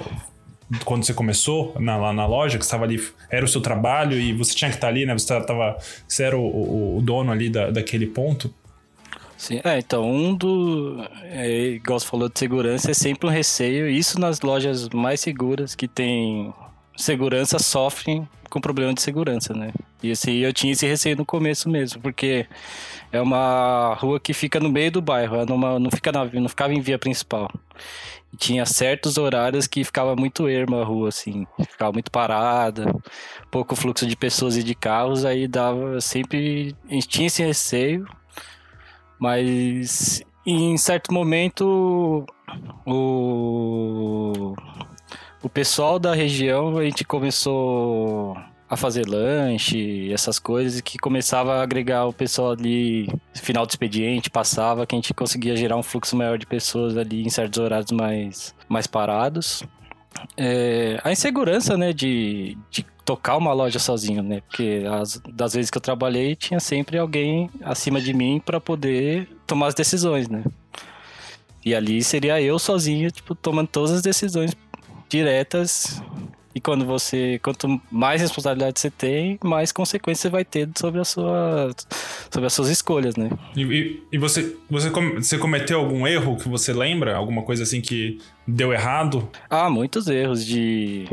quando 0.85 1.05
você 1.05 1.15
começou 1.15 1.77
na, 1.79 1.97
lá 1.97 2.13
na 2.13 2.27
loja, 2.27 2.59
que 2.59 2.65
estava 2.65 2.83
ali, 2.83 3.01
era 3.31 3.45
o 3.45 3.49
seu 3.49 3.61
trabalho 3.61 4.19
e 4.19 4.33
você 4.33 4.53
tinha 4.53 4.69
que 4.69 4.77
estar 4.77 4.89
tá 4.89 4.93
ali, 4.93 5.07
né? 5.07 5.17
Você, 5.17 5.41
tava, 5.43 5.79
você 6.09 6.25
era 6.25 6.37
o, 6.37 6.45
o, 6.45 6.99
o 6.99 7.03
dono 7.03 7.31
ali 7.31 7.49
da, 7.49 7.71
daquele 7.71 8.07
ponto. 8.07 8.53
Sim, 9.37 9.61
é, 9.64 9.78
então, 9.78 10.11
um 10.11 10.34
do. 10.34 11.05
É, 11.24 11.49
igual 11.49 12.01
você 12.01 12.07
falou 12.07 12.28
de 12.28 12.39
segurança, 12.39 12.91
é 12.91 12.95
sempre 12.95 13.28
um 13.28 13.30
receio. 13.30 13.89
Isso 13.89 14.18
nas 14.18 14.41
lojas 14.41 14.89
mais 14.89 15.20
seguras 15.20 15.74
que 15.74 15.87
tem 15.87 16.53
segurança 16.97 17.59
sofrem 17.59 18.26
com 18.49 18.61
problema 18.61 18.95
de 18.95 19.03
segurança, 19.03 19.53
né? 19.53 19.72
E 20.03 20.11
assim, 20.11 20.37
eu 20.39 20.53
tinha 20.53 20.72
esse 20.72 20.87
receio 20.87 21.16
no 21.16 21.24
começo 21.26 21.68
mesmo, 21.68 22.01
porque 22.01 22.47
é 23.12 23.20
uma 23.20 23.95
rua 23.95 24.18
que 24.18 24.32
fica 24.32 24.59
no 24.61 24.70
meio 24.70 24.91
do 24.91 25.03
bairro, 25.03 25.45
numa, 25.45 25.78
não, 25.78 25.91
fica 25.91 26.12
na, 26.12 26.24
não 26.24 26.49
ficava 26.49 26.72
em 26.72 26.80
via 26.80 26.99
principal. 26.99 27.51
E 28.32 28.37
tinha 28.37 28.64
certos 28.64 29.18
horários 29.18 29.66
que 29.66 29.84
ficava 29.84 30.16
muito 30.16 30.49
erma 30.49 30.80
a 30.80 30.84
rua, 30.84 31.09
assim, 31.09 31.47
ficava 31.68 31.93
muito 31.93 32.11
parada, 32.11 32.95
pouco 33.51 33.76
fluxo 33.76 34.07
de 34.07 34.16
pessoas 34.16 34.57
e 34.57 34.62
de 34.62 34.74
carros, 34.74 35.24
aí 35.24 35.47
dava 35.47 36.01
sempre. 36.01 36.74
Tinha 37.09 37.26
esse 37.26 37.43
receio, 37.43 38.07
mas 39.19 40.23
em 40.47 40.77
certo 40.77 41.12
momento 41.12 42.25
o, 42.87 44.55
o 45.43 45.49
pessoal 45.49 45.99
da 45.99 46.14
região 46.14 46.79
a 46.79 46.85
gente 46.85 47.05
começou 47.05 48.37
a 48.69 48.77
fazer 48.77 49.07
lanche, 49.07 50.12
essas 50.12 50.39
coisas, 50.39 50.81
que 50.81 50.99
começava 50.99 51.57
a 51.57 51.62
agregar 51.62 52.07
o 52.07 52.12
pessoal 52.12 52.51
ali, 52.51 53.09
final 53.33 53.64
do 53.64 53.71
expediente, 53.71 54.29
passava, 54.29 54.85
que 54.85 54.95
a 54.95 54.99
gente 54.99 55.14
conseguia 55.14 55.57
gerar 55.57 55.77
um 55.77 55.83
fluxo 55.85 56.17
maior 56.17 56.37
de 56.37 56.47
pessoas 56.47 56.97
ali 56.97 57.23
em 57.25 57.31
certos 57.31 57.61
horários 57.61 57.93
mais, 57.93 58.55
mais 58.69 58.87
parados. 58.89 59.62
É, 60.37 61.01
a 61.05 61.12
insegurança, 61.12 61.77
né, 61.77 61.93
de, 61.93 62.59
de 62.71 62.85
tocar 63.07 63.37
uma 63.37 63.53
loja 63.53 63.79
sozinho, 63.79 64.21
né? 64.23 64.43
Porque 64.49 64.83
as, 65.01 65.23
das 65.33 65.55
vezes 65.55 65.71
que 65.71 65.79
eu 65.79 65.81
trabalhei, 65.81 66.35
tinha 66.35 66.59
sempre 66.59 66.99
alguém 66.99 67.49
acima 67.63 68.01
de 68.01 68.13
mim 68.13 68.43
para 68.45 68.61
poder 68.61 69.29
tomar 69.47 69.69
as 69.69 69.75
decisões, 69.75 70.29
né? 70.29 70.43
E 71.65 71.75
ali 71.75 72.03
seria 72.03 72.43
eu 72.43 72.59
sozinho, 72.59 73.11
tipo, 73.11 73.35
tomando 73.35 73.69
todas 73.69 73.93
as 73.93 74.03
decisões 74.03 74.57
diretas. 75.09 76.03
E 76.53 76.61
quando 76.61 76.85
você, 76.85 77.39
quanto 77.43 77.81
mais 77.91 78.21
responsabilidade 78.21 78.81
você 78.81 78.91
tem, 78.91 79.39
mais 79.45 79.71
consequências 79.71 80.23
você 80.23 80.29
vai 80.31 80.45
ter 80.45 80.69
sobre, 80.77 81.01
a 81.01 81.05
sua, 81.05 81.71
sobre 82.31 82.47
as 82.47 82.53
suas 82.53 82.69
escolhas, 82.69 83.15
né? 83.15 83.31
E, 83.55 83.63
e, 83.63 84.03
e 84.13 84.19
você, 84.19 84.57
você, 84.69 84.91
você 84.91 85.39
cometeu 85.39 85.79
algum 85.79 86.07
erro 86.07 86.37
que 86.37 86.49
você 86.49 86.73
lembra? 86.73 87.15
Alguma 87.15 87.43
coisa 87.43 87.63
assim 87.63 87.81
que 87.81 88.19
deu 88.47 88.73
errado? 88.73 89.29
Ah, 89.51 89.69
muitos 89.69 90.09
erros 90.09 90.45
de 90.45 91.07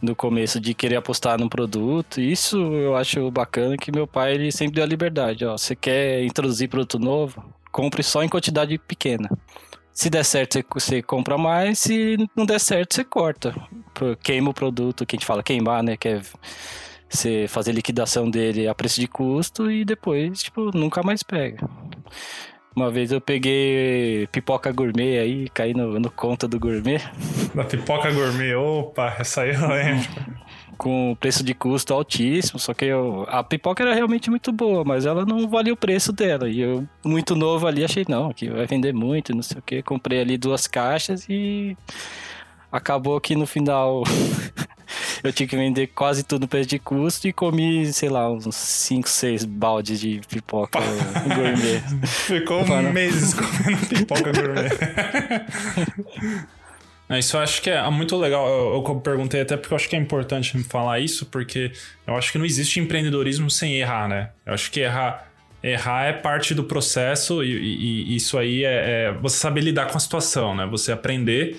no 0.00 0.14
começo 0.16 0.60
de 0.60 0.74
querer 0.74 0.96
apostar 0.96 1.38
num 1.38 1.48
produto. 1.48 2.20
Isso 2.20 2.56
eu 2.56 2.96
acho 2.96 3.30
bacana 3.30 3.76
que 3.76 3.92
meu 3.92 4.06
pai 4.06 4.34
ele 4.34 4.52
sempre 4.52 4.76
deu 4.76 4.84
a 4.84 4.86
liberdade. 4.86 5.44
Ó, 5.44 5.56
você 5.56 5.76
quer 5.76 6.24
introduzir 6.24 6.68
produto 6.68 6.98
novo? 6.98 7.44
Compre 7.70 8.02
só 8.02 8.22
em 8.22 8.28
quantidade 8.28 8.76
pequena. 8.78 9.30
Se 9.92 10.08
der 10.08 10.24
certo, 10.24 10.64
você, 10.72 11.02
compra 11.02 11.36
mais. 11.36 11.80
Se 11.80 12.16
não 12.34 12.46
der 12.46 12.58
certo, 12.58 12.94
você 12.94 13.04
corta. 13.04 13.54
Queima 14.22 14.50
o 14.50 14.54
produto, 14.54 15.04
que 15.04 15.14
a 15.14 15.18
gente 15.18 15.26
fala 15.26 15.42
queimar, 15.42 15.82
né? 15.82 15.96
Que 15.96 16.08
é 16.08 16.22
você 17.08 17.46
fazer 17.48 17.72
liquidação 17.72 18.30
dele 18.30 18.68
a 18.68 18.74
preço 18.74 19.00
de 19.00 19.08
custo 19.08 19.70
e 19.70 19.84
depois, 19.84 20.42
tipo, 20.42 20.70
nunca 20.76 21.02
mais 21.02 21.22
pega. 21.22 21.68
Uma 22.74 22.90
vez 22.90 23.10
eu 23.10 23.20
peguei 23.20 24.28
pipoca 24.30 24.70
gourmet 24.70 25.18
aí, 25.18 25.48
caí 25.48 25.74
no, 25.74 25.98
no 25.98 26.10
conta 26.10 26.46
do 26.46 26.58
gourmet. 26.58 27.00
Da 27.54 27.64
pipoca 27.64 28.10
gourmet, 28.12 28.54
opa, 28.54 29.16
essa 29.18 29.42
aí 29.42 29.54
eu 29.54 29.68
lembro. 29.68 30.08
Com 30.78 31.16
preço 31.18 31.42
de 31.44 31.52
custo 31.52 31.92
altíssimo, 31.92 32.58
só 32.58 32.72
que 32.72 32.86
eu, 32.86 33.26
a 33.28 33.42
pipoca 33.42 33.82
era 33.82 33.94
realmente 33.94 34.30
muito 34.30 34.50
boa, 34.50 34.82
mas 34.84 35.04
ela 35.04 35.26
não 35.26 35.48
valia 35.48 35.74
o 35.74 35.76
preço 35.76 36.12
dela. 36.12 36.48
E 36.48 36.60
eu, 36.60 36.86
muito 37.04 37.34
novo 37.34 37.66
ali, 37.66 37.84
achei, 37.84 38.04
não, 38.08 38.32
que 38.32 38.48
vai 38.48 38.66
vender 38.66 38.94
muito, 38.94 39.34
não 39.34 39.42
sei 39.42 39.58
o 39.58 39.62
que. 39.62 39.82
Comprei 39.82 40.20
ali 40.20 40.38
duas 40.38 40.66
caixas 40.66 41.26
e 41.28 41.76
acabou 42.70 43.20
que 43.20 43.34
no 43.34 43.46
final 43.46 44.04
eu 45.22 45.32
tinha 45.32 45.46
que 45.46 45.56
vender 45.56 45.88
quase 45.88 46.22
tudo 46.22 46.42
no 46.42 46.48
preço 46.48 46.68
de 46.68 46.78
custo 46.78 47.28
e 47.28 47.32
comi, 47.32 47.92
sei 47.92 48.08
lá, 48.08 48.30
uns 48.30 48.54
5, 48.54 49.08
6 49.08 49.44
baldes 49.44 50.00
de 50.00 50.20
pipoca 50.28 50.80
gourmet. 51.34 51.82
Ficou 52.06 52.64
Para... 52.64 52.92
meses 52.92 53.34
comendo 53.34 53.86
pipoca 53.86 54.32
gourmet. 54.32 54.70
Isso 57.18 57.36
eu 57.36 57.40
acho 57.40 57.60
que 57.60 57.68
é 57.68 57.90
muito 57.90 58.16
legal. 58.16 58.46
Eu, 58.48 58.84
eu, 58.86 59.00
perguntei 59.00 59.40
até 59.40 59.56
porque 59.56 59.74
eu 59.74 59.76
acho 59.76 59.88
que 59.88 59.96
é 59.96 59.98
importante 59.98 60.56
falar 60.62 61.00
isso, 61.00 61.26
porque 61.26 61.72
eu 62.06 62.14
acho 62.14 62.30
que 62.30 62.38
não 62.38 62.44
existe 62.44 62.78
empreendedorismo 62.78 63.50
sem 63.50 63.74
errar, 63.74 64.08
né? 64.08 64.30
Eu 64.46 64.54
acho 64.54 64.70
que 64.70 64.78
errar, 64.78 65.26
errar 65.60 66.04
é 66.04 66.12
parte 66.12 66.54
do 66.54 66.62
processo 66.62 67.42
e, 67.42 67.50
e, 67.50 68.12
e 68.12 68.16
isso 68.16 68.38
aí 68.38 68.64
é, 68.64 69.08
é, 69.08 69.12
você 69.12 69.38
saber 69.38 69.62
lidar 69.62 69.86
com 69.86 69.96
a 69.96 70.00
situação, 70.00 70.54
né? 70.54 70.66
Você 70.66 70.92
aprender 70.92 71.58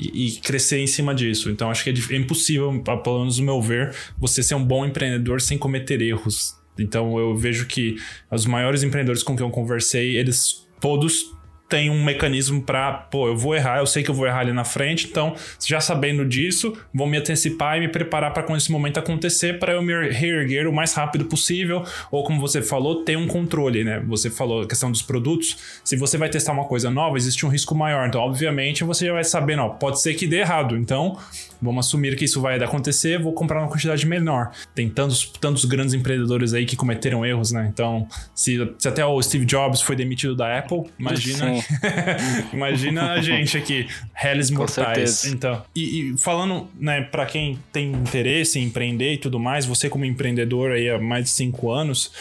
e, 0.00 0.40
crescer 0.40 0.78
em 0.78 0.86
cima 0.86 1.14
disso. 1.14 1.50
Então 1.50 1.70
acho 1.70 1.84
que 1.84 1.90
é, 1.90 2.14
é 2.14 2.16
impossível, 2.16 2.82
pelo 3.02 3.20
menos 3.20 3.38
no 3.38 3.44
meu 3.44 3.60
ver, 3.60 3.94
você 4.18 4.42
ser 4.42 4.54
um 4.54 4.64
bom 4.64 4.84
empreendedor 4.84 5.40
sem 5.40 5.58
cometer 5.58 6.00
erros. 6.00 6.54
Então 6.78 7.18
eu 7.18 7.36
vejo 7.36 7.66
que 7.66 7.96
os 8.30 8.46
maiores 8.46 8.82
empreendedores 8.82 9.22
com 9.22 9.36
quem 9.36 9.44
eu 9.44 9.50
conversei, 9.50 10.16
eles 10.16 10.66
todos 10.80 11.37
tem 11.68 11.90
um 11.90 12.02
mecanismo 12.02 12.62
para, 12.62 12.92
pô, 12.92 13.28
eu 13.28 13.36
vou 13.36 13.54
errar, 13.54 13.78
eu 13.78 13.86
sei 13.86 14.02
que 14.02 14.10
eu 14.10 14.14
vou 14.14 14.26
errar 14.26 14.40
ali 14.40 14.52
na 14.52 14.64
frente, 14.64 15.06
então, 15.06 15.34
já 15.64 15.80
sabendo 15.80 16.24
disso, 16.24 16.76
vou 16.94 17.06
me 17.06 17.18
antecipar 17.18 17.76
e 17.76 17.80
me 17.80 17.88
preparar 17.88 18.32
para 18.32 18.42
quando 18.42 18.58
esse 18.58 18.72
momento 18.72 18.98
acontecer, 18.98 19.58
para 19.58 19.74
eu 19.74 19.82
me 19.82 19.92
reerguer 20.08 20.66
o 20.66 20.72
mais 20.72 20.94
rápido 20.94 21.26
possível, 21.26 21.84
ou 22.10 22.24
como 22.24 22.40
você 22.40 22.62
falou, 22.62 23.04
ter 23.04 23.18
um 23.18 23.26
controle, 23.26 23.84
né? 23.84 24.02
Você 24.06 24.30
falou 24.30 24.62
a 24.62 24.66
questão 24.66 24.90
dos 24.90 25.02
produtos, 25.02 25.58
se 25.84 25.96
você 25.96 26.16
vai 26.16 26.30
testar 26.30 26.52
uma 26.52 26.64
coisa 26.64 26.90
nova, 26.90 27.16
existe 27.16 27.44
um 27.44 27.50
risco 27.50 27.74
maior, 27.74 28.08
então, 28.08 28.20
obviamente, 28.20 28.82
você 28.82 29.06
já 29.06 29.12
vai 29.12 29.24
saber, 29.24 29.58
ó, 29.58 29.68
pode 29.68 30.00
ser 30.00 30.14
que 30.14 30.26
dê 30.26 30.38
errado, 30.38 30.76
então, 30.76 31.18
vamos 31.60 31.86
assumir 31.86 32.16
que 32.16 32.24
isso 32.24 32.40
vai 32.40 32.62
acontecer, 32.62 33.20
vou 33.20 33.32
comprar 33.32 33.60
uma 33.60 33.68
quantidade 33.68 34.06
menor. 34.06 34.50
Tem 34.74 34.88
tantos, 34.88 35.26
tantos 35.40 35.64
grandes 35.64 35.94
empreendedores 35.94 36.54
aí 36.54 36.64
que 36.64 36.76
cometeram 36.76 37.24
erros, 37.24 37.52
né? 37.52 37.68
Então, 37.72 38.06
se, 38.34 38.74
se 38.78 38.88
até 38.88 39.04
o 39.04 39.20
Steve 39.22 39.44
Jobs 39.44 39.80
foi 39.80 39.96
demitido 39.96 40.34
da 40.34 40.58
Apple, 40.58 40.84
imagina 40.98 41.58
Imagina 42.52 43.12
a 43.12 43.20
gente 43.20 43.56
aqui, 43.56 43.88
réis 44.12 44.50
mortais. 44.50 45.24
Então, 45.24 45.62
e, 45.74 46.12
e, 46.12 46.18
falando, 46.18 46.68
né, 46.78 47.02
para 47.02 47.26
quem 47.26 47.58
tem 47.72 47.92
interesse 47.92 48.58
em 48.58 48.64
empreender 48.64 49.14
e 49.14 49.18
tudo 49.18 49.38
mais, 49.38 49.66
você 49.66 49.88
como 49.88 50.04
empreendedor 50.04 50.72
aí 50.72 50.88
há 50.88 50.98
mais 50.98 51.24
de 51.24 51.30
cinco 51.30 51.70
anos, 51.70 52.12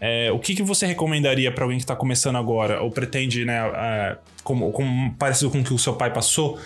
é, 0.00 0.30
o 0.32 0.38
que, 0.38 0.54
que 0.54 0.62
você 0.62 0.86
recomendaria 0.86 1.50
para 1.50 1.64
alguém 1.64 1.78
que 1.78 1.84
está 1.84 1.96
começando 1.96 2.36
agora 2.36 2.82
ou 2.82 2.90
pretende, 2.90 3.44
né, 3.44 3.58
é, 3.74 4.16
como, 4.42 4.70
como 4.72 5.14
parecido 5.14 5.50
com 5.50 5.60
o 5.60 5.64
que 5.64 5.72
o 5.72 5.78
seu 5.78 5.94
pai 5.94 6.12
passou, 6.12 6.58
a, 6.58 6.62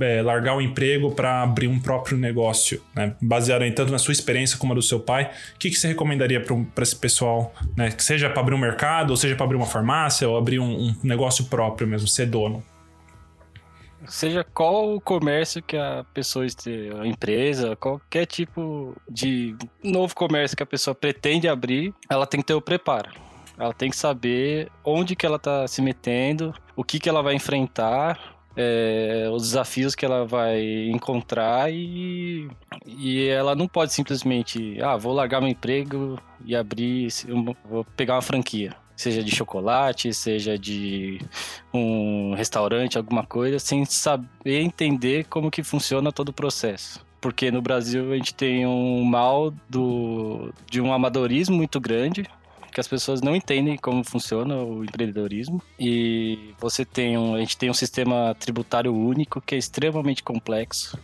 é, 0.00 0.22
largar 0.22 0.56
o 0.56 0.60
emprego 0.60 1.10
para 1.12 1.42
abrir 1.42 1.68
um 1.68 1.78
próprio 1.78 2.16
negócio, 2.16 2.82
né? 2.94 3.14
baseado 3.20 3.62
em 3.62 3.72
tanto 3.72 3.92
na 3.92 3.98
sua 3.98 4.12
experiência 4.12 4.58
como 4.58 4.72
a 4.72 4.76
do 4.76 4.82
seu 4.82 5.00
pai, 5.00 5.30
o 5.54 5.58
que, 5.58 5.70
que 5.70 5.76
você 5.76 5.88
recomendaria 5.88 6.40
para 6.40 6.82
esse 6.82 6.96
pessoal, 6.96 7.54
né? 7.76 7.90
Que 7.90 8.02
seja 8.02 8.30
para 8.30 8.40
abrir 8.40 8.54
um 8.54 8.58
mercado, 8.58 9.10
ou 9.10 9.16
seja 9.16 9.34
para 9.34 9.44
abrir 9.44 9.56
uma 9.56 9.66
farmácia, 9.66 10.28
ou 10.28 10.36
abrir 10.36 10.58
um, 10.58 10.88
um, 10.88 10.96
negócio 11.02 11.46
próprio 11.46 11.86
mesmo, 11.86 12.08
ser 12.08 12.26
dono? 12.26 12.62
seja 14.06 14.44
qual 14.44 14.94
o 14.94 15.00
comércio 15.00 15.62
que 15.62 15.76
a 15.76 16.04
pessoa 16.14 16.46
esteja, 16.46 17.00
a 17.00 17.06
empresa, 17.06 17.74
qualquer 17.74 18.24
tipo 18.26 18.94
de 19.08 19.56
novo 19.82 20.14
comércio 20.14 20.56
que 20.56 20.62
a 20.62 20.66
pessoa 20.66 20.94
pretende 20.94 21.48
abrir, 21.48 21.92
ela 22.08 22.26
tem 22.26 22.40
que 22.40 22.46
ter 22.46 22.54
o 22.54 22.60
preparo. 22.60 23.10
Ela 23.58 23.72
tem 23.72 23.90
que 23.90 23.96
saber 23.96 24.70
onde 24.84 25.16
que 25.16 25.24
ela 25.24 25.36
está 25.36 25.66
se 25.66 25.80
metendo, 25.80 26.54
o 26.76 26.84
que 26.84 27.00
que 27.00 27.08
ela 27.08 27.22
vai 27.22 27.34
enfrentar, 27.34 28.35
é, 28.56 29.28
os 29.30 29.42
desafios 29.42 29.94
que 29.94 30.04
ela 30.04 30.24
vai 30.24 30.88
encontrar 30.88 31.70
e, 31.72 32.48
e 32.86 33.28
ela 33.28 33.54
não 33.54 33.68
pode 33.68 33.92
simplesmente, 33.92 34.80
ah, 34.82 34.96
vou 34.96 35.12
largar 35.12 35.40
meu 35.40 35.50
emprego 35.50 36.18
e 36.44 36.56
abrir, 36.56 37.08
vou 37.68 37.84
pegar 37.96 38.14
uma 38.14 38.22
franquia. 38.22 38.74
Seja 38.96 39.22
de 39.22 39.30
chocolate, 39.30 40.14
seja 40.14 40.58
de 40.58 41.20
um 41.72 42.32
restaurante, 42.34 42.96
alguma 42.96 43.26
coisa, 43.26 43.58
sem 43.58 43.84
saber 43.84 44.62
entender 44.62 45.26
como 45.26 45.50
que 45.50 45.62
funciona 45.62 46.10
todo 46.10 46.30
o 46.30 46.32
processo 46.32 47.04
porque 47.20 47.50
no 47.50 47.60
Brasil 47.60 48.12
a 48.12 48.16
gente 48.16 48.32
tem 48.32 48.64
um 48.64 49.02
mal 49.02 49.52
do, 49.68 50.52
de 50.70 50.80
um 50.80 50.92
amadorismo 50.92 51.56
muito 51.56 51.80
grande, 51.80 52.24
que 52.76 52.80
as 52.80 52.86
pessoas 52.86 53.22
não 53.22 53.34
entendem 53.34 53.74
como 53.78 54.04
funciona 54.04 54.54
o 54.54 54.84
empreendedorismo. 54.84 55.62
E 55.80 56.52
você 56.60 56.84
tem 56.84 57.16
um, 57.16 57.34
a 57.34 57.38
gente 57.38 57.56
tem 57.56 57.70
um 57.70 57.74
sistema 57.74 58.36
tributário 58.38 58.94
único 58.94 59.40
que 59.40 59.54
é 59.54 59.58
extremamente 59.58 60.22
complexo. 60.22 60.98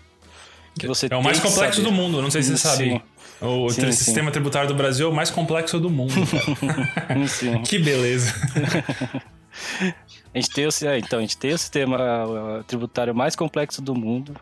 Que 0.78 0.86
você 0.86 1.08
é 1.10 1.16
o 1.16 1.22
mais 1.22 1.40
complexo 1.40 1.80
saber. 1.80 1.88
do 1.88 1.96
mundo, 1.96 2.20
não 2.20 2.30
sei 2.30 2.42
se 2.42 2.50
você 2.50 2.58
sabe. 2.58 3.02
O 3.40 3.70
sim, 3.70 3.90
sistema 3.90 4.26
sim. 4.26 4.32
tributário 4.32 4.68
do 4.68 4.74
Brasil 4.74 5.06
é 5.06 5.10
o 5.10 5.14
mais 5.14 5.30
complexo 5.30 5.80
do 5.80 5.88
mundo. 5.88 6.12
que 7.64 7.78
beleza. 7.78 8.34
a 10.34 10.38
gente 10.38 10.50
tem 10.50 10.66
o, 10.66 10.70
é, 10.84 10.98
então, 10.98 11.20
a 11.20 11.22
gente 11.22 11.38
tem 11.38 11.54
o 11.54 11.58
sistema 11.58 12.62
tributário 12.66 13.14
mais 13.14 13.34
complexo 13.34 13.80
do 13.80 13.94
mundo 13.94 14.38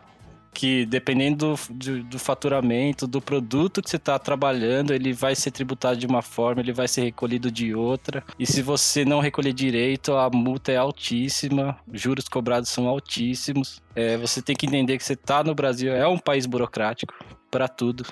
que 0.53 0.85
dependendo 0.85 1.55
do, 1.69 2.03
do, 2.03 2.19
faturamento, 2.19 3.07
do 3.07 3.21
produto 3.21 3.81
que 3.81 3.89
você 3.89 3.95
está 3.95 4.19
trabalhando, 4.19 4.93
ele 4.93 5.13
vai 5.13 5.35
ser 5.35 5.51
tributado 5.51 5.97
de 5.97 6.05
uma 6.05 6.21
forma, 6.21 6.61
ele 6.61 6.73
vai 6.73 6.87
ser 6.87 7.01
recolhido 7.01 7.49
de 7.49 7.73
outra. 7.73 8.23
E 8.37 8.45
se 8.45 8.61
você 8.61 9.05
não 9.05 9.19
recolher 9.19 9.53
direito, 9.53 10.13
a 10.13 10.29
multa 10.29 10.71
é 10.71 10.77
altíssima, 10.77 11.77
juros 11.91 12.27
cobrados 12.27 12.69
são 12.69 12.87
altíssimos. 12.87 13.81
É, 13.95 14.17
você 14.17 14.41
tem 14.41 14.55
que 14.55 14.65
entender 14.65 14.97
que 14.97 15.03
você 15.03 15.13
está 15.13 15.43
no 15.43 15.55
Brasil, 15.55 15.93
é 15.93 16.07
um 16.07 16.17
país 16.17 16.45
burocrático 16.45 17.13
para 17.49 17.67
tudo. 17.67 18.05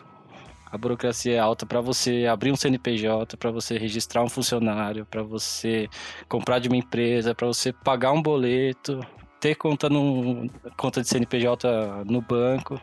A 0.72 0.78
burocracia 0.78 1.34
é 1.34 1.40
alta 1.40 1.66
para 1.66 1.82
você 1.82 2.28
abrir 2.28 2.52
um 2.52 2.56
CNPJ, 2.56 3.36
para 3.38 3.50
você 3.50 3.78
registrar 3.78 4.24
um 4.24 4.30
funcionário, 4.30 5.04
para 5.04 5.24
você 5.24 5.90
comprar 6.28 6.60
de 6.60 6.68
uma 6.68 6.78
empresa, 6.78 7.34
para 7.34 7.48
você 7.48 7.74
pagar 7.74 8.12
um 8.12 8.22
boleto, 8.22 9.00
ter 9.40 9.56
conta, 9.56 9.90
no, 9.90 10.50
conta 10.78 11.02
de 11.02 11.08
CNPJ 11.08 12.04
no 12.06 12.22
banco. 12.22 12.80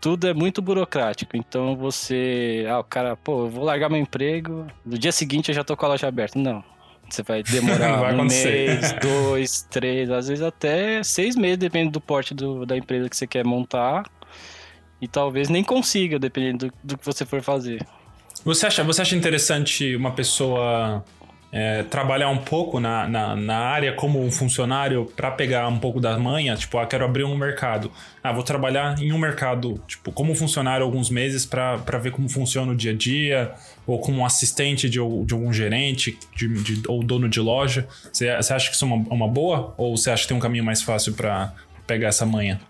Tudo 0.00 0.28
é 0.28 0.34
muito 0.34 0.62
burocrático. 0.62 1.36
Então 1.36 1.76
você. 1.76 2.66
Ah, 2.68 2.78
o 2.78 2.84
cara, 2.84 3.16
pô, 3.16 3.44
eu 3.44 3.50
vou 3.50 3.64
largar 3.64 3.90
meu 3.90 4.00
emprego. 4.00 4.66
No 4.84 4.98
dia 4.98 5.12
seguinte 5.12 5.50
eu 5.50 5.54
já 5.54 5.64
tô 5.64 5.76
com 5.76 5.86
a 5.86 5.90
loja 5.90 6.08
aberta. 6.08 6.38
Não. 6.38 6.64
Você 7.08 7.22
vai 7.22 7.42
demorar 7.42 7.96
vai 8.00 8.14
um 8.14 8.24
mês, 8.24 8.92
dois, 9.02 9.62
três, 9.68 10.10
às 10.10 10.28
vezes 10.28 10.44
até 10.44 11.02
seis 11.02 11.34
meses, 11.34 11.58
dependendo 11.58 11.92
do 11.92 12.00
porte 12.00 12.32
do, 12.32 12.64
da 12.64 12.76
empresa 12.76 13.08
que 13.08 13.16
você 13.16 13.26
quer 13.26 13.44
montar. 13.44 14.04
E 15.02 15.08
talvez 15.08 15.48
nem 15.48 15.64
consiga, 15.64 16.18
dependendo 16.18 16.66
do, 16.66 16.72
do 16.84 16.98
que 16.98 17.04
você 17.04 17.24
for 17.24 17.42
fazer. 17.42 17.84
Você 18.44 18.66
acha, 18.66 18.84
você 18.84 19.02
acha 19.02 19.16
interessante 19.16 19.96
uma 19.96 20.12
pessoa 20.12 21.04
é, 21.52 21.82
trabalhar 21.82 22.28
um 22.28 22.38
pouco 22.38 22.78
na, 22.78 23.08
na, 23.08 23.34
na, 23.34 23.58
área 23.58 23.92
como 23.92 24.24
um 24.24 24.30
funcionário 24.30 25.06
para 25.16 25.30
pegar 25.32 25.66
um 25.66 25.78
pouco 25.78 26.00
da 26.00 26.16
manha, 26.16 26.54
tipo, 26.54 26.78
ah, 26.78 26.86
quero 26.86 27.04
abrir 27.04 27.24
um 27.24 27.36
mercado. 27.36 27.90
Ah, 28.22 28.32
vou 28.32 28.44
trabalhar 28.44 29.00
em 29.00 29.12
um 29.12 29.18
mercado, 29.18 29.82
tipo, 29.88 30.12
como 30.12 30.34
funcionário 30.34 30.84
alguns 30.84 31.10
meses 31.10 31.44
para 31.44 31.76
ver 32.00 32.12
como 32.12 32.28
funciona 32.28 32.70
o 32.70 32.76
dia 32.76 32.92
a 32.92 32.94
dia, 32.94 33.52
ou 33.84 33.98
como 33.98 34.24
assistente 34.24 34.88
de, 34.88 34.98
de 34.98 35.34
algum 35.34 35.52
gerente 35.52 36.16
de, 36.36 36.48
de, 36.62 36.82
ou 36.86 37.02
dono 37.02 37.28
de 37.28 37.40
loja. 37.40 37.88
Você, 38.12 38.28
acha 38.28 38.68
que 38.68 38.76
isso 38.76 38.84
é 38.84 38.88
uma, 38.88 38.96
uma 39.12 39.28
boa? 39.28 39.74
Ou 39.76 39.96
você 39.96 40.10
acha 40.10 40.22
que 40.22 40.28
tem 40.28 40.36
um 40.36 40.40
caminho 40.40 40.64
mais 40.64 40.82
fácil 40.82 41.14
para 41.14 41.52
pegar 41.84 42.08
essa 42.08 42.24
manha? 42.24 42.60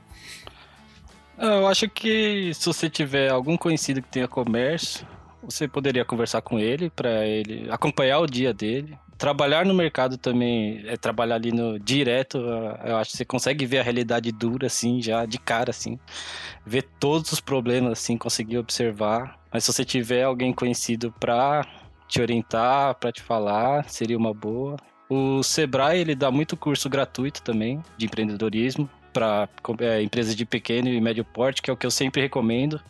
Eu 1.36 1.66
acho 1.66 1.88
que 1.88 2.52
se 2.54 2.66
você 2.66 2.88
tiver 2.88 3.30
algum 3.30 3.56
conhecido 3.56 4.00
que 4.00 4.08
tenha 4.08 4.28
comércio, 4.28 5.06
você 5.42 5.66
poderia 5.68 6.04
conversar 6.04 6.42
com 6.42 6.58
ele 6.58 6.90
para 6.90 7.26
ele 7.26 7.68
acompanhar 7.70 8.20
o 8.20 8.26
dia 8.26 8.52
dele. 8.52 8.96
Trabalhar 9.16 9.66
no 9.66 9.74
mercado 9.74 10.16
também 10.16 10.82
é 10.86 10.96
trabalhar 10.96 11.34
ali 11.34 11.52
no 11.52 11.78
direto. 11.78 12.38
Eu 12.84 12.96
acho 12.96 13.10
que 13.10 13.16
você 13.18 13.24
consegue 13.24 13.66
ver 13.66 13.78
a 13.78 13.82
realidade 13.82 14.32
dura 14.32 14.66
assim, 14.66 15.02
já 15.02 15.26
de 15.26 15.38
cara 15.38 15.70
assim, 15.70 15.98
ver 16.64 16.82
todos 16.98 17.32
os 17.32 17.40
problemas 17.40 17.92
assim, 17.92 18.16
conseguir 18.16 18.58
observar. 18.58 19.38
Mas 19.52 19.64
se 19.64 19.72
você 19.72 19.84
tiver 19.84 20.22
alguém 20.22 20.52
conhecido 20.52 21.12
para 21.20 21.66
te 22.08 22.20
orientar, 22.20 22.94
para 22.94 23.12
te 23.12 23.20
falar, 23.20 23.88
seria 23.88 24.16
uma 24.16 24.32
boa. 24.32 24.76
O 25.08 25.42
Sebrae 25.42 26.00
ele 26.00 26.14
dá 26.14 26.30
muito 26.30 26.56
curso 26.56 26.88
gratuito 26.88 27.42
também 27.42 27.82
de 27.96 28.06
empreendedorismo 28.06 28.88
para 29.12 29.48
é, 29.80 30.02
empresas 30.02 30.34
de 30.36 30.44
pequeno 30.44 30.88
e 30.88 31.00
médio 31.00 31.24
porte, 31.24 31.60
que 31.60 31.70
é 31.70 31.72
o 31.72 31.76
que 31.76 31.86
eu 31.86 31.90
sempre 31.90 32.22
recomendo. 32.22 32.80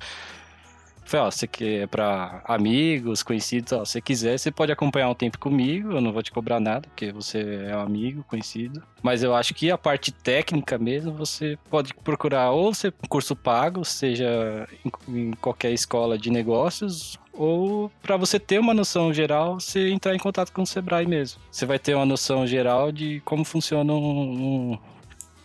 Falei, 1.11 1.26
ó, 1.26 1.30
você 1.32 1.44
quer 1.48 1.88
para 1.88 2.40
amigos, 2.44 3.20
conhecidos, 3.20 3.72
ó, 3.72 3.84
se 3.84 4.00
quiser, 4.00 4.38
você 4.38 4.48
pode 4.48 4.70
acompanhar 4.70 5.08
um 5.08 5.14
tempo 5.14 5.40
comigo, 5.40 5.90
eu 5.90 6.00
não 6.00 6.12
vou 6.12 6.22
te 6.22 6.30
cobrar 6.30 6.61
nada, 6.61 6.82
porque 6.82 7.11
você 7.11 7.66
é 7.68 7.76
um 7.76 7.80
amigo, 7.80 8.24
conhecido. 8.28 8.80
Mas 9.02 9.24
eu 9.24 9.34
acho 9.34 9.52
que 9.52 9.72
a 9.72 9.76
parte 9.76 10.12
técnica 10.12 10.78
mesmo, 10.78 11.12
você 11.12 11.58
pode 11.68 11.92
procurar 11.94 12.52
ou 12.52 12.72
ser 12.72 12.94
curso 13.08 13.34
pago, 13.34 13.84
seja 13.84 14.68
em 15.08 15.32
qualquer 15.32 15.72
escola 15.72 16.16
de 16.16 16.30
negócios, 16.30 17.18
ou 17.32 17.90
para 18.00 18.16
você 18.16 18.38
ter 18.38 18.61
uma 18.61 18.72
noção 18.72 19.12
geral, 19.12 19.58
você 19.58 19.90
entrar 19.90 20.14
em 20.14 20.18
contato 20.18 20.52
com 20.52 20.62
o 20.62 20.66
Sebrae 20.66 21.08
mesmo. 21.08 21.40
Você 21.50 21.66
vai 21.66 21.80
ter 21.80 21.96
uma 21.96 22.06
noção 22.06 22.46
geral 22.46 22.92
de 22.92 23.20
como 23.24 23.44
funciona 23.44 23.92
um, 23.92 24.70
um 24.72 24.78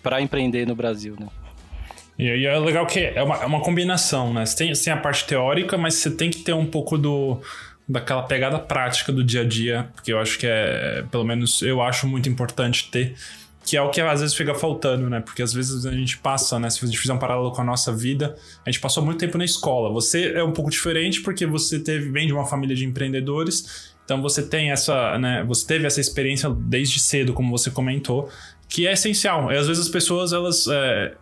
para 0.03 0.21
empreender 0.21 0.67
no 0.67 0.75
Brasil, 0.75 1.15
né? 1.19 1.27
E 2.17 2.29
aí 2.29 2.45
é 2.45 2.57
legal 2.57 2.85
que 2.85 2.99
é 2.99 3.21
uma, 3.21 3.35
é 3.43 3.45
uma 3.45 3.61
combinação, 3.61 4.33
né? 4.33 4.45
Você 4.45 4.55
tem, 4.55 4.73
você 4.73 4.85
tem 4.85 4.93
a 4.93 4.97
parte 4.97 5.25
teórica, 5.25 5.77
mas 5.77 5.95
você 5.95 6.09
tem 6.09 6.29
que 6.29 6.39
ter 6.39 6.53
um 6.53 6.65
pouco 6.65 6.97
do 6.97 7.41
daquela 7.87 8.23
pegada 8.23 8.57
prática 8.57 9.11
do 9.11 9.23
dia 9.23 9.41
a 9.41 9.43
dia, 9.43 9.89
porque 9.93 10.11
eu 10.11 10.19
acho 10.19 10.39
que 10.39 10.47
é, 10.47 11.03
pelo 11.11 11.23
menos 11.23 11.61
eu 11.61 11.83
acho 11.83 12.07
muito 12.07 12.27
importante 12.27 12.89
ter, 12.89 13.15
que 13.63 13.77
é 13.77 13.81
o 13.81 13.89
que 13.89 14.01
às 14.01 14.21
vezes 14.21 14.35
fica 14.35 14.55
faltando, 14.55 15.09
né? 15.09 15.19
Porque 15.19 15.41
às 15.41 15.53
vezes 15.53 15.85
a 15.85 15.91
gente 15.91 16.17
passa, 16.17 16.59
né? 16.59 16.69
Se 16.69 16.83
a 16.83 16.87
gente 16.87 16.97
fizer 16.97 17.13
um 17.13 17.19
paralelo 17.19 17.51
com 17.51 17.61
a 17.61 17.63
nossa 17.63 17.91
vida, 17.91 18.35
a 18.65 18.71
gente 18.71 18.79
passou 18.79 19.03
muito 19.03 19.19
tempo 19.19 19.37
na 19.37 19.45
escola. 19.45 19.91
Você 19.91 20.33
é 20.33 20.43
um 20.43 20.51
pouco 20.51 20.69
diferente 20.69 21.21
porque 21.21 21.45
você 21.45 21.79
teve, 21.79 22.09
vem 22.09 22.27
de 22.27 22.33
uma 22.33 22.45
família 22.45 22.75
de 22.75 22.85
empreendedores, 22.85 23.93
então 24.03 24.21
você 24.21 24.41
tem 24.43 24.71
essa, 24.71 25.17
né? 25.17 25.43
Você 25.47 25.65
teve 25.65 25.85
essa 25.85 25.99
experiência 25.99 26.49
desde 26.49 26.99
cedo, 26.99 27.33
como 27.33 27.55
você 27.55 27.71
comentou, 27.71 28.29
que 28.69 28.87
é 28.87 28.93
essencial. 28.93 29.51
E 29.51 29.57
às 29.57 29.67
vezes 29.67 29.85
as 29.85 29.89
pessoas 29.89 30.31
elas 30.31 30.67
é, 30.67 31.13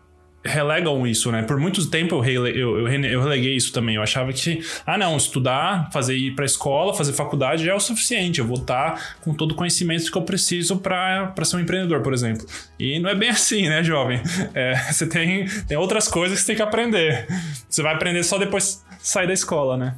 relegam 0.43 1.07
isso, 1.07 1.31
né? 1.31 1.41
Por 1.41 1.57
muito 1.57 1.85
tempo 1.89 2.15
eu, 2.15 2.19
rele, 2.19 2.49
eu, 2.49 2.79
eu, 2.79 2.87
eu, 2.87 3.21
releguei 3.21 3.55
isso 3.55 3.71
também. 3.71 3.95
Eu 3.95 4.03
achava 4.03 4.31
que, 4.33 4.63
ah, 4.85 4.97
não, 4.97 5.15
estudar, 5.15 5.89
fazer 5.91 6.15
ir 6.15 6.35
pra 6.35 6.45
escola, 6.45 6.93
fazer 6.93 7.13
faculdade 7.13 7.65
já 7.65 7.71
é 7.71 7.75
o 7.75 7.79
suficiente. 7.79 8.39
Eu 8.39 8.47
vou 8.47 8.57
estar 8.57 9.17
com 9.21 9.33
todo 9.33 9.53
o 9.53 9.55
conhecimento 9.55 10.11
que 10.11 10.17
eu 10.17 10.23
preciso 10.23 10.77
para 10.77 11.33
ser 11.43 11.55
um 11.55 11.59
empreendedor, 11.59 12.01
por 12.01 12.13
exemplo. 12.13 12.45
E 12.77 12.99
não 12.99 13.09
é 13.09 13.15
bem 13.15 13.29
assim, 13.29 13.69
né, 13.69 13.83
jovem? 13.83 14.21
É, 14.55 14.75
você 14.91 15.07
tem, 15.07 15.47
tem 15.67 15.77
outras 15.77 16.07
coisas 16.07 16.37
que 16.37 16.41
você 16.41 16.47
tem 16.47 16.55
que 16.55 16.61
aprender. 16.61 17.27
Você 17.67 17.81
vai 17.81 17.93
aprender 17.93 18.23
só 18.23 18.37
depois 18.37 18.83
sair 18.99 19.25
da 19.25 19.33
escola, 19.33 19.77
né? 19.77 19.95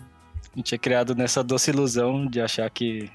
A 0.54 0.58
gente 0.58 0.74
é 0.74 0.78
criado 0.78 1.14
nessa 1.14 1.44
doce 1.44 1.72
ilusão 1.72 2.26
de 2.26 2.40
achar 2.40 2.70
que 2.70 3.10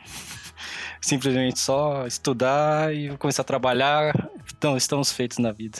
simplesmente 1.00 1.58
só 1.58 2.06
estudar 2.06 2.94
e 2.94 3.16
começar 3.16 3.42
a 3.42 3.44
trabalhar, 3.44 4.12
então 4.56 4.76
estamos 4.76 5.12
feitos 5.12 5.38
na 5.38 5.52
vida. 5.52 5.78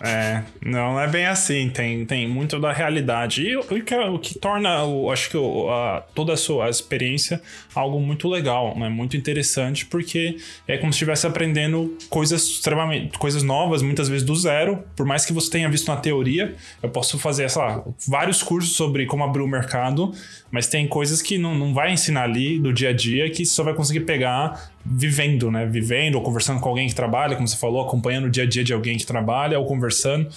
É, 0.00 0.42
não 0.64 1.00
é 1.00 1.06
bem 1.06 1.26
assim, 1.26 1.68
tem, 1.70 2.04
tem 2.04 2.28
muito 2.28 2.58
da 2.58 2.72
realidade. 2.72 3.42
E 3.42 3.56
o 3.56 3.62
que, 3.62 3.94
o 3.94 4.18
que 4.18 4.38
torna, 4.38 4.84
o, 4.84 5.10
acho 5.10 5.30
que 5.30 5.36
o, 5.36 5.70
a, 5.70 6.02
toda 6.14 6.32
a 6.32 6.36
sua 6.36 6.68
experiência 6.68 7.40
algo 7.74 8.00
muito 8.00 8.28
legal, 8.28 8.76
né? 8.76 8.88
muito 8.88 9.16
interessante, 9.16 9.86
porque 9.86 10.36
é 10.66 10.76
como 10.78 10.92
se 10.92 10.96
estivesse 10.96 11.26
aprendendo 11.26 11.96
coisas 12.08 12.42
extremamente, 12.42 13.18
coisas 13.18 13.42
novas, 13.42 13.82
muitas 13.82 14.08
vezes 14.08 14.26
do 14.26 14.34
zero. 14.34 14.82
Por 14.94 15.06
mais 15.06 15.24
que 15.24 15.32
você 15.32 15.50
tenha 15.50 15.68
visto 15.68 15.88
na 15.88 15.96
teoria, 15.96 16.54
eu 16.82 16.88
posso 16.88 17.18
fazer, 17.18 17.48
sei 17.50 17.62
lá, 17.62 17.84
vários 18.08 18.42
cursos 18.42 18.74
sobre 18.74 19.06
como 19.06 19.24
abrir 19.24 19.42
o 19.42 19.48
mercado, 19.48 20.12
mas 20.56 20.66
tem 20.66 20.88
coisas 20.88 21.20
que 21.20 21.36
não, 21.36 21.54
não 21.54 21.74
vai 21.74 21.92
ensinar 21.92 22.22
ali 22.22 22.58
do 22.58 22.72
dia 22.72 22.88
a 22.88 22.92
dia 22.94 23.28
que 23.28 23.44
só 23.44 23.62
vai 23.62 23.74
conseguir 23.74 24.00
pegar 24.00 24.72
vivendo, 24.82 25.50
né? 25.50 25.66
Vivendo 25.66 26.14
ou 26.14 26.22
conversando 26.22 26.60
com 26.60 26.70
alguém 26.70 26.88
que 26.88 26.94
trabalha, 26.94 27.36
como 27.36 27.46
você 27.46 27.58
falou, 27.58 27.82
acompanhando 27.82 28.24
o 28.24 28.30
dia 28.30 28.44
a 28.44 28.46
dia 28.46 28.64
de 28.64 28.72
alguém 28.72 28.96
que 28.96 29.04
trabalha 29.04 29.58
ou 29.58 29.66
conversando. 29.66 30.30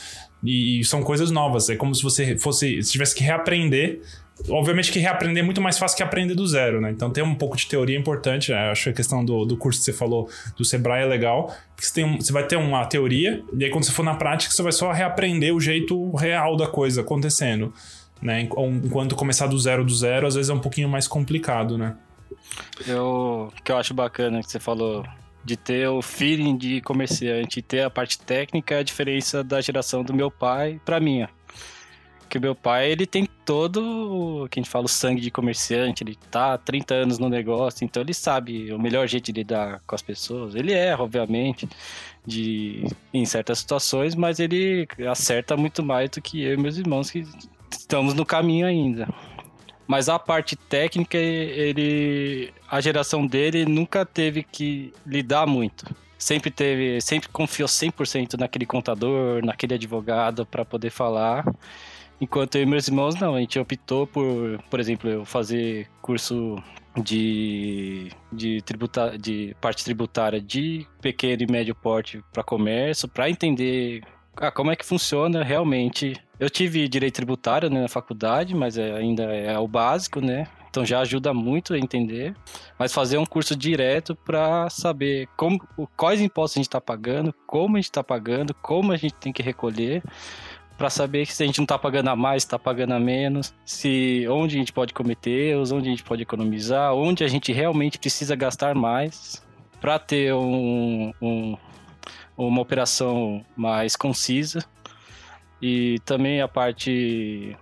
E, 0.43 0.84
são 0.84 1.01
coisas 1.03 1.32
novas. 1.32 1.70
É 1.70 1.78
como 1.78 1.95
se 1.95 2.03
você 2.03 2.38
fosse, 2.38 2.84
se 2.84 2.91
tivesse 2.91 3.15
que 3.15 3.24
reaprender 3.24 4.01
obviamente 4.49 4.91
que 4.91 4.99
reaprender 4.99 5.41
é 5.41 5.45
muito 5.45 5.61
mais 5.61 5.78
fácil 5.78 5.97
que 5.97 6.03
aprender 6.03 6.34
do 6.34 6.45
zero, 6.47 6.80
né? 6.80 6.91
Então 6.91 7.09
ter 7.09 7.22
um 7.22 7.36
pouco 7.36 7.55
de 7.55 7.65
teoria 7.65 7.95
é 7.95 7.99
importante. 7.99 8.51
Né? 8.51 8.57
Acho 8.72 8.84
que 8.84 8.89
a 8.89 8.93
questão 8.93 9.24
do, 9.24 9.45
do 9.45 9.55
curso 9.55 9.80
que 9.80 9.86
você 9.86 9.93
falou 9.93 10.30
do 10.57 10.65
Sebrae 10.65 11.03
é 11.03 11.05
legal. 11.05 11.53
Você, 11.78 11.93
tem 11.93 12.03
um, 12.03 12.17
você 12.17 12.34
vai 12.34 12.45
ter 12.45 12.57
uma 12.57 12.86
teoria, 12.86 13.41
e 13.57 13.63
aí 13.63 13.70
quando 13.70 13.86
você 13.86 13.91
for 13.91 14.03
na 14.03 14.15
prática, 14.15 14.53
você 14.53 14.61
vai 14.61 14.72
só 14.74 14.91
reaprender 14.91 15.55
o 15.55 15.61
jeito 15.61 16.13
real 16.15 16.57
da 16.57 16.67
coisa 16.67 17.01
acontecendo. 17.01 17.74
Né? 18.22 18.41
Enquanto 18.41 19.15
começar 19.15 19.47
do 19.47 19.57
zero 19.57 19.86
do 19.86 19.95
zero, 19.95 20.28
às 20.28 20.36
vezes 20.36 20.49
é 20.49 20.53
um 20.53 20.59
pouquinho 20.59 20.89
mais 20.89 21.07
complicado, 21.07 21.78
né? 21.78 21.95
Eu, 22.88 23.51
o 23.57 23.63
que 23.63 23.72
eu 23.72 23.78
acho 23.78 23.93
bacana 23.93 24.41
que 24.41 24.51
você 24.51 24.59
falou 24.59 25.05
de 25.43 25.55
ter 25.55 25.88
o 25.88 26.01
feeling 26.01 26.57
de 26.57 26.82
comerciante 26.82 27.61
ter 27.61 27.82
a 27.82 27.89
parte 27.89 28.20
técnica 28.20 28.76
é 28.76 28.80
a 28.80 28.84
diferença 28.84 29.43
da 29.43 29.61
geração 29.61 30.03
do 30.03 30.13
meu 30.13 30.30
pai 30.30 30.80
para 30.84 30.99
minha. 30.99 31.30
Que 32.30 32.38
meu 32.38 32.53
pai, 32.53 32.91
ele 32.91 33.07
tem 33.07 33.28
todo, 33.43 34.47
que 34.51 34.59
a 34.59 34.61
gente 34.61 34.70
fala, 34.70 34.86
o 34.86 34.88
sangue 34.88 35.20
de 35.20 35.32
comerciante, 35.32 36.03
ele 36.03 36.15
tá 36.30 36.53
há 36.53 36.57
30 36.59 36.93
anos 36.93 37.17
no 37.17 37.28
negócio, 37.28 37.84
então 37.84 38.03
ele 38.03 38.13
sabe 38.13 38.72
o 38.72 38.78
melhor 38.78 39.07
jeito 39.07 39.26
de 39.26 39.32
lidar 39.32 39.82
com 39.88 39.95
as 39.95 40.03
pessoas. 40.03 40.53
Ele 40.53 40.72
erra, 40.72 41.03
obviamente, 41.03 41.67
de, 42.24 42.86
em 43.11 43.26
certas 43.26 43.57
situações, 43.57 44.13
mas 44.13 44.39
ele 44.39 44.88
acerta 45.09 45.57
muito 45.57 45.82
mais 45.82 46.11
do 46.11 46.22
que 46.22 46.43
eu 46.43 46.53
e 46.53 46.57
meus 46.57 46.78
irmãos 46.78 47.09
que 47.09 47.26
estamos 47.72 48.13
no 48.13 48.26
caminho 48.26 48.65
ainda. 48.65 49.07
Mas 49.88 50.07
a 50.07 50.20
parte 50.20 50.55
técnica, 50.55 51.17
ele. 51.17 52.53
A 52.70 52.80
geração 52.80 53.26
dele 53.26 53.65
nunca 53.65 54.05
teve 54.05 54.43
que 54.43 54.93
lidar 55.05 55.47
muito. 55.47 55.86
Sempre 56.17 56.51
teve. 56.51 57.01
Sempre 57.01 57.30
confiou 57.30 57.67
100% 57.67 58.38
naquele 58.38 58.67
contador, 58.67 59.43
naquele 59.43 59.74
advogado 59.74 60.45
para 60.45 60.63
poder 60.63 60.91
falar. 60.91 61.43
Enquanto 62.22 62.55
eu 62.55 62.63
e 62.63 62.65
meus 62.67 62.88
irmãos, 62.88 63.15
não. 63.15 63.34
A 63.34 63.39
gente 63.39 63.57
optou 63.57 64.05
por, 64.05 64.61
por 64.70 64.80
exemplo, 64.80 65.09
eu 65.09 65.26
fazer 65.26 65.89
curso 66.01 66.61
de, 67.01 68.11
de, 68.32 68.61
tributa, 68.61 69.17
de 69.17 69.55
parte 69.59 69.84
tributária 69.84 70.39
de 70.39 70.86
pequeno 71.01 71.43
e 71.43 71.51
médio 71.51 71.74
porte 71.74 72.24
para 72.32 72.43
comércio, 72.43 73.07
para 73.07 73.30
entender 73.30 74.03
ah, 74.36 74.51
como 74.51 74.72
é 74.72 74.76
que 74.76 74.86
funciona 74.86 75.43
realmente. 75.43 76.13
Eu 76.40 76.50
tive 76.50 76.88
direito 76.88 77.16
tributário 77.16 77.70
né, 77.70 77.82
na 77.82 77.88
faculdade, 77.90 78.56
mas 78.56 78.78
é, 78.78 78.94
ainda 78.94 79.24
é 79.24 79.58
o 79.60 79.68
básico, 79.68 80.22
né? 80.22 80.48
Então 80.70 80.86
já 80.86 81.02
ajuda 81.02 81.34
muito 81.34 81.74
a 81.74 81.80
entender. 81.80 82.34
Mas 82.78 82.94
fazer 82.94 83.18
um 83.18 83.26
curso 83.26 83.56
direto 83.56 84.16
para 84.16 84.70
saber 84.70 85.28
como, 85.36 85.60
quais 85.98 86.22
impostos 86.22 86.58
a 86.58 86.60
gente 86.60 86.68
está 86.68 86.80
pagando, 86.80 87.34
como 87.46 87.76
a 87.76 87.80
gente 87.80 87.90
está 87.90 88.04
pagando, 88.04 88.54
como 88.54 88.92
a 88.92 88.98
gente 88.98 89.16
tem 89.16 89.34
que 89.34 89.44
recolher, 89.44 90.02
para 90.78 90.90
saber 90.90 91.26
se 91.26 91.44
a 91.44 91.46
gente 91.46 91.58
não 91.58 91.66
está 91.66 91.78
pagando 91.78 92.10
a 92.10 92.16
mais, 92.16 92.44
está 92.44 92.58
pagando 92.58 92.94
a 92.94 93.00
menos, 93.00 93.54
se 93.66 94.26
onde 94.30 94.56
a 94.56 94.60
gente 94.60 94.72
pode 94.72 94.94
cometer 94.94 95.52
erros, 95.52 95.74
onde 95.74 95.90
a 95.90 95.92
gente 95.92 96.04
pode 96.04 96.22
economizar, 96.22 96.94
onde 96.94 97.22
a 97.24 97.28
gente 97.28 97.52
realmente 97.52 98.00
precisa 98.00 98.34
gastar 98.34 98.74
mais 98.74 99.46
para 99.82 100.00
ter 100.00 100.34
um, 100.34 101.12
um, 101.22 101.58
uma 102.38 102.62
operação 102.62 103.44
mais 103.58 103.98
concisa. 103.98 104.64
E 105.62 105.99
também 106.05 106.41
a 106.41 106.47
parte 106.47 107.55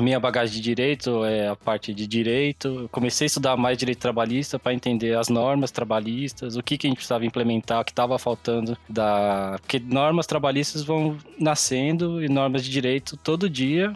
minha 0.00 0.18
bagagem 0.18 0.56
de 0.56 0.60
direito 0.60 1.24
é 1.24 1.48
a 1.48 1.56
parte 1.56 1.94
de 1.94 2.06
direito. 2.06 2.68
Eu 2.82 2.88
comecei 2.88 3.26
a 3.26 3.28
estudar 3.28 3.56
mais 3.56 3.78
direito 3.78 3.98
trabalhista 3.98 4.58
para 4.58 4.74
entender 4.74 5.16
as 5.16 5.28
normas 5.28 5.70
trabalhistas, 5.70 6.56
o 6.56 6.62
que, 6.62 6.76
que 6.76 6.86
a 6.86 6.90
gente 6.90 6.96
precisava 6.96 7.24
implementar, 7.24 7.80
o 7.80 7.84
que 7.84 7.92
estava 7.92 8.18
faltando 8.18 8.76
da. 8.88 9.56
Porque 9.60 9.78
normas 9.78 10.26
trabalhistas 10.26 10.82
vão 10.82 11.16
nascendo 11.38 12.22
e 12.24 12.28
normas 12.28 12.64
de 12.64 12.70
direito 12.70 13.16
todo 13.16 13.48
dia. 13.48 13.94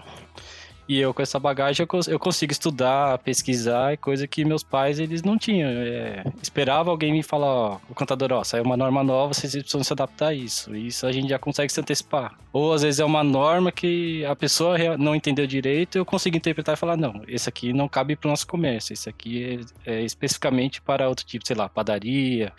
E 0.89 0.99
eu, 0.99 1.13
com 1.13 1.21
essa 1.21 1.39
bagagem, 1.39 1.87
eu, 1.87 2.01
eu 2.09 2.19
consigo 2.19 2.51
estudar, 2.51 3.19
pesquisar, 3.19 3.99
coisa 3.99 4.27
que 4.27 4.43
meus 4.43 4.63
pais, 4.63 4.99
eles 4.99 5.23
não 5.23 5.37
tinham. 5.37 5.69
É, 5.69 6.25
esperava 6.43 6.91
alguém 6.91 7.13
me 7.13 7.23
falar, 7.23 7.47
ó, 7.47 7.79
o 7.91 7.95
contador, 7.95 8.33
ó, 8.33 8.43
saiu 8.43 8.65
uma 8.65 8.77
norma 8.77 9.05
nova, 9.05 9.35
vocês 9.35 9.53
precisam 9.53 9.85
se 9.85 9.93
adaptar 9.93 10.29
a 10.29 10.35
isso. 10.35 10.75
Isso 10.75 11.07
a 11.07 11.13
gente 11.13 11.29
já 11.29 11.39
consegue 11.39 11.71
se 11.71 11.79
antecipar. 11.79 12.39
Ou, 12.55 12.73
às 12.73 12.81
vezes, 12.81 13.01
é 13.01 13.05
uma 13.05 13.23
norma 13.23 13.71
que 13.71 14.25
a 14.25 14.35
pessoa 14.35 14.79
não 14.97 15.15
entendeu 15.15 15.47
direito, 15.47 15.99
eu 15.99 16.07
consigo 16.07 16.39
interpretar 16.39 16.75
e 16.75 16.79
falar, 16.79 16.97
não, 16.97 17.23
esse 17.29 17.51
aqui 17.51 17.71
não 17.71 17.87
cabe 17.87 18.17
para 18.17 18.29
o 18.29 18.31
nosso 18.31 18.47
comércio, 18.47 18.95
esse 18.95 19.11
aqui 19.11 19.61
é, 19.85 19.99
é 19.99 20.03
especificamente 20.03 20.81
para 20.81 21.07
outro 21.07 21.27
tipo, 21.27 21.47
sei 21.47 21.55
lá, 21.55 21.69
padaria, 21.69 22.51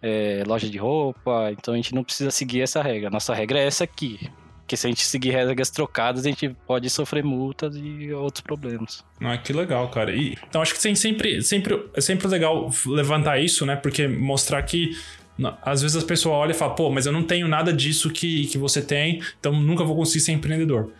é, 0.00 0.42
loja 0.46 0.68
de 0.68 0.78
roupa, 0.78 1.50
então 1.52 1.74
a 1.74 1.76
gente 1.76 1.94
não 1.94 2.02
precisa 2.02 2.30
seguir 2.30 2.62
essa 2.62 2.82
regra. 2.82 3.10
Nossa 3.10 3.34
regra 3.34 3.58
é 3.58 3.66
essa 3.66 3.84
aqui. 3.84 4.30
Porque 4.70 4.76
se 4.76 4.86
a 4.86 4.90
gente 4.90 5.04
seguir 5.04 5.30
regras 5.30 5.68
trocadas, 5.68 6.24
a 6.24 6.28
gente 6.28 6.48
pode 6.64 6.88
sofrer 6.88 7.24
multas 7.24 7.74
e 7.74 8.12
outros 8.12 8.40
problemas. 8.40 9.04
Ah, 9.20 9.36
que 9.36 9.52
legal, 9.52 9.90
cara. 9.90 10.14
E, 10.14 10.38
então 10.48 10.62
acho 10.62 10.72
que 10.72 10.80
sempre, 10.80 11.42
sempre, 11.42 11.86
é 11.92 12.00
sempre 12.00 12.28
legal 12.28 12.70
levantar 12.86 13.40
isso, 13.40 13.66
né? 13.66 13.74
Porque 13.74 14.06
mostrar 14.06 14.62
que 14.62 14.96
às 15.62 15.82
vezes 15.82 15.96
as 15.96 16.04
pessoas 16.04 16.36
olham 16.36 16.52
e 16.52 16.54
falam, 16.54 16.76
pô, 16.76 16.88
mas 16.88 17.04
eu 17.04 17.10
não 17.10 17.24
tenho 17.24 17.48
nada 17.48 17.72
disso 17.72 18.10
que, 18.10 18.46
que 18.46 18.56
você 18.56 18.80
tem, 18.80 19.20
então 19.40 19.60
nunca 19.60 19.82
vou 19.82 19.96
conseguir 19.96 20.20
ser 20.20 20.32
empreendedor. 20.32 20.92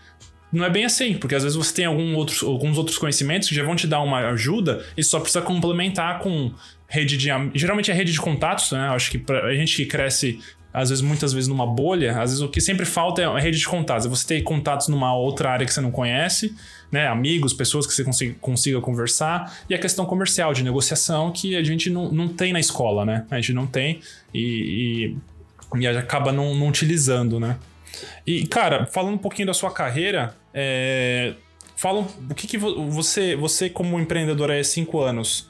Não 0.53 0.65
é 0.65 0.71
bem 0.71 0.85
assim, 0.85 1.17
porque 1.17 1.37
às 1.37 1.45
vezes 1.45 1.57
você 1.57 1.73
tem 1.73 1.85
algum 1.85 2.17
outros, 2.17 2.43
alguns 2.43 2.77
outros 2.77 2.99
conhecimentos 2.99 3.49
que 3.49 3.55
já 3.55 3.63
vão 3.63 3.77
te 3.77 3.87
dar 3.87 4.01
uma 4.01 4.31
ajuda 4.31 4.85
e 4.97 5.05
só 5.05 5.21
precisa 5.21 5.43
complementar 5.43 6.19
com 6.19 6.53
rede 6.89 7.17
de. 7.17 7.29
Geralmente 7.55 7.89
é 7.89 7.95
rede 7.95 8.11
de 8.11 8.21
contatos, 8.21 8.73
né? 8.73 8.89
Acho 8.89 9.13
que 9.13 9.19
pra 9.19 9.47
a 9.47 9.55
gente 9.55 9.77
que 9.77 9.87
cresce 9.87 10.41
às 10.73 10.89
vezes, 10.91 11.03
muitas 11.03 11.33
vezes 11.33 11.49
numa 11.49 11.67
bolha, 11.67 12.13
às 12.13 12.31
vezes 12.31 12.41
o 12.41 12.49
que 12.49 12.61
sempre 12.61 12.87
falta 12.87 13.21
é 13.21 13.25
a 13.25 13.39
rede 13.39 13.59
de 13.59 13.67
contatos. 13.67 14.07
É 14.07 14.09
você 14.09 14.27
ter 14.27 14.43
contatos 14.43 14.89
numa 14.89 15.15
outra 15.15 15.51
área 15.51 15.67
que 15.67 15.73
você 15.73 15.81
não 15.81 15.91
conhece, 15.91 16.55
né? 16.93 17.09
Amigos, 17.09 17.53
pessoas 17.53 17.87
que 17.87 17.93
você 17.93 18.05
consiga, 18.05 18.35
consiga 18.41 18.81
conversar. 18.81 19.53
E 19.69 19.75
a 19.75 19.79
questão 19.79 20.07
comercial, 20.07 20.55
de 20.55 20.63
negociação, 20.63 21.33
que 21.33 21.57
a 21.57 21.63
gente 21.63 21.91
não, 21.91 22.13
não 22.13 22.29
tem 22.29 22.53
na 22.53 22.61
escola, 22.61 23.05
né? 23.05 23.27
A 23.31 23.37
gente 23.37 23.53
não 23.53 23.67
tem 23.67 24.01
e, 24.33 25.17
e, 25.75 25.81
e 25.81 25.87
acaba 25.89 26.31
não, 26.31 26.55
não 26.55 26.69
utilizando, 26.69 27.41
né? 27.41 27.57
E, 28.25 28.47
cara, 28.47 28.87
falando 28.87 29.15
um 29.15 29.19
pouquinho 29.19 29.47
da 29.47 29.55
sua 29.55 29.73
carreira, 29.73 30.37
é, 30.55 31.35
fala 31.77 32.07
o 32.31 32.35
que, 32.35 32.47
que 32.47 32.57
você, 32.57 33.35
você, 33.35 33.69
como 33.69 33.99
empreendedor 33.99 34.53
há 34.53 34.63
cinco 34.63 35.01
anos, 35.01 35.50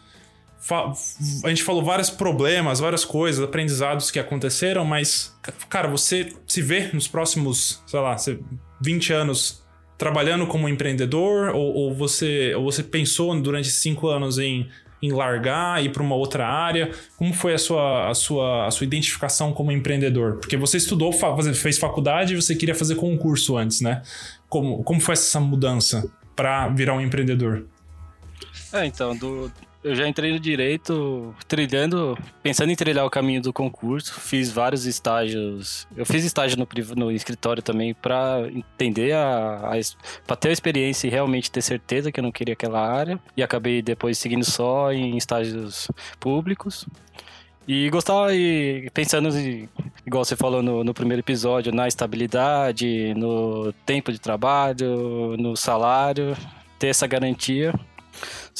a 1.45 1.49
gente 1.49 1.63
falou 1.63 1.83
vários 1.83 2.11
problemas, 2.11 2.81
várias 2.81 3.05
coisas, 3.05 3.43
aprendizados 3.43 4.11
que 4.11 4.19
aconteceram, 4.19 4.85
mas, 4.85 5.35
cara, 5.69 5.89
você 5.89 6.33
se 6.47 6.61
vê 6.61 6.91
nos 6.93 7.09
próximos, 7.09 7.83
sei 7.87 7.99
lá, 7.99 8.15
20 8.81 9.13
anos 9.13 9.65
trabalhando 9.97 10.47
como 10.47 10.69
empreendedor? 10.69 11.55
Ou, 11.55 11.75
ou 11.75 11.95
você, 11.95 12.55
ou 12.55 12.65
você 12.65 12.83
pensou 12.83 13.39
durante 13.41 13.71
cinco 13.71 14.09
anos 14.09 14.39
em, 14.39 14.69
em 15.03 15.13
largar, 15.13 15.85
ir 15.85 15.93
para 15.93 16.03
uma 16.03 16.15
outra 16.15 16.47
área? 16.47 16.91
Como 17.17 17.33
foi 17.33 17.55
a 17.55 17.59
sua, 17.59 18.11
a, 18.11 18.15
sua, 18.15 18.67
a 18.67 18.71
sua 18.71 18.85
identificação 18.85 19.53
como 19.53 19.73
empreendedor? 19.73 20.39
Porque 20.39 20.57
você 20.57 20.77
estudou, 20.77 21.13
fez 21.55 21.79
faculdade 21.79 22.35
e 22.35 22.37
você 22.37 22.55
queria 22.55 22.75
fazer 22.75 22.97
concurso 22.97 23.57
antes, 23.57 23.81
né? 23.81 24.03
Como, 24.49 24.83
como 24.85 25.01
foi 25.01 25.13
essa 25.15 25.41
mudança 25.41 26.11
para 26.35 26.69
virar 26.69 26.95
um 26.95 27.01
empreendedor? 27.01 27.67
É, 28.73 28.87
então, 28.87 29.17
do, 29.17 29.53
eu 29.83 29.95
já 29.95 30.07
entrei 30.07 30.33
no 30.33 30.39
direito 30.39 31.35
trilhando, 31.49 32.17
pensando 32.43 32.71
em 32.71 32.77
trilhar 32.77 33.07
o 33.07 33.11
caminho 33.11 33.41
do 33.41 33.53
concurso. 33.53 34.21
Fiz 34.21 34.51
vários 34.53 34.85
estágios. 34.85 35.89
Eu 35.97 36.05
fiz 36.05 36.25
estágio 36.25 36.59
no, 36.59 36.67
no 36.97 37.11
escritório 37.11 37.63
também 37.63 37.95
para 37.95 38.47
entender 38.53 39.13
a, 39.13 39.57
a 39.57 39.81
para 40.27 40.37
ter 40.37 40.51
a 40.51 40.53
experiência 40.53 41.07
e 41.07 41.11
realmente 41.11 41.51
ter 41.51 41.63
certeza 41.63 42.13
que 42.13 42.21
eu 42.21 42.25
não 42.25 42.33
queria 42.33 42.53
aquela 42.53 42.81
área. 42.87 43.19
E 43.37 43.43
acabei 43.43 43.81
depois 43.81 44.19
seguindo 44.19 44.45
só 44.45 44.93
em 44.93 45.17
estágios 45.17 45.89
públicos. 46.19 46.87
E 47.67 47.89
gostava, 47.89 48.35
e 48.35 48.91
pensando, 48.93 49.29
igual 50.05 50.25
você 50.25 50.35
falou 50.35 50.63
no, 50.63 50.83
no, 50.83 50.93
primeiro 50.93 51.21
episódio, 51.21 51.73
na 51.73 51.87
estabilidade, 51.87 53.15
no 53.15 53.73
tempo 53.87 54.11
de 54.11 54.19
trabalho, 54.19 55.37
no 55.39 55.57
salário, 55.57 56.37
ter 56.79 56.89
essa 56.89 57.07
garantia. 57.07 57.73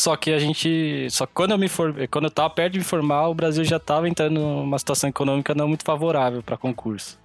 Só 0.01 0.17
que 0.17 0.33
a 0.33 0.39
gente. 0.39 1.09
Só 1.11 1.27
que 1.27 1.35
quando 1.35 1.51
eu 1.51 1.59
me 1.59 1.69
for, 1.69 1.95
quando 2.11 2.25
eu 2.25 2.31
tava 2.31 2.49
perto 2.49 2.73
de 2.73 2.79
me 2.79 2.85
formar, 2.85 3.29
o 3.29 3.35
Brasil 3.35 3.63
já 3.65 3.77
estava 3.77 4.09
entrando 4.09 4.41
numa 4.41 4.79
situação 4.79 5.11
econômica 5.11 5.55
não 5.55 5.69
muito 5.69 5.85
favorável 5.85 6.43
para 6.43 6.57
concurso. 6.57 7.19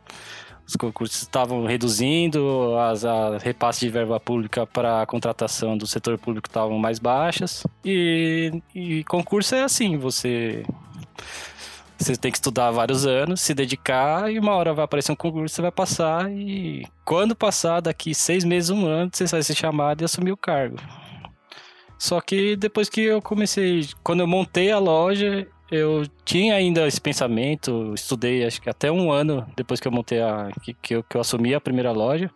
Os 0.68 0.76
concursos 0.76 1.22
estavam 1.22 1.66
reduzindo, 1.66 2.78
as 2.78 3.06
a 3.06 3.38
repasse 3.38 3.80
de 3.80 3.90
verba 3.90 4.20
pública 4.20 4.68
para 4.68 5.02
a 5.04 5.06
contratação 5.06 5.78
do 5.78 5.88
setor 5.88 6.18
público 6.18 6.50
estavam 6.50 6.78
mais 6.78 7.00
baixas. 7.00 7.66
E, 7.86 8.62
e 8.76 9.06
concurso 9.06 9.56
é 9.56 9.64
assim, 9.64 9.96
você 9.96 10.66
você 11.98 12.18
tem 12.18 12.30
que 12.30 12.38
estudar 12.38 12.72
vários 12.72 13.06
anos, 13.06 13.40
se 13.40 13.54
dedicar 13.54 14.30
e 14.30 14.38
uma 14.38 14.52
hora 14.52 14.74
vai 14.74 14.84
aparecer 14.84 15.14
um 15.14 15.16
concurso, 15.16 15.56
você 15.56 15.62
vai 15.62 15.72
passar 15.72 16.30
e 16.30 16.86
quando 17.06 17.38
passar 17.38 17.80
daqui 17.80 18.14
seis 18.14 18.44
meses, 18.44 18.70
um 18.70 18.86
ano, 18.86 19.10
você 19.14 19.26
vai 19.28 19.44
ser 19.44 19.56
chamado 19.56 20.02
e 20.02 20.04
assumir 20.04 20.34
o 20.34 20.38
cargo. 20.38 20.76
Só 21.98 22.20
que 22.22 22.56
depois 22.56 22.90
que 22.90 23.02
eu 23.02 23.22
comecei, 23.22 23.88
quando 24.04 24.20
eu 24.22 24.28
montei 24.28 24.72
a 24.72 24.80
loja, 24.80 25.48
eu 25.72 26.06
tinha 26.24 26.56
ainda 26.56 26.88
esse 26.88 27.02
pensamento, 27.02 27.94
estudei 27.96 28.46
acho 28.46 28.62
que 28.62 28.70
até 28.70 28.92
um 28.92 29.12
ano 29.12 29.46
depois 29.56 29.80
que 29.80 29.88
eu 29.88 29.92
montei 29.92 30.22
a. 30.22 30.50
que, 30.62 30.74
que, 30.74 30.96
eu, 30.96 31.04
que 31.04 31.18
eu 31.18 31.22
assumi 31.22 31.54
a 31.54 31.62
primeira 31.62 31.92
loja. 31.92 32.30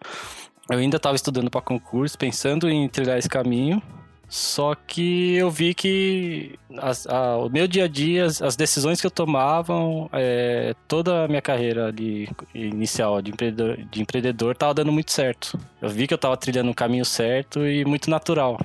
Eu 0.70 0.78
ainda 0.78 0.98
estava 0.98 1.16
estudando 1.16 1.50
para 1.50 1.62
concurso, 1.62 2.18
pensando 2.18 2.70
em 2.70 2.88
trilhar 2.88 3.18
esse 3.18 3.30
caminho. 3.30 3.82
Só 4.30 4.76
que 4.76 5.34
eu 5.36 5.50
vi 5.50 5.74
que 5.74 6.60
as, 6.78 7.08
a, 7.08 7.38
o 7.38 7.50
meu 7.50 7.68
dia 7.68 7.86
a 7.86 7.88
dia, 7.88 8.26
as, 8.26 8.40
as 8.44 8.56
decisões 8.56 9.02
que 9.02 9.08
eu 9.08 9.12
tomava, 9.12 9.74
é, 10.14 10.76
toda 10.88 11.26
a 11.26 11.28
minha 11.28 11.42
carreira 11.42 11.88
ali, 11.88 12.30
inicial 12.54 13.20
de 13.24 13.32
empreendedor, 13.32 13.78
de 13.90 14.02
empreendedor 14.02 14.56
tava 14.56 14.76
dando 14.76 14.92
muito 14.92 15.12
certo. 15.12 15.60
Eu 15.82 15.90
vi 15.90 16.06
que 16.06 16.14
eu 16.14 16.18
tava 16.18 16.38
trilhando 16.38 16.70
o 16.70 16.76
caminho 16.76 17.06
certo 17.06 17.66
e 17.66 17.84
muito 17.84 18.12
natural. 18.12 18.60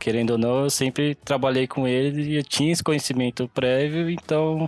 Querendo 0.00 0.30
ou 0.30 0.38
não, 0.38 0.64
eu 0.64 0.70
sempre 0.70 1.14
trabalhei 1.14 1.66
com 1.66 1.86
ele 1.86 2.22
e 2.22 2.36
eu 2.36 2.42
tinha 2.42 2.72
esse 2.72 2.82
conhecimento 2.82 3.46
prévio, 3.54 4.10
então 4.10 4.66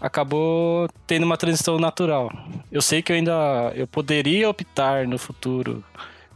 acabou 0.00 0.88
tendo 1.06 1.24
uma 1.24 1.36
transição 1.36 1.78
natural. 1.78 2.32
Eu 2.70 2.80
sei 2.80 3.02
que 3.02 3.12
eu 3.12 3.16
ainda 3.16 3.70
eu 3.76 3.86
poderia 3.86 4.48
optar 4.48 5.06
no 5.06 5.18
futuro 5.18 5.84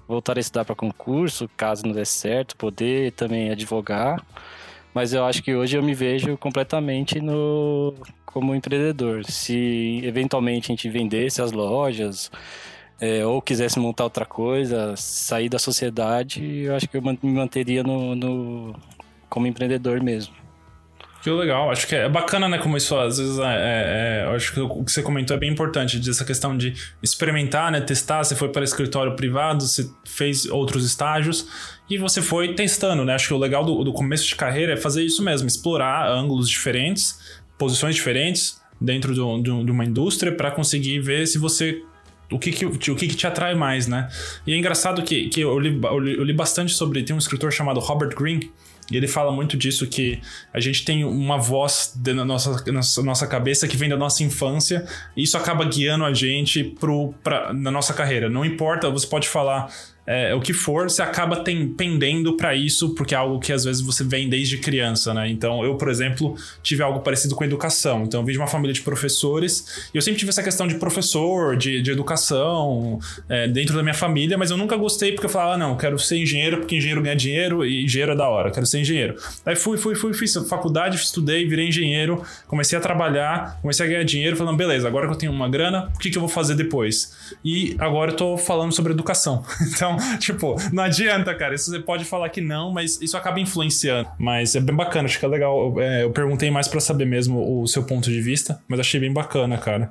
voltar 0.07 0.37
a 0.37 0.41
estudar 0.41 0.66
para 0.66 0.74
concurso, 0.74 1.51
caso 1.57 1.84
não 1.87 1.93
dê 1.93 2.05
certo, 2.05 2.57
poder 2.57 3.12
também 3.12 3.51
advogar. 3.51 4.22
Mas 4.95 5.12
eu 5.12 5.24
acho 5.24 5.43
que 5.43 5.55
hoje 5.55 5.76
eu 5.76 5.82
me 5.82 5.95
vejo 5.95 6.37
completamente 6.37 7.20
no 7.20 7.95
como 8.26 8.55
empreendedor. 8.55 9.24
Se 9.24 10.01
eventualmente 10.05 10.70
a 10.70 10.72
gente 10.74 10.89
vendesse 10.91 11.41
as 11.41 11.53
lojas 11.53 12.30
é, 13.01 13.24
ou 13.24 13.42
quisesse 13.42 13.78
montar 13.78 14.05
outra 14.05 14.24
coisa, 14.24 14.94
sair 14.97 15.49
da 15.49 15.59
sociedade, 15.59 16.62
eu 16.62 16.74
acho 16.74 16.88
que 16.88 16.97
eu 16.97 17.03
me 17.03 17.18
manteria 17.22 17.82
no, 17.82 18.14
no 18.14 18.74
como 19.28 19.47
empreendedor 19.47 20.03
mesmo. 20.03 20.34
Que 21.26 21.30
legal, 21.30 21.72
acho 21.72 21.88
que 21.88 21.94
é 21.97 22.09
bacana, 22.09 22.49
né? 22.49 22.57
Como 22.57 22.76
isso 22.76 22.97
às 22.97 23.18
vezes 23.18 23.36
é, 23.40 23.42
é, 23.42 24.22
é 24.22 24.34
acho 24.36 24.53
que 24.53 24.61
o 24.61 24.84
que 24.84 24.92
você 24.92 25.03
comentou 25.03 25.36
é 25.36 25.40
bem 25.40 25.51
importante, 25.51 25.99
dessa 25.99 26.24
questão 26.24 26.57
de 26.57 26.72
experimentar, 27.03 27.72
né? 27.72 27.80
Testar. 27.80 28.22
Você 28.22 28.36
foi 28.36 28.49
para 28.51 28.62
escritório 28.62 29.16
privado, 29.16 29.66
você 29.66 29.90
fez 30.05 30.47
outros 30.47 30.86
estágios 30.86 31.49
e 31.90 31.99
você 31.99 32.22
foi 32.22 32.55
testando, 32.55 33.05
né? 33.05 33.14
Acho 33.14 33.26
que 33.26 33.34
o 33.34 33.38
legal 33.38 33.64
do, 33.64 33.82
do 33.82 33.92
começo 33.92 34.24
de 34.24 34.36
carreira 34.36 34.74
é 34.74 34.76
fazer 34.76 35.03
isso 35.03 35.20
mesmo, 35.20 35.49
explorar 35.49 36.09
ângulos 36.09 36.49
diferentes, 36.49 37.18
posições 37.59 37.97
diferentes 37.97 38.61
dentro 38.80 39.12
do, 39.12 39.38
do, 39.38 39.64
de 39.64 39.70
uma 39.72 39.84
indústria 39.84 40.30
para 40.30 40.53
conseguir 40.53 41.01
ver 41.01 41.26
se 41.26 41.38
você 41.38 41.82
o 42.31 42.39
que, 42.39 42.51
que, 42.51 42.66
o 42.66 42.97
que, 42.97 43.09
que 43.09 43.14
te 43.14 43.27
atrai 43.27 43.55
mais, 43.55 43.87
né? 43.87 44.09
E 44.47 44.53
é 44.53 44.57
engraçado 44.57 45.03
que, 45.03 45.29
que 45.29 45.41
eu, 45.41 45.59
li, 45.59 45.81
eu 45.83 45.99
li, 45.99 46.16
eu 46.18 46.24
li 46.24 46.33
bastante 46.33 46.72
sobre. 46.72 47.03
Tem 47.03 47.14
um 47.14 47.18
escritor 47.18 47.53
chamado 47.53 47.79
Robert 47.81 48.14
Greene 48.16 48.51
e 48.91 48.97
ele 48.97 49.09
fala 49.09 49.33
muito 49.33 49.57
disso, 49.57 49.87
que 49.87 50.20
a 50.53 50.61
gente 50.61 50.85
tem 50.85 51.05
uma 51.05 51.39
voz 51.39 51.99
na 52.05 52.24
nossa, 52.24 53.03
nossa 53.03 53.27
cabeça 53.27 53.66
que 53.66 53.77
vem 53.77 53.89
da 53.89 53.97
nossa 53.97 54.22
infância, 54.22 54.87
e 55.16 55.24
isso 55.24 55.37
acaba 55.37 55.64
guiando 55.64 56.05
a 56.05 56.14
gente 56.14 56.62
pro, 56.62 57.12
pra, 57.22 57.53
na 57.53 57.70
nossa 57.70 57.93
carreira. 57.93 58.29
Não 58.29 58.45
importa, 58.45 58.89
você 58.89 59.07
pode 59.07 59.29
falar 59.29 59.72
é, 60.07 60.34
o 60.34 60.40
que 60.40 60.52
for, 60.52 60.88
você 60.88 61.02
acaba 61.02 61.36
tem, 61.36 61.68
pendendo 61.68 62.36
para 62.36 62.54
isso, 62.54 62.94
porque 62.94 63.14
é 63.14 63.18
algo 63.18 63.40
que 63.40 63.52
às 63.52 63.64
vezes 63.64 63.82
você 63.82 64.04
vem 64.04 64.28
desde 64.28 64.59
criança, 64.59 65.12
né? 65.12 65.28
Então, 65.28 65.64
eu, 65.64 65.74
por 65.74 65.88
exemplo, 65.88 66.36
tive 66.62 66.82
algo 66.82 67.00
parecido 67.00 67.34
com 67.34 67.42
educação. 67.44 68.04
Então, 68.04 68.20
eu 68.20 68.26
vim 68.26 68.32
de 68.32 68.38
uma 68.38 68.46
família 68.46 68.72
de 68.72 68.82
professores 68.82 69.88
e 69.92 69.96
eu 69.96 70.02
sempre 70.02 70.18
tive 70.18 70.30
essa 70.30 70.42
questão 70.42 70.66
de 70.66 70.76
professor, 70.76 71.57
de, 71.57 71.82
de 71.82 71.90
educação 71.90 73.00
é, 73.28 73.48
dentro 73.48 73.74
da 73.74 73.82
minha 73.82 73.94
família, 73.94 74.38
mas 74.38 74.50
eu 74.50 74.57
nunca 74.57 74.76
gostei 74.76 75.12
porque 75.12 75.26
eu 75.26 75.30
falava, 75.30 75.54
ah, 75.54 75.59
não, 75.59 75.76
quero 75.76 75.98
ser 75.98 76.18
engenheiro 76.18 76.59
porque 76.59 76.76
engenheiro 76.76 77.02
ganha 77.02 77.16
dinheiro 77.16 77.64
e 77.66 77.84
engenheiro 77.84 78.12
é 78.12 78.16
da 78.16 78.28
hora, 78.28 78.50
quero 78.50 78.66
ser 78.66 78.80
engenheiro. 78.80 79.16
Aí 79.44 79.57
fui, 79.57 79.76
fui, 79.76 79.94
fui, 79.94 80.14
fiz 80.14 80.34
faculdade, 80.48 80.96
estudei, 80.96 81.46
virei 81.48 81.68
engenheiro, 81.68 82.22
comecei 82.46 82.78
a 82.78 82.80
trabalhar, 82.80 83.59
comecei 83.61 83.84
a 83.84 83.88
ganhar 83.88 84.04
dinheiro, 84.04 84.36
falando, 84.36 84.57
beleza, 84.57 84.86
agora 84.86 85.07
que 85.09 85.14
eu 85.14 85.18
tenho 85.18 85.32
uma 85.32 85.48
grana, 85.48 85.90
o 85.94 85.98
que, 85.98 86.11
que 86.11 86.16
eu 86.16 86.20
vou 86.20 86.28
fazer 86.28 86.54
depois? 86.54 87.12
E 87.44 87.74
agora 87.78 88.12
eu 88.12 88.16
tô 88.16 88.38
falando 88.38 88.72
sobre 88.72 88.92
educação. 88.92 89.44
Então, 89.76 89.95
tipo, 90.18 90.57
não 90.72 90.82
adianta, 90.82 91.34
cara. 91.34 91.55
Isso 91.55 91.70
você 91.70 91.78
pode 91.78 92.05
falar 92.05 92.28
que 92.28 92.40
não, 92.40 92.72
mas 92.72 93.01
isso 93.01 93.16
acaba 93.16 93.40
influenciando. 93.40 94.09
Mas 94.18 94.55
é 94.55 94.61
bem 94.61 94.74
bacana, 94.74 95.07
acho 95.07 95.18
que 95.18 95.24
é 95.24 95.28
legal. 95.28 95.74
Eu, 95.74 95.80
é, 95.80 96.05
eu 96.05 96.11
perguntei 96.11 96.51
mais 96.51 96.68
para 96.68 96.80
saber 96.80 97.07
mesmo 97.07 97.62
o 97.62 97.66
seu 97.66 97.84
ponto 97.84 98.11
de 98.11 98.20
vista, 98.20 98.62
mas 98.68 98.80
achei 98.80 99.01
bem 99.01 99.12
bacana, 99.12 99.59
cara. 99.59 99.90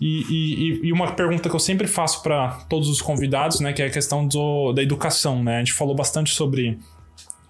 E, 0.00 0.22
e, 0.28 0.86
e, 0.88 0.92
uma 0.92 1.12
pergunta 1.12 1.48
que 1.48 1.56
eu 1.56 1.60
sempre 1.60 1.86
faço 1.86 2.22
para 2.22 2.48
todos 2.68 2.88
os 2.88 3.00
convidados, 3.00 3.60
né, 3.60 3.72
que 3.72 3.82
é 3.82 3.86
a 3.86 3.90
questão 3.90 4.26
do, 4.26 4.72
da 4.72 4.82
educação, 4.82 5.42
né? 5.42 5.56
A 5.56 5.58
gente 5.60 5.72
falou 5.72 5.94
bastante 5.94 6.34
sobre 6.34 6.78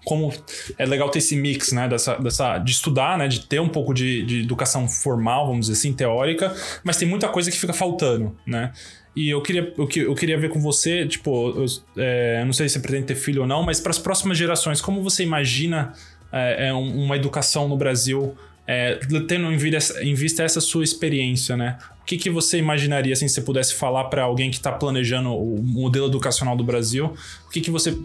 como 0.05 0.33
é 0.77 0.85
legal 0.85 1.09
ter 1.09 1.19
esse 1.19 1.35
mix, 1.35 1.73
né, 1.73 1.85
dessa, 1.89 2.15
dessa, 2.15 2.57
de 2.59 2.71
estudar, 2.71 3.17
né, 3.17 3.27
de 3.27 3.41
ter 3.41 3.59
um 3.59 3.67
pouco 3.67 3.93
de, 3.93 4.23
de 4.23 4.43
educação 4.43 4.87
formal, 4.87 5.47
vamos 5.47 5.67
dizer 5.67 5.77
assim, 5.77 5.91
teórica, 5.91 6.55
mas 6.81 6.95
tem 6.95 7.05
muita 7.05 7.27
coisa 7.27 7.51
que 7.51 7.57
fica 7.57 7.73
faltando, 7.73 8.33
né? 8.45 8.71
E 9.17 9.31
eu 9.31 9.41
queria, 9.41 9.73
eu, 9.75 9.89
eu 9.95 10.13
queria 10.13 10.37
ver 10.37 10.49
com 10.49 10.59
você, 10.59 11.07
tipo, 11.07 11.49
eu, 11.49 11.65
é, 11.97 12.45
não 12.45 12.53
sei 12.53 12.69
se 12.69 12.73
você 12.73 12.79
pretende 12.79 13.07
ter 13.07 13.15
filho 13.15 13.41
ou 13.41 13.47
não, 13.47 13.63
mas 13.63 13.79
para 13.79 13.89
as 13.89 13.97
próximas 13.97 14.37
gerações, 14.37 14.79
como 14.79 15.01
você 15.01 15.23
imagina 15.23 15.91
é, 16.31 16.67
é 16.67 16.73
uma 16.73 17.15
educação 17.15 17.67
no 17.67 17.75
Brasil, 17.75 18.37
é, 18.67 18.99
tendo 19.27 19.51
em 19.51 19.57
vista, 19.57 20.03
em 20.03 20.13
vista 20.13 20.43
essa 20.43 20.61
sua 20.61 20.83
experiência, 20.83 21.57
né? 21.57 21.79
Que, 22.07 22.17
que 22.17 22.29
você 22.29 22.57
imaginaria, 22.57 23.11
assim, 23.11 23.27
se 23.27 23.35
você 23.35 23.41
pudesse 23.41 23.75
falar 23.75 24.05
para 24.05 24.23
alguém 24.23 24.49
que 24.49 24.55
está 24.55 24.71
planejando 24.71 25.29
o 25.35 25.61
modelo 25.61 26.07
educacional 26.07 26.55
do 26.55 26.63
Brasil? 26.63 27.13
O 27.45 27.49
que, 27.49 27.59
que 27.59 27.69
você 27.69 27.97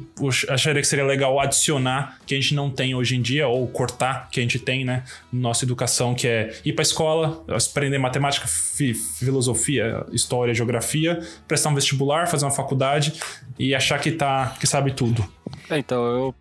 acharia 0.49 0.83
que 0.83 0.89
seria 0.89 1.05
legal 1.05 1.39
adicionar 1.39 2.19
que 2.27 2.35
a 2.35 2.41
gente 2.41 2.53
não 2.53 2.69
tem 2.69 2.97
hoje 2.97 3.15
em 3.15 3.23
dia, 3.23 3.47
ou 3.47 3.65
cortar 3.69 4.29
que 4.29 4.41
a 4.41 4.43
gente 4.43 4.59
tem, 4.59 4.85
né, 4.85 5.05
nossa 5.33 5.65
educação, 5.65 6.17
que 6.17 6.27
é 6.27 6.53
ir 6.65 6.73
para 6.73 6.83
a 6.83 6.87
escola, 6.87 7.45
aprender 7.49 7.97
matemática, 7.99 8.49
fi 8.49 8.93
filosofia, 8.93 10.05
história, 10.13 10.53
geografia, 10.53 11.21
prestar 11.47 11.71
um 11.71 11.75
vestibular, 11.77 12.27
fazer 12.27 12.45
uma 12.45 12.51
faculdade 12.51 13.15
e 13.57 13.73
achar 13.73 14.01
que, 14.01 14.11
tá, 14.11 14.57
que 14.59 14.67
sabe 14.67 14.93
tudo? 14.93 15.25
É, 15.71 15.79
então, 15.79 16.05
eu, 16.05 16.35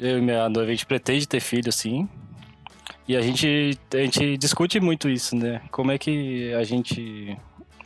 eu 0.00 0.18
e 0.18 0.20
minha 0.20 0.48
noiva, 0.48 0.68
a 0.68 0.74
gente 0.74 0.84
pretende 0.84 1.28
ter 1.28 1.38
filho, 1.38 1.70
sim. 1.70 2.08
E 3.06 3.16
a 3.16 3.20
gente, 3.20 3.78
a 3.92 3.98
gente 3.98 4.36
discute 4.38 4.80
muito 4.80 5.08
isso, 5.08 5.36
né? 5.36 5.60
Como 5.70 5.92
é 5.92 5.98
que 5.98 6.52
a 6.54 6.64
gente 6.64 7.36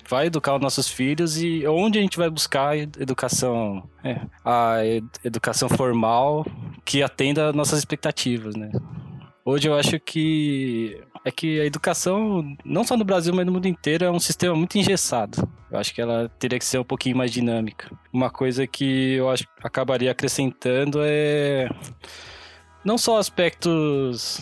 vai 0.08 0.26
educar 0.26 0.54
os 0.54 0.60
nossos 0.60 0.88
filhos 0.88 1.36
e 1.40 1.66
onde 1.66 1.98
a 1.98 2.02
gente 2.02 2.16
vai 2.16 2.30
buscar 2.30 2.76
educação, 2.76 3.88
é, 4.02 4.20
a 4.44 4.78
educação 5.22 5.68
formal 5.68 6.46
que 6.84 7.02
atenda 7.02 7.50
às 7.50 7.54
nossas 7.54 7.78
expectativas, 7.78 8.54
né? 8.56 8.70
Hoje 9.44 9.68
eu 9.68 9.74
acho 9.74 9.98
que 10.00 11.00
é 11.24 11.30
que 11.30 11.60
a 11.60 11.64
educação, 11.64 12.56
não 12.64 12.84
só 12.84 12.96
no 12.96 13.04
Brasil, 13.04 13.34
mas 13.34 13.44
no 13.44 13.52
mundo 13.52 13.66
inteiro, 13.66 14.04
é 14.04 14.10
um 14.10 14.20
sistema 14.20 14.54
muito 14.54 14.78
engessado. 14.78 15.46
Eu 15.70 15.78
acho 15.78 15.94
que 15.94 16.00
ela 16.00 16.30
teria 16.38 16.58
que 16.58 16.64
ser 16.64 16.78
um 16.78 16.84
pouquinho 16.84 17.16
mais 17.16 17.30
dinâmica. 17.30 17.90
Uma 18.12 18.30
coisa 18.30 18.66
que 18.66 19.14
eu 19.14 19.28
acho 19.28 19.44
acabaria 19.62 20.10
acrescentando 20.10 21.00
é 21.02 21.68
não 22.84 22.96
só 22.96 23.18
aspectos 23.18 24.40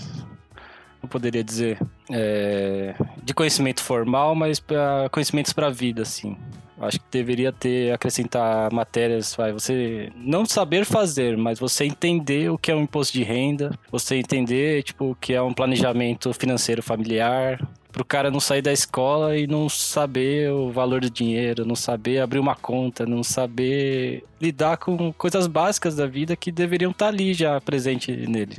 eu 1.07 1.09
poderia 1.09 1.42
dizer, 1.42 1.78
é, 2.11 2.94
de 3.22 3.32
conhecimento 3.32 3.82
formal, 3.82 4.34
mas 4.34 4.62
conhecimentos 5.11 5.52
para 5.52 5.68
a 5.68 5.70
vida, 5.70 6.02
assim. 6.02 6.36
Acho 6.78 7.00
que 7.00 7.07
deveria 7.11 7.50
ter 7.50 7.90
acrescentar 7.92 8.70
matérias, 8.70 9.34
vai, 9.34 9.50
você 9.50 10.12
não 10.14 10.44
saber 10.44 10.84
fazer, 10.84 11.34
mas 11.34 11.59
você 11.59 11.86
entender 11.86 12.50
o 12.50 12.59
que 12.59 12.70
é 12.70 12.74
um 12.74 12.82
imposto 12.82 13.14
de 13.14 13.22
renda, 13.22 13.70
você 13.90 14.16
entender, 14.16 14.82
tipo, 14.82 15.12
o 15.12 15.14
que 15.14 15.32
é 15.32 15.40
um 15.40 15.54
planejamento 15.54 16.34
financeiro 16.34 16.82
familiar, 16.82 17.66
para 17.90 18.02
o 18.02 18.04
cara 18.04 18.30
não 18.30 18.40
sair 18.40 18.61
da 18.61 18.74
escola 18.74 19.38
e 19.38 19.46
não 19.46 19.70
saber 19.70 20.52
o 20.52 20.70
valor 20.70 21.00
do 21.00 21.09
dinheiro, 21.09 21.64
não 21.64 21.74
saber 21.74 22.20
abrir 22.20 22.38
uma 22.38 22.54
conta, 22.54 23.07
não 23.07 23.22
saber 23.22 24.22
lidar 24.38 24.76
com 24.76 25.11
coisas 25.14 25.46
básicas 25.46 25.96
da 25.96 26.07
vida 26.07 26.36
que 26.36 26.52
deveriam 26.52 26.90
estar 26.90 27.07
tá 27.07 27.11
ali 27.11 27.32
já 27.32 27.59
presente 27.59 28.12
nele 28.12 28.59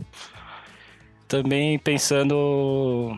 também 1.27 1.77
pensando 1.77 3.17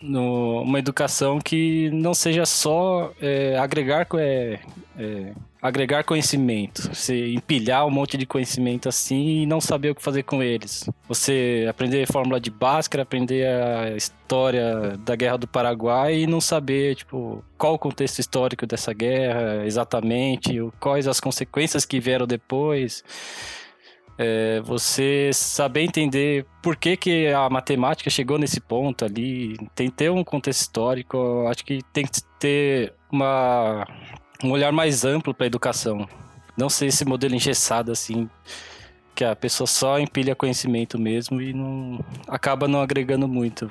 numa 0.00 0.78
educação 0.78 1.38
que 1.40 1.90
não 1.90 2.14
seja 2.14 2.46
só 2.46 3.12
é, 3.20 3.58
agregar 3.58 4.06
é, 4.18 4.60
é, 4.98 5.32
agregar 5.60 6.04
conhecimento, 6.04 6.94
você 6.94 7.32
empilhar 7.32 7.86
um 7.86 7.90
monte 7.90 8.16
de 8.16 8.24
conhecimento 8.24 8.88
assim 8.88 9.42
e 9.42 9.46
não 9.46 9.60
saber 9.60 9.90
o 9.90 9.94
que 9.94 10.02
fazer 10.02 10.22
com 10.22 10.42
eles. 10.42 10.88
Você 11.08 11.66
aprender 11.68 12.06
fórmula 12.06 12.38
de 12.38 12.50
Bhaskara, 12.50 13.02
aprender 13.02 13.46
a 13.46 13.96
história 13.96 14.96
da 14.98 15.16
Guerra 15.16 15.38
do 15.38 15.48
Paraguai 15.48 16.20
e 16.20 16.26
não 16.26 16.40
saber 16.40 16.94
tipo 16.94 17.42
qual 17.58 17.74
o 17.74 17.78
contexto 17.78 18.20
histórico 18.20 18.66
dessa 18.66 18.92
guerra 18.92 19.64
exatamente, 19.66 20.56
quais 20.78 21.08
as 21.08 21.20
consequências 21.20 21.84
que 21.84 21.98
vieram 21.98 22.26
depois. 22.26 23.02
É, 24.18 24.60
você 24.62 25.30
saber 25.32 25.82
entender 25.82 26.46
por 26.62 26.74
que, 26.76 26.96
que 26.96 27.28
a 27.28 27.50
matemática 27.50 28.08
chegou 28.08 28.38
nesse 28.38 28.60
ponto 28.60 29.04
ali, 29.04 29.56
tem 29.74 29.90
que 29.90 29.96
ter 29.96 30.10
um 30.10 30.24
contexto 30.24 30.62
histórico, 30.62 31.46
acho 31.48 31.64
que 31.64 31.80
tem 31.92 32.06
que 32.06 32.22
ter 32.38 32.94
uma, 33.12 33.86
um 34.42 34.50
olhar 34.50 34.72
mais 34.72 35.04
amplo 35.04 35.34
para 35.34 35.46
a 35.46 35.48
educação. 35.48 36.08
Não 36.56 36.70
ser 36.70 36.86
esse 36.86 37.04
modelo 37.04 37.34
engessado 37.34 37.92
assim, 37.92 38.28
que 39.14 39.24
a 39.24 39.36
pessoa 39.36 39.66
só 39.66 39.98
empilha 39.98 40.34
conhecimento 40.34 40.98
mesmo 40.98 41.40
e 41.40 41.52
não 41.52 41.98
acaba 42.26 42.66
não 42.66 42.80
agregando 42.80 43.28
muito. 43.28 43.70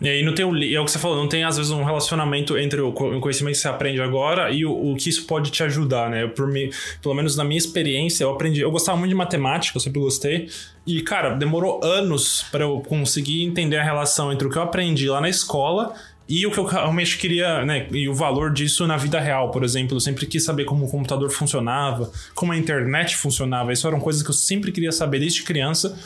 E 0.00 0.08
aí 0.08 0.22
não 0.22 0.34
tem 0.34 0.44
o, 0.44 0.54
é 0.54 0.78
o 0.78 0.84
que 0.84 0.90
você 0.90 0.98
falou, 0.98 1.16
não 1.16 1.28
tem 1.28 1.42
às 1.42 1.56
vezes 1.56 1.72
um 1.72 1.82
relacionamento 1.82 2.58
entre 2.58 2.80
o 2.80 2.92
conhecimento 2.92 3.54
que 3.54 3.60
você 3.60 3.68
aprende 3.68 4.00
agora 4.00 4.50
e 4.50 4.64
o, 4.64 4.92
o 4.92 4.94
que 4.94 5.08
isso 5.08 5.26
pode 5.26 5.50
te 5.50 5.62
ajudar, 5.62 6.10
né? 6.10 6.26
Por 6.26 6.46
mim, 6.46 6.68
pelo 7.00 7.14
menos 7.14 7.34
na 7.34 7.44
minha 7.44 7.56
experiência, 7.56 8.24
eu 8.24 8.30
aprendi, 8.30 8.60
eu 8.60 8.70
gostava 8.70 8.98
muito 8.98 9.08
de 9.08 9.14
matemática, 9.14 9.76
eu 9.76 9.80
sempre 9.80 9.98
gostei. 9.98 10.48
E 10.86 11.00
cara, 11.00 11.30
demorou 11.34 11.82
anos 11.82 12.44
para 12.52 12.64
eu 12.64 12.80
conseguir 12.80 13.42
entender 13.42 13.78
a 13.78 13.82
relação 13.82 14.30
entre 14.30 14.46
o 14.46 14.50
que 14.50 14.58
eu 14.58 14.62
aprendi 14.62 15.08
lá 15.08 15.20
na 15.20 15.30
escola 15.30 15.94
e 16.28 16.44
o 16.46 16.50
que 16.50 16.58
eu 16.58 16.64
realmente 16.64 17.16
queria, 17.16 17.64
né? 17.64 17.86
E 17.90 18.08
o 18.08 18.14
valor 18.14 18.52
disso 18.52 18.86
na 18.86 18.96
vida 18.96 19.18
real, 19.18 19.50
por 19.50 19.64
exemplo. 19.64 19.96
Eu 19.96 20.00
sempre 20.00 20.26
quis 20.26 20.44
saber 20.44 20.64
como 20.64 20.84
o 20.84 20.90
computador 20.90 21.30
funcionava, 21.30 22.10
como 22.34 22.52
a 22.52 22.56
internet 22.56 23.16
funcionava. 23.16 23.72
Isso 23.72 23.86
eram 23.86 24.00
coisas 24.00 24.22
que 24.22 24.28
eu 24.28 24.34
sempre 24.34 24.72
queria 24.72 24.92
saber 24.92 25.20
desde 25.20 25.42
criança. 25.42 25.96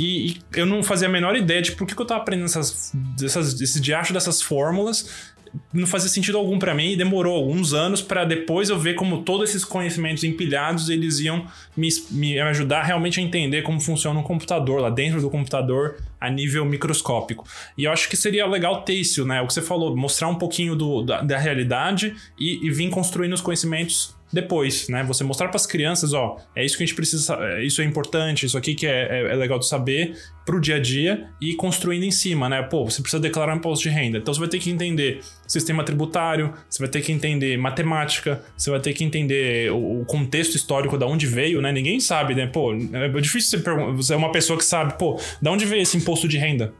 E, 0.00 0.30
e, 0.30 0.36
eu 0.54 0.64
não 0.64 0.82
fazia 0.82 1.08
a 1.08 1.10
menor 1.10 1.36
ideia 1.36 1.60
de 1.60 1.72
por 1.72 1.86
que, 1.86 1.94
que 1.94 2.00
eu 2.00 2.06
tava 2.06 2.22
aprendendo 2.22 2.46
essas, 2.46 2.92
essas, 3.22 3.60
esse 3.60 3.78
diacho 3.78 4.14
dessas 4.14 4.40
fórmulas. 4.40 5.30
Não 5.72 5.86
fazia 5.86 6.08
sentido 6.08 6.38
algum 6.38 6.60
para 6.60 6.72
mim 6.72 6.92
e 6.92 6.96
demorou 6.96 7.34
alguns 7.34 7.74
anos 7.74 8.00
para 8.00 8.24
depois 8.24 8.70
eu 8.70 8.78
ver 8.78 8.94
como 8.94 9.22
todos 9.22 9.50
esses 9.50 9.64
conhecimentos 9.64 10.22
empilhados 10.22 10.88
eles 10.88 11.18
iam 11.18 11.44
me, 11.76 11.88
me 12.12 12.38
ajudar 12.38 12.84
realmente 12.84 13.18
a 13.18 13.22
entender 13.22 13.62
como 13.62 13.80
funciona 13.80 14.18
um 14.18 14.22
computador 14.22 14.80
lá 14.80 14.88
dentro 14.88 15.20
do 15.20 15.28
computador 15.28 15.96
a 16.20 16.30
nível 16.30 16.64
microscópico. 16.64 17.44
E 17.76 17.82
eu 17.82 17.92
acho 17.92 18.08
que 18.08 18.16
seria 18.16 18.46
legal 18.46 18.82
ter 18.82 18.94
isso, 18.94 19.26
né? 19.26 19.42
O 19.42 19.48
que 19.48 19.52
você 19.52 19.62
falou, 19.62 19.96
mostrar 19.96 20.28
um 20.28 20.36
pouquinho 20.36 20.76
do, 20.76 21.02
da, 21.02 21.20
da 21.20 21.36
realidade 21.36 22.14
e, 22.38 22.64
e 22.64 22.70
vir 22.70 22.88
construindo 22.88 23.32
os 23.32 23.40
conhecimentos 23.40 24.14
depois, 24.32 24.88
né? 24.88 25.02
Você 25.04 25.24
mostrar 25.24 25.48
para 25.48 25.56
as 25.56 25.66
crianças, 25.66 26.12
ó, 26.12 26.36
é 26.54 26.64
isso 26.64 26.76
que 26.76 26.82
a 26.82 26.86
gente 26.86 26.94
precisa, 26.94 27.34
é, 27.40 27.64
isso 27.64 27.82
é 27.82 27.84
importante, 27.84 28.46
isso 28.46 28.56
aqui 28.56 28.74
que 28.74 28.86
é, 28.86 29.08
é, 29.10 29.32
é 29.32 29.34
legal 29.34 29.58
de 29.58 29.66
saber 29.66 30.16
para 30.44 30.56
o 30.56 30.60
dia 30.60 30.76
a 30.76 30.80
dia 30.80 31.28
e 31.40 31.54
construindo 31.54 32.04
em 32.04 32.10
cima, 32.10 32.48
né? 32.48 32.62
Pô, 32.62 32.84
você 32.84 33.02
precisa 33.02 33.20
declarar 33.20 33.54
um 33.54 33.58
imposto 33.58 33.88
de 33.88 33.94
renda, 33.94 34.18
então 34.18 34.32
você 34.32 34.40
vai 34.40 34.48
ter 34.48 34.58
que 34.58 34.70
entender 34.70 35.20
sistema 35.46 35.82
tributário, 35.82 36.52
você 36.68 36.78
vai 36.78 36.88
ter 36.88 37.00
que 37.00 37.10
entender 37.10 37.56
matemática, 37.56 38.42
você 38.56 38.70
vai 38.70 38.78
ter 38.78 38.92
que 38.92 39.02
entender 39.02 39.70
o, 39.72 40.04
contexto 40.04 40.54
histórico 40.54 40.96
da 40.96 41.06
onde 41.06 41.26
veio, 41.26 41.60
né? 41.60 41.72
Ninguém 41.72 41.98
sabe, 41.98 42.34
né? 42.34 42.46
Pô, 42.46 42.72
é 42.72 43.08
difícil 43.20 43.50
você 43.50 43.58
perguntar, 43.58 43.92
você 43.92 44.14
é 44.14 44.16
uma 44.16 44.30
pessoa 44.30 44.56
que 44.58 44.64
sabe, 44.64 44.98
pô, 44.98 45.20
da 45.42 45.50
onde 45.50 45.64
veio 45.66 45.82
esse 45.82 45.96
imposto 45.96 46.28
de 46.28 46.38
renda? 46.38 46.72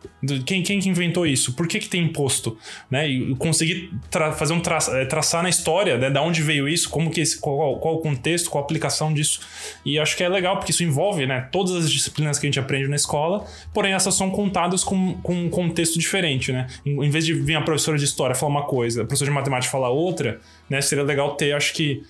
Quem, 0.47 0.63
quem 0.63 0.79
que 0.79 0.89
inventou 0.89 1.27
isso? 1.27 1.55
Por 1.55 1.67
que 1.67 1.81
que 1.81 1.89
tem 1.89 2.05
imposto? 2.05 2.57
Né? 2.91 3.09
E 3.09 3.35
conseguir 3.37 3.91
fazer 4.37 4.53
um 4.53 4.61
tra 4.61 4.79
é, 4.91 5.05
traçar 5.05 5.43
na 5.43 5.49
história, 5.49 5.99
né? 5.99 6.11
Da 6.11 6.23
onde 6.23 6.43
veio 6.43 6.69
isso, 6.69 6.89
como 6.89 7.11
que 7.11 7.21
esse 7.21 7.40
qual, 7.41 7.79
qual 7.79 7.97
o 7.97 7.99
contexto, 7.99 8.51
qual 8.51 8.63
a 8.63 8.65
aplicação 8.65 9.13
disso. 9.13 9.41
E 9.85 9.99
acho 9.99 10.17
que 10.17 10.23
é 10.23 10.29
legal, 10.29 10.57
porque 10.57 10.73
isso 10.73 10.85
envolve 10.85 11.27
né, 11.27 11.49
todas 11.51 11.75
as 11.75 11.91
disciplinas 11.91 12.39
que 12.39 12.47
a 12.47 12.49
gente 12.49 12.61
aprende 12.61 12.89
na 12.89 12.97
escola, 12.97 13.45
porém 13.73 13.93
essas 13.93 14.15
são 14.15 14.31
contadas 14.31 14.85
com, 14.85 15.15
com 15.23 15.35
um 15.35 15.51
contexto 15.51 15.99
diferente. 15.99 16.53
Né? 16.53 16.67
Em, 16.85 17.05
em 17.05 17.11
vez 17.11 17.25
de 17.25 17.35
vir 17.35 17.57
a 17.57 17.63
professora 17.63 17.99
de 17.99 18.05
história 18.05 18.35
falar 18.35 18.53
uma 18.53 18.67
coisa, 18.67 19.03
a 19.03 19.05
professora 19.05 19.31
de 19.31 19.35
matemática 19.35 19.71
falar 19.71 19.91
outra, 19.91 20.41
né, 20.69 20.81
seria 20.81 21.05
legal 21.05 21.35
ter, 21.35 21.53
acho 21.53 21.73
que, 21.73 22.03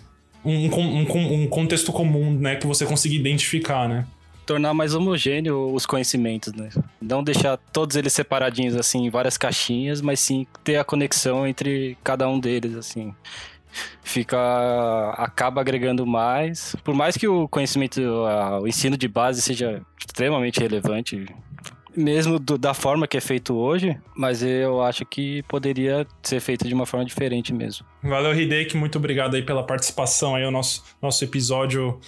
um, 0.45 0.75
um, 0.75 1.43
um 1.43 1.47
contexto 1.47 1.93
comum 1.93 2.33
né, 2.33 2.57
que 2.57 2.67
você 2.67 2.87
consiga 2.87 3.15
identificar, 3.15 3.89
né? 3.89 4.07
tornar 4.51 4.75
mais 4.75 4.97
homogêneo 4.97 5.73
os 5.73 5.87
conhecimentos, 5.87 6.53
né? 6.53 6.71
Não 7.01 7.23
deixar 7.23 7.57
todos 7.57 7.95
eles 7.95 8.13
separadinhos 8.13 8.75
assim 8.75 9.07
em 9.07 9.11
várias 9.11 9.39
caixinhas, 9.39 10.01
mas 10.01 10.19
sim 10.19 10.45
ter 10.65 10.77
a 10.77 10.83
conexão 10.83 11.47
entre 11.47 11.97
cada 12.03 12.29
um 12.29 12.41
deles 12.41 12.75
assim 12.75 13.15
fica 14.03 14.39
acaba 15.17 15.61
agregando 15.61 16.07
mais. 16.07 16.75
Por 16.85 16.95
mais 16.95 17.17
que 17.17 17.29
o 17.29 17.49
conhecimento, 17.49 18.01
o 18.63 18.67
ensino 18.67 18.97
de 18.97 19.09
base 19.09 19.43
seja 19.43 19.83
extremamente 19.99 20.61
relevante, 20.61 21.27
mesmo 21.97 22.39
do, 22.39 22.57
da 22.57 22.75
forma 22.75 23.07
que 23.07 23.17
é 23.17 23.21
feito 23.21 23.55
hoje, 23.55 23.99
mas 24.17 24.43
eu 24.43 24.83
acho 24.83 25.05
que 25.05 25.43
poderia 25.45 26.07
ser 26.23 26.41
feito 26.41 26.67
de 26.67 26.75
uma 26.75 26.87
forma 26.87 27.05
diferente 27.05 27.53
mesmo. 27.53 27.87
Valeu, 28.03 28.35
Hideki, 28.35 28.77
muito 28.77 28.97
obrigado 28.97 29.35
aí 29.35 29.43
pela 29.43 29.63
participação 29.63 30.35
aí 30.35 30.45
no 30.45 30.51
nosso, 30.51 30.85
nosso 31.03 31.23
episódio 31.25 31.99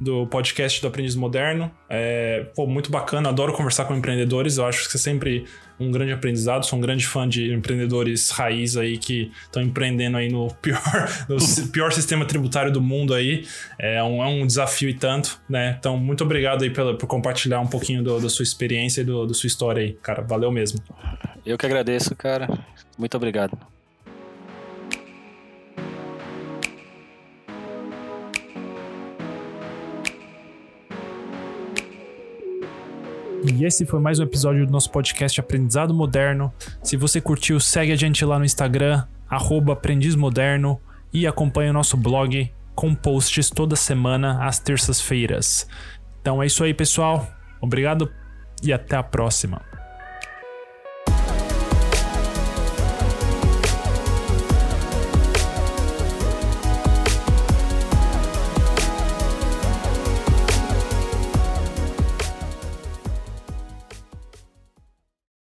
do 0.00 0.26
podcast 0.26 0.80
do 0.80 0.88
Aprendiz 0.88 1.14
Moderno. 1.14 1.70
É, 1.88 2.46
pô, 2.54 2.66
muito 2.66 2.90
bacana, 2.90 3.28
adoro 3.28 3.52
conversar 3.52 3.84
com 3.84 3.94
empreendedores, 3.94 4.58
eu 4.58 4.66
acho 4.66 4.84
que 4.84 4.92
você 4.92 4.98
sempre 4.98 5.44
um 5.82 5.90
grande 5.90 6.12
aprendizado. 6.12 6.64
Sou 6.64 6.78
um 6.78 6.82
grande 6.82 7.06
fã 7.06 7.28
de 7.28 7.52
empreendedores 7.52 8.30
raiz 8.30 8.76
aí 8.76 8.98
que 8.98 9.30
estão 9.44 9.62
empreendendo 9.62 10.16
aí 10.16 10.30
no 10.30 10.48
pior, 10.54 10.80
no 11.28 11.38
pior 11.68 11.92
sistema 11.92 12.24
tributário 12.24 12.72
do 12.72 12.80
mundo 12.80 13.14
aí. 13.14 13.46
É 13.78 14.02
um, 14.02 14.22
é 14.22 14.26
um 14.26 14.46
desafio 14.46 14.88
e 14.88 14.94
tanto, 14.94 15.40
né? 15.48 15.76
Então, 15.78 15.96
muito 15.96 16.24
obrigado 16.24 16.62
aí 16.62 16.70
pela, 16.70 16.96
por 16.96 17.06
compartilhar 17.06 17.60
um 17.60 17.66
pouquinho 17.66 18.02
da 18.02 18.28
sua 18.28 18.42
experiência 18.42 19.02
e 19.02 19.04
do, 19.04 19.26
da 19.26 19.34
sua 19.34 19.46
história 19.46 19.82
aí, 19.82 19.92
cara. 20.02 20.22
Valeu 20.22 20.50
mesmo. 20.50 20.80
Eu 21.44 21.58
que 21.58 21.66
agradeço, 21.66 22.14
cara. 22.14 22.48
Muito 22.96 23.16
obrigado. 23.16 23.58
E 33.44 33.64
esse 33.64 33.84
foi 33.84 33.98
mais 33.98 34.20
um 34.20 34.22
episódio 34.22 34.64
do 34.64 34.70
nosso 34.70 34.88
podcast 34.90 35.40
Aprendizado 35.40 35.92
Moderno. 35.92 36.52
Se 36.80 36.96
você 36.96 37.20
curtiu, 37.20 37.58
segue 37.58 37.90
a 37.90 37.96
gente 37.96 38.24
lá 38.24 38.38
no 38.38 38.44
Instagram, 38.44 39.04
aprendizmoderno 39.72 40.80
e 41.12 41.26
acompanhe 41.26 41.70
o 41.70 41.72
nosso 41.72 41.96
blog 41.96 42.52
com 42.74 42.94
posts 42.94 43.50
toda 43.50 43.74
semana 43.74 44.46
às 44.46 44.60
terças-feiras. 44.60 45.66
Então 46.20 46.40
é 46.40 46.46
isso 46.46 46.62
aí, 46.62 46.72
pessoal. 46.72 47.26
Obrigado 47.60 48.08
e 48.62 48.72
até 48.72 48.94
a 48.94 49.02
próxima. 49.02 49.71